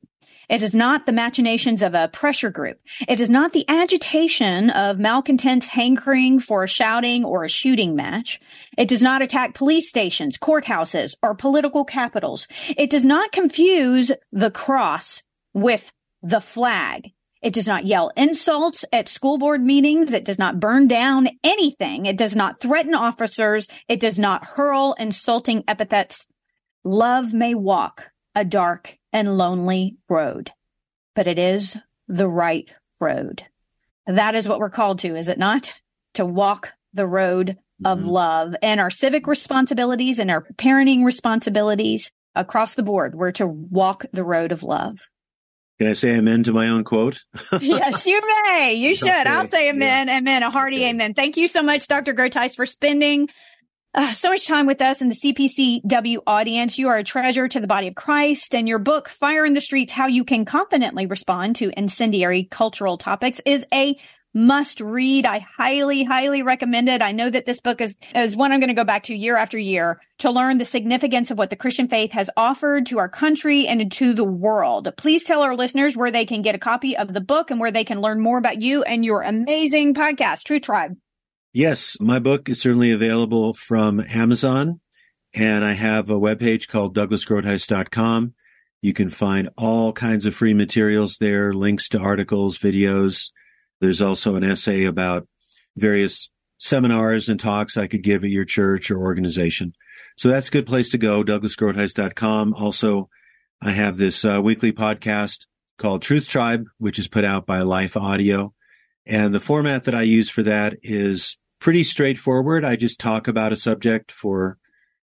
It 0.49 0.61
is 0.61 0.75
not 0.75 1.05
the 1.05 1.11
machinations 1.11 1.81
of 1.81 1.93
a 1.93 2.09
pressure 2.09 2.49
group. 2.49 2.79
It 3.07 3.19
is 3.19 3.29
not 3.29 3.53
the 3.53 3.65
agitation 3.67 4.69
of 4.69 4.99
malcontents 4.99 5.67
hankering 5.67 6.39
for 6.39 6.63
a 6.63 6.67
shouting 6.67 7.23
or 7.23 7.43
a 7.43 7.49
shooting 7.49 7.95
match. 7.95 8.39
It 8.77 8.87
does 8.87 9.01
not 9.01 9.21
attack 9.21 9.53
police 9.53 9.87
stations, 9.87 10.37
courthouses, 10.37 11.15
or 11.23 11.35
political 11.35 11.85
capitals. 11.85 12.47
It 12.75 12.89
does 12.89 13.05
not 13.05 13.31
confuse 13.31 14.11
the 14.31 14.51
cross 14.51 15.22
with 15.53 15.91
the 16.21 16.41
flag. 16.41 17.11
It 17.41 17.53
does 17.53 17.67
not 17.67 17.85
yell 17.85 18.11
insults 18.15 18.85
at 18.93 19.09
school 19.09 19.37
board 19.37 19.61
meetings. 19.61 20.13
It 20.13 20.23
does 20.23 20.39
not 20.39 20.61
burn 20.61 20.87
down 20.87 21.27
anything. 21.43 22.05
It 22.05 22.17
does 22.17 22.35
not 22.35 22.61
threaten 22.61 22.93
officers. 22.93 23.67
It 23.89 23.99
does 23.99 24.17
not 24.17 24.45
hurl 24.45 24.95
insulting 24.97 25.63
epithets. 25.67 26.25
Love 26.85 27.33
may 27.33 27.53
walk 27.53 28.11
a 28.33 28.45
dark 28.45 28.97
and 29.11 29.37
lonely 29.37 29.97
road, 30.09 30.51
but 31.15 31.27
it 31.27 31.37
is 31.37 31.77
the 32.07 32.29
right 32.29 32.69
road. 33.01 33.43
That 34.07 34.35
is 34.35 34.47
what 34.47 34.59
we're 34.59 34.69
called 34.69 34.99
to, 34.99 35.15
is 35.15 35.27
it 35.27 35.37
not? 35.37 35.81
To 36.15 36.25
walk 36.25 36.73
the 36.93 37.07
road 37.07 37.57
of 37.83 37.99
mm-hmm. 37.99 38.07
love 38.07 38.55
and 38.61 38.79
our 38.79 38.89
civic 38.89 39.27
responsibilities 39.27 40.19
and 40.19 40.31
our 40.31 40.45
parenting 40.55 41.03
responsibilities 41.03 42.11
across 42.35 42.73
the 42.73 42.83
board. 42.83 43.15
We're 43.15 43.31
to 43.33 43.47
walk 43.47 44.05
the 44.11 44.23
road 44.23 44.51
of 44.51 44.63
love. 44.63 45.09
Can 45.79 45.87
I 45.87 45.93
say 45.93 46.15
amen 46.15 46.43
to 46.43 46.53
my 46.53 46.69
own 46.69 46.83
quote? 46.83 47.23
yes, 47.61 48.05
you 48.05 48.21
may. 48.21 48.73
You 48.73 48.93
should. 48.93 49.09
Okay. 49.09 49.29
I'll 49.29 49.49
say 49.49 49.69
amen, 49.69 50.07
yeah. 50.07 50.17
amen, 50.17 50.43
a 50.43 50.51
hearty 50.51 50.77
okay. 50.77 50.89
amen. 50.89 51.13
Thank 51.13 51.35
you 51.35 51.47
so 51.47 51.63
much, 51.63 51.87
Dr. 51.87 52.13
Groothuis, 52.13 52.55
for 52.55 52.65
spending 52.65 53.27
uh, 53.95 54.13
so 54.13 54.29
much 54.29 54.47
time 54.47 54.65
with 54.65 54.81
us 54.81 55.01
in 55.01 55.09
the 55.09 55.15
CPCW 55.15 56.19
audience. 56.25 56.77
You 56.77 56.89
are 56.89 56.97
a 56.97 57.03
treasure 57.03 57.47
to 57.47 57.59
the 57.59 57.67
body 57.67 57.87
of 57.87 57.95
Christ 57.95 58.55
and 58.55 58.67
your 58.67 58.79
book, 58.79 59.09
Fire 59.09 59.45
in 59.45 59.53
the 59.53 59.61
Streets, 59.61 59.93
How 59.93 60.07
You 60.07 60.23
Can 60.23 60.45
Confidently 60.45 61.05
Respond 61.05 61.57
to 61.57 61.71
Incendiary 61.75 62.43
Cultural 62.45 62.97
Topics 62.97 63.41
is 63.45 63.65
a 63.73 63.97
must 64.33 64.81
read. 64.81 65.25
I 65.25 65.39
highly, 65.39 66.03
highly 66.03 66.41
recommend 66.41 66.89
it. 66.89 67.01
I 67.01 67.11
know 67.11 67.29
that 67.29 67.45
this 67.45 67.61
book 67.61 67.81
is, 67.81 67.97
is 68.15 68.35
one 68.35 68.51
I'm 68.51 68.59
going 68.59 68.69
to 68.69 68.73
go 68.73 68.83
back 68.83 69.03
to 69.03 69.15
year 69.15 69.37
after 69.37 69.57
year 69.57 69.99
to 70.19 70.31
learn 70.31 70.57
the 70.57 70.65
significance 70.65 71.31
of 71.31 71.37
what 71.37 71.49
the 71.49 71.55
Christian 71.55 71.87
faith 71.87 72.11
has 72.13 72.29
offered 72.35 72.85
to 72.87 72.97
our 72.97 73.09
country 73.09 73.67
and 73.67 73.91
to 73.91 74.13
the 74.13 74.23
world. 74.23 74.89
Please 74.97 75.25
tell 75.25 75.41
our 75.41 75.55
listeners 75.55 75.95
where 75.95 76.11
they 76.11 76.25
can 76.25 76.41
get 76.41 76.55
a 76.55 76.59
copy 76.59 76.97
of 76.97 77.13
the 77.13 77.21
book 77.21 77.51
and 77.51 77.59
where 77.59 77.71
they 77.71 77.83
can 77.83 78.01
learn 78.01 78.19
more 78.21 78.37
about 78.37 78.61
you 78.61 78.83
and 78.83 79.05
your 79.05 79.21
amazing 79.21 79.93
podcast, 79.93 80.43
Truth 80.43 80.63
Tribe. 80.63 80.95
Yes, 81.51 81.97
my 81.99 82.19
book 82.19 82.49
is 82.49 82.61
certainly 82.61 82.91
available 82.91 83.53
from 83.53 83.99
Amazon 84.09 84.79
and 85.33 85.65
I 85.65 85.73
have 85.73 86.09
a 86.09 86.19
webpage 86.19 86.67
called 86.67 86.95
douglasgroothuis.com. 86.95 88.33
You 88.81 88.93
can 88.93 89.09
find 89.09 89.49
all 89.57 89.93
kinds 89.93 90.25
of 90.25 90.35
free 90.35 90.53
materials 90.53 91.17
there, 91.17 91.53
links 91.53 91.89
to 91.89 91.99
articles, 91.99 92.57
videos. 92.57 93.31
There's 93.81 94.01
also 94.01 94.35
an 94.35 94.43
essay 94.43 94.85
about 94.85 95.27
various 95.75 96.29
seminars 96.57 97.27
and 97.27 97.39
talks 97.39 97.77
I 97.77 97.87
could 97.87 98.03
give 98.03 98.23
at 98.23 98.29
your 98.29 98.45
church 98.45 98.89
or 98.89 98.99
organization. 98.99 99.73
So 100.17 100.29
that's 100.29 100.47
a 100.47 100.51
good 100.51 100.67
place 100.67 100.89
to 100.91 100.97
go, 100.97 101.23
douglasgroothuis.com. 101.23 102.53
Also, 102.53 103.09
I 103.61 103.71
have 103.71 103.97
this 103.97 104.23
uh, 104.23 104.41
weekly 104.43 104.71
podcast 104.71 105.45
called 105.77 106.01
Truth 106.01 106.29
Tribe, 106.29 106.65
which 106.77 106.99
is 106.99 107.07
put 107.07 107.25
out 107.25 107.45
by 107.45 107.61
Life 107.61 107.97
Audio. 107.97 108.53
And 109.05 109.33
the 109.33 109.39
format 109.39 109.83
that 109.83 109.95
I 109.95 110.03
use 110.03 110.29
for 110.29 110.43
that 110.43 110.77
is 110.83 111.37
pretty 111.59 111.83
straightforward. 111.83 112.63
I 112.63 112.75
just 112.75 112.99
talk 112.99 113.27
about 113.27 113.53
a 113.53 113.57
subject 113.57 114.11
for 114.11 114.57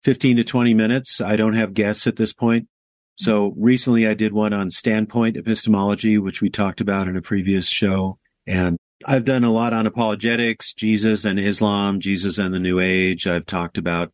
15 0.03 0.37
to 0.37 0.43
20 0.43 0.73
minutes. 0.73 1.19
I 1.19 1.35
don't 1.35 1.55
have 1.55 1.73
guests 1.73 2.07
at 2.07 2.15
this 2.15 2.33
point. 2.33 2.67
So 3.15 3.53
recently 3.57 4.07
I 4.07 4.13
did 4.13 4.31
one 4.31 4.53
on 4.53 4.69
standpoint 4.69 5.35
epistemology, 5.35 6.17
which 6.17 6.41
we 6.41 6.49
talked 6.49 6.79
about 6.79 7.07
in 7.07 7.17
a 7.17 7.21
previous 7.21 7.67
show. 7.67 8.18
And 8.49 8.79
I've 9.05 9.25
done 9.25 9.43
a 9.43 9.51
lot 9.51 9.73
on 9.73 9.85
apologetics, 9.85 10.73
Jesus 10.73 11.23
and 11.23 11.39
Islam, 11.39 11.99
Jesus 11.99 12.39
and 12.39 12.51
the 12.51 12.59
New 12.59 12.79
Age. 12.79 13.27
I've 13.27 13.45
talked 13.45 13.77
about 13.77 14.11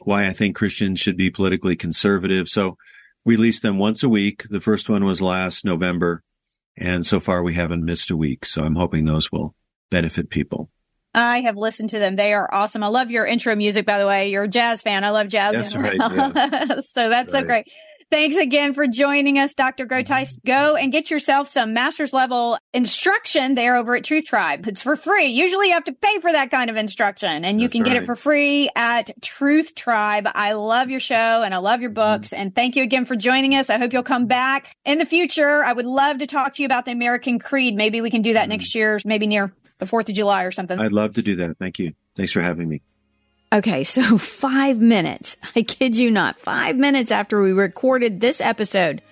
why 0.00 0.26
I 0.26 0.32
think 0.32 0.56
Christians 0.56 0.98
should 0.98 1.16
be 1.16 1.30
politically 1.30 1.76
conservative. 1.76 2.48
So 2.48 2.76
we 3.24 3.36
release 3.36 3.60
them 3.60 3.78
once 3.78 4.02
a 4.02 4.08
week. 4.08 4.42
The 4.50 4.60
first 4.60 4.88
one 4.88 5.04
was 5.04 5.22
last 5.22 5.64
November. 5.64 6.22
And 6.76 7.06
so 7.06 7.20
far 7.20 7.44
we 7.44 7.54
haven't 7.54 7.84
missed 7.84 8.10
a 8.10 8.16
week. 8.16 8.44
So 8.44 8.64
I'm 8.64 8.74
hoping 8.74 9.04
those 9.04 9.30
will 9.30 9.54
benefit 9.90 10.30
people. 10.30 10.68
I 11.14 11.42
have 11.42 11.56
listened 11.56 11.90
to 11.90 11.98
them. 11.98 12.16
They 12.16 12.34
are 12.34 12.52
awesome. 12.52 12.82
I 12.82 12.88
love 12.88 13.10
your 13.12 13.24
intro 13.24 13.54
music, 13.54 13.86
by 13.86 13.98
the 13.98 14.06
way. 14.06 14.30
You're 14.30 14.44
a 14.44 14.48
jazz 14.48 14.82
fan. 14.82 15.04
I 15.04 15.10
love 15.10 15.28
jazz. 15.28 15.54
That's 15.54 15.76
right. 15.76 15.96
Yeah. 15.96 16.80
so 16.80 17.08
that's 17.08 17.32
right. 17.32 17.40
so 17.40 17.42
great. 17.42 17.66
Thanks 18.08 18.36
again 18.36 18.72
for 18.72 18.86
joining 18.86 19.36
us, 19.38 19.54
Dr. 19.54 19.84
Groothuis. 19.84 20.06
Mm-hmm. 20.06 20.46
Go 20.46 20.76
and 20.76 20.92
get 20.92 21.10
yourself 21.10 21.48
some 21.48 21.74
master's 21.74 22.12
level 22.12 22.56
instruction 22.72 23.56
there 23.56 23.74
over 23.74 23.96
at 23.96 24.04
Truth 24.04 24.26
Tribe. 24.26 24.66
It's 24.68 24.82
for 24.82 24.94
free. 24.94 25.26
Usually 25.26 25.68
you 25.68 25.74
have 25.74 25.84
to 25.84 25.92
pay 25.92 26.20
for 26.20 26.30
that 26.30 26.52
kind 26.52 26.70
of 26.70 26.76
instruction 26.76 27.44
and 27.44 27.60
you 27.60 27.66
That's 27.66 27.72
can 27.72 27.82
get 27.82 27.96
it 27.96 28.06
for 28.06 28.14
free 28.14 28.70
at 28.76 29.10
Truth 29.22 29.74
Tribe. 29.74 30.28
I 30.32 30.52
love 30.52 30.88
your 30.88 31.00
show 31.00 31.42
and 31.42 31.52
I 31.52 31.58
love 31.58 31.80
your 31.80 31.90
mm-hmm. 31.90 32.20
books 32.20 32.32
and 32.32 32.54
thank 32.54 32.76
you 32.76 32.84
again 32.84 33.06
for 33.06 33.16
joining 33.16 33.56
us. 33.56 33.70
I 33.70 33.78
hope 33.78 33.92
you'll 33.92 34.04
come 34.04 34.26
back 34.26 34.76
in 34.84 34.98
the 34.98 35.06
future. 35.06 35.64
I 35.64 35.72
would 35.72 35.86
love 35.86 36.18
to 36.18 36.28
talk 36.28 36.52
to 36.54 36.62
you 36.62 36.66
about 36.66 36.84
the 36.84 36.92
American 36.92 37.40
Creed. 37.40 37.74
Maybe 37.74 38.00
we 38.00 38.10
can 38.10 38.22
do 38.22 38.34
that 38.34 38.42
mm-hmm. 38.42 38.50
next 38.50 38.74
year, 38.76 39.00
maybe 39.04 39.26
near 39.26 39.52
the 39.78 39.86
4th 39.86 40.08
of 40.08 40.14
July 40.14 40.44
or 40.44 40.52
something. 40.52 40.78
I'd 40.78 40.92
love 40.92 41.14
to 41.14 41.22
do 41.22 41.34
that. 41.36 41.58
Thank 41.58 41.80
you. 41.80 41.92
Thanks 42.14 42.30
for 42.30 42.40
having 42.40 42.68
me. 42.68 42.82
Okay, 43.52 43.84
so 43.84 44.18
five 44.18 44.80
minutes, 44.80 45.36
I 45.54 45.62
kid 45.62 45.96
you 45.96 46.10
not, 46.10 46.38
five 46.40 46.76
minutes 46.76 47.10
after 47.10 47.40
we 47.40 47.52
recorded 47.52 48.20
this 48.20 48.40
episode, 48.40 49.02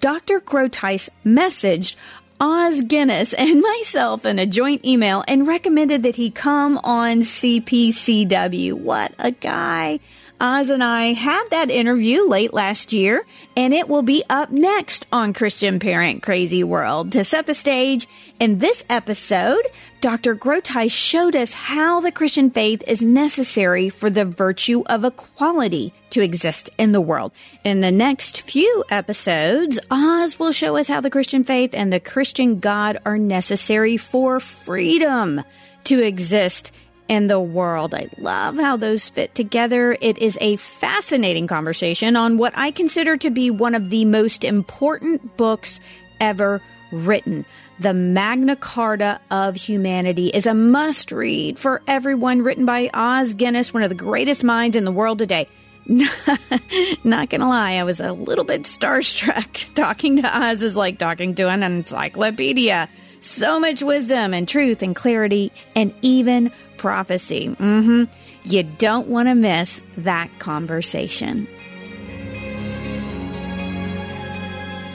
Dr. 0.00 0.40
Groothuis 0.40 1.08
messaged 1.24 1.96
Os 2.40 2.82
Guinness 2.82 3.32
and 3.38 3.60
myself 3.60 4.24
in 4.24 4.38
a 4.38 4.46
joint 4.46 4.84
email 4.84 5.24
and 5.28 5.46
recommended 5.46 6.02
that 6.02 6.16
he 6.16 6.30
come 6.30 6.78
on 6.78 7.20
CPCW. 7.20 8.74
What 8.74 9.14
a 9.18 9.30
guy. 9.30 10.00
Os 10.44 10.68
and 10.68 10.84
I 10.84 11.14
had 11.14 11.42
that 11.52 11.70
interview 11.70 12.28
late 12.28 12.52
last 12.52 12.92
year, 12.92 13.24
and 13.56 13.72
it 13.72 13.88
will 13.88 14.02
be 14.02 14.22
up 14.28 14.50
next 14.50 15.06
on 15.10 15.32
Christian 15.32 15.78
Parent 15.78 16.22
Crazy 16.22 16.62
World. 16.62 17.12
To 17.12 17.24
set 17.24 17.46
the 17.46 17.54
stage, 17.54 18.06
in 18.38 18.58
this 18.58 18.84
episode, 18.90 19.62
Dr. 20.02 20.34
Groothuis 20.34 20.90
showed 20.90 21.34
us 21.34 21.54
how 21.54 22.00
the 22.00 22.12
Christian 22.12 22.50
faith 22.50 22.82
is 22.86 23.02
necessary 23.02 23.88
for 23.88 24.10
the 24.10 24.26
virtue 24.26 24.82
of 24.84 25.06
equality 25.06 25.94
to 26.10 26.20
exist 26.20 26.68
in 26.76 26.92
the 26.92 27.00
world. 27.00 27.32
In 27.64 27.80
the 27.80 27.90
next 27.90 28.42
few 28.42 28.84
episodes, 28.90 29.80
Os 29.90 30.38
will 30.38 30.52
show 30.52 30.76
us 30.76 30.88
how 30.88 31.00
the 31.00 31.08
Christian 31.08 31.44
faith 31.44 31.70
and 31.72 31.90
the 31.90 32.00
Christian 32.00 32.58
God 32.58 32.98
are 33.06 33.16
necessary 33.16 33.96
for 33.96 34.40
freedom 34.40 35.42
to 35.84 36.02
exist 36.02 36.70
in 37.08 37.26
the 37.26 37.40
world. 37.40 37.94
I 37.94 38.08
love 38.18 38.56
how 38.56 38.76
those 38.76 39.08
fit 39.08 39.34
together. 39.34 39.96
It 40.00 40.18
is 40.18 40.38
a 40.40 40.56
fascinating 40.56 41.46
conversation 41.46 42.16
on 42.16 42.38
what 42.38 42.56
I 42.56 42.70
consider 42.70 43.16
to 43.18 43.30
be 43.30 43.50
one 43.50 43.74
of 43.74 43.90
the 43.90 44.04
most 44.04 44.44
important 44.44 45.36
books 45.36 45.80
ever 46.20 46.62
written. 46.90 47.44
The 47.80 47.92
Magna 47.92 48.54
Carta 48.56 49.20
of 49.30 49.56
Humanity 49.56 50.28
is 50.28 50.46
a 50.46 50.54
must 50.54 51.10
read 51.10 51.58
for 51.58 51.82
everyone, 51.86 52.42
written 52.42 52.64
by 52.64 52.88
Os 52.94 53.34
Guinness, 53.34 53.74
one 53.74 53.82
of 53.82 53.88
the 53.88 53.96
greatest 53.96 54.44
minds 54.44 54.76
in 54.76 54.84
the 54.84 54.92
world 54.92 55.18
today. 55.18 55.48
Not 57.04 57.28
gonna 57.28 57.48
lie, 57.48 57.72
I 57.72 57.84
was 57.84 58.00
a 58.00 58.12
little 58.12 58.44
bit 58.44 58.62
starstruck. 58.62 59.74
Talking 59.74 60.22
to 60.22 60.38
Oz 60.38 60.62
is 60.62 60.76
like 60.76 60.98
talking 60.98 61.34
to 61.34 61.48
an 61.48 61.62
encyclopedia. 61.62 62.88
So 63.24 63.58
much 63.58 63.82
wisdom 63.82 64.34
and 64.34 64.46
truth 64.46 64.82
and 64.82 64.94
clarity 64.94 65.50
and 65.74 65.94
even 66.02 66.52
prophecy. 66.76 67.46
hmm 67.46 68.04
You 68.44 68.64
don't 68.64 69.08
want 69.08 69.28
to 69.28 69.34
miss 69.34 69.80
that 69.96 70.28
conversation. 70.38 71.48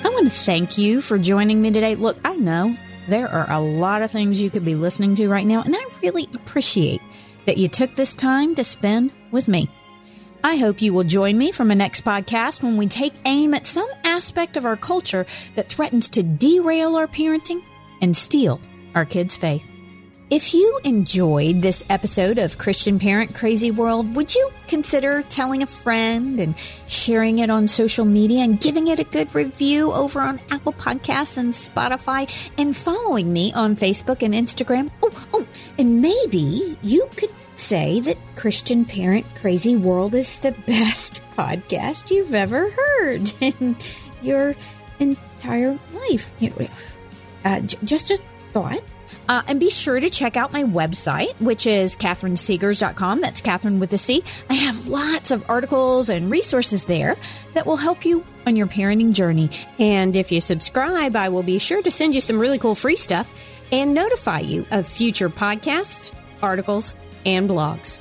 I 0.04 0.10
want 0.10 0.32
to 0.32 0.40
thank 0.40 0.78
you 0.78 1.02
for 1.02 1.18
joining 1.18 1.60
me 1.60 1.72
today. 1.72 1.96
Look, 1.96 2.20
I 2.24 2.36
know 2.36 2.78
there 3.08 3.28
are 3.28 3.52
a 3.52 3.60
lot 3.60 4.04
of 4.04 4.12
things 4.12 4.40
you 4.40 4.52
could 4.52 4.64
be 4.64 4.76
listening 4.76 5.16
to 5.16 5.28
right 5.28 5.48
now, 5.48 5.64
and 5.64 5.76
I 5.76 5.84
really 6.04 6.30
appreciate 6.36 7.02
that 7.48 7.58
you 7.58 7.68
took 7.68 7.96
this 7.96 8.14
time 8.14 8.54
to 8.54 8.64
spend 8.64 9.12
with 9.32 9.48
me. 9.48 9.68
I 10.44 10.58
hope 10.58 10.84
you 10.84 10.94
will 10.94 11.04
join 11.04 11.36
me 11.36 11.52
for 11.52 11.66
my 11.66 11.74
next 11.74 12.06
podcast 12.06 12.62
when 12.62 12.78
we 12.78 12.86
take 12.86 13.14
aim 13.26 13.56
at 13.56 13.66
some 13.66 13.90
aspect 14.04 14.56
of 14.56 14.68
our 14.68 14.78
culture 14.78 15.26
that 15.56 15.68
threatens 15.68 16.12
to 16.12 16.22
derail 16.22 16.96
our 16.96 17.08
parenting 17.08 17.64
and 18.02 18.16
steal 18.16 18.60
our 18.96 19.06
kids' 19.06 19.38
faith. 19.38 19.66
If 20.30 20.54
you 20.54 20.80
enjoyed 20.84 21.64
this 21.64 21.84
episode 21.90 22.38
of 22.38 22.60
Christian 22.60 23.00
Parent 23.00 23.34
Crazy 23.34 23.72
World, 23.72 24.16
would 24.16 24.36
you 24.36 24.52
consider 24.68 25.24
telling 25.24 25.64
a 25.64 25.66
friend 25.66 26.40
and 26.40 26.54
sharing 26.86 27.40
it 27.40 27.50
on 27.50 27.68
social 27.68 28.06
media 28.06 28.44
and 28.44 28.62
giving 28.62 28.90
it 28.90 29.00
a 29.00 29.04
good 29.06 29.34
review 29.34 29.92
over 29.92 30.22
on 30.22 30.40
Apple 30.52 30.74
Podcasts 30.74 31.40
and 31.40 31.52
Spotify 31.52 32.30
and 32.60 32.78
following 32.78 33.34
me 33.34 33.52
on 33.54 33.76
Facebook 33.76 34.22
and 34.22 34.36
Instagram? 34.36 34.92
Oh, 35.02 35.28
oh, 35.34 35.48
and 35.80 36.00
maybe 36.00 36.78
you 36.84 37.10
could 37.16 37.34
say 37.56 38.00
that 38.02 38.18
Christian 38.36 38.86
Parent 38.86 39.26
Crazy 39.34 39.76
World 39.76 40.14
is 40.14 40.38
the 40.38 40.52
best 40.68 41.24
podcast 41.38 42.12
you've 42.12 42.36
ever 42.36 42.70
heard 42.70 43.34
in 43.42 43.76
your 44.22 44.56
entire 45.00 45.80
life. 45.92 46.32
You 46.38 46.52
know, 46.52 46.68
uh, 47.50 47.60
j- 47.62 47.78
just 47.84 48.12
a 48.12 48.20
thought. 48.54 48.84
Uh, 49.28 49.44
and 49.48 49.60
be 49.60 49.70
sure 49.70 50.00
to 50.00 50.10
check 50.10 50.38
out 50.38 50.52
my 50.52 50.64
website, 50.64 51.40
which 51.40 51.68
is 51.68 51.96
catherinesegars.com. 51.96 53.22
That's 53.22 53.42
Catherine 53.42 53.80
with 53.80 53.94
a 53.94 53.98
C. 53.98 54.24
I 54.50 54.56
have 54.56 54.88
lots 54.88 55.30
of 55.30 55.48
articles 55.48 56.10
and 56.10 56.32
resources 56.32 56.86
there 56.86 57.16
that 57.54 57.68
will 57.68 57.78
help 57.78 58.06
you 58.06 58.26
on 58.48 58.56
your 58.56 58.66
parenting 58.66 59.14
journey. 59.14 59.52
And 59.78 60.16
if 60.16 60.32
you 60.32 60.42
subscribe, 60.42 61.16
I 61.16 61.30
will 61.30 61.44
be 61.44 61.60
sure 61.60 61.82
to 61.82 61.92
send 61.92 62.16
you 62.16 62.22
some 62.22 62.40
really 62.40 62.58
cool 62.58 62.74
free 62.74 62.96
stuff 62.96 63.32
and 63.72 63.94
notify 63.94 64.40
you 64.40 64.66
of 64.72 64.88
future 64.88 65.30
podcasts, 65.30 66.12
articles, 66.42 66.96
and 67.24 67.48
blogs. 67.48 68.00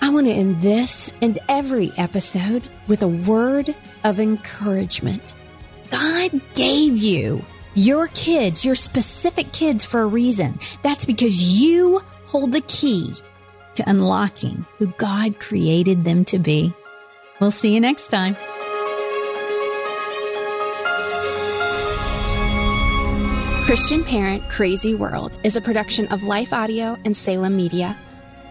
I 0.00 0.10
want 0.10 0.26
to 0.26 0.32
end 0.32 0.62
this 0.62 1.12
and 1.22 1.38
every 1.48 1.92
episode 1.96 2.64
with 2.88 3.04
a 3.04 3.08
word 3.08 3.72
of 4.02 4.18
encouragement. 4.18 5.34
God 5.92 6.40
gave 6.54 6.96
you 6.96 7.44
your 7.74 8.08
kids, 8.08 8.64
your 8.64 8.74
specific 8.74 9.52
kids, 9.52 9.84
for 9.84 10.02
a 10.02 10.06
reason. 10.06 10.58
That's 10.82 11.04
because 11.04 11.60
you 11.60 12.02
hold 12.26 12.52
the 12.52 12.60
key 12.62 13.14
to 13.74 13.88
unlocking 13.88 14.66
who 14.78 14.88
God 14.98 15.38
created 15.38 16.04
them 16.04 16.24
to 16.26 16.38
be. 16.38 16.72
We'll 17.40 17.50
see 17.50 17.74
you 17.74 17.80
next 17.80 18.08
time. 18.08 18.36
Christian 23.64 24.04
Parent 24.04 24.42
Crazy 24.50 24.94
World 24.94 25.38
is 25.44 25.56
a 25.56 25.60
production 25.60 26.06
of 26.08 26.24
Life 26.24 26.52
Audio 26.52 26.96
and 27.04 27.16
Salem 27.16 27.56
Media. 27.56 27.96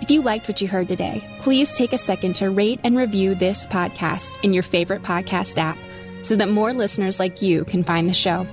If 0.01 0.09
you 0.09 0.23
liked 0.23 0.47
what 0.47 0.61
you 0.61 0.67
heard 0.67 0.89
today, 0.89 1.21
please 1.39 1.77
take 1.77 1.93
a 1.93 1.97
second 1.97 2.33
to 2.37 2.49
rate 2.49 2.79
and 2.83 2.97
review 2.97 3.35
this 3.35 3.67
podcast 3.67 4.43
in 4.43 4.51
your 4.51 4.63
favorite 4.63 5.03
podcast 5.03 5.59
app 5.59 5.77
so 6.23 6.35
that 6.37 6.49
more 6.49 6.73
listeners 6.73 7.19
like 7.19 7.41
you 7.41 7.65
can 7.65 7.83
find 7.83 8.09
the 8.09 8.13
show. 8.13 8.47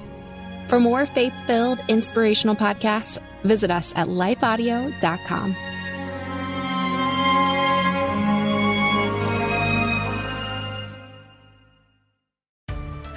For 0.69 0.79
more 0.79 1.07
faith 1.07 1.33
filled, 1.47 1.83
inspirational 1.89 2.55
podcasts, 2.55 3.19
visit 3.43 3.71
us 3.71 3.93
at 3.97 4.09
lifeaudio.com. 4.09 5.57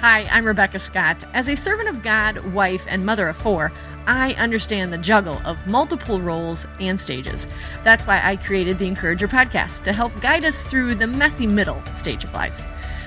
Hi, 0.00 0.26
I'm 0.32 0.44
Rebecca 0.44 0.80
Scott. 0.80 1.22
As 1.32 1.48
a 1.48 1.54
servant 1.54 1.88
of 1.88 2.02
God, 2.02 2.52
wife, 2.52 2.84
and 2.88 3.06
mother 3.06 3.28
of 3.28 3.36
four, 3.36 3.70
I 4.06 4.32
understand 4.34 4.92
the 4.92 4.98
juggle 4.98 5.40
of 5.44 5.64
multiple 5.66 6.20
roles 6.20 6.66
and 6.80 6.98
stages. 6.98 7.46
That's 7.84 8.04
why 8.04 8.20
I 8.20 8.34
created 8.36 8.78
the 8.78 8.88
Encourager 8.88 9.28
podcast 9.28 9.84
to 9.84 9.92
help 9.92 10.20
guide 10.20 10.44
us 10.44 10.64
through 10.64 10.96
the 10.96 11.06
messy 11.06 11.46
middle 11.46 11.80
stage 11.94 12.24
of 12.24 12.32
life. 12.32 12.60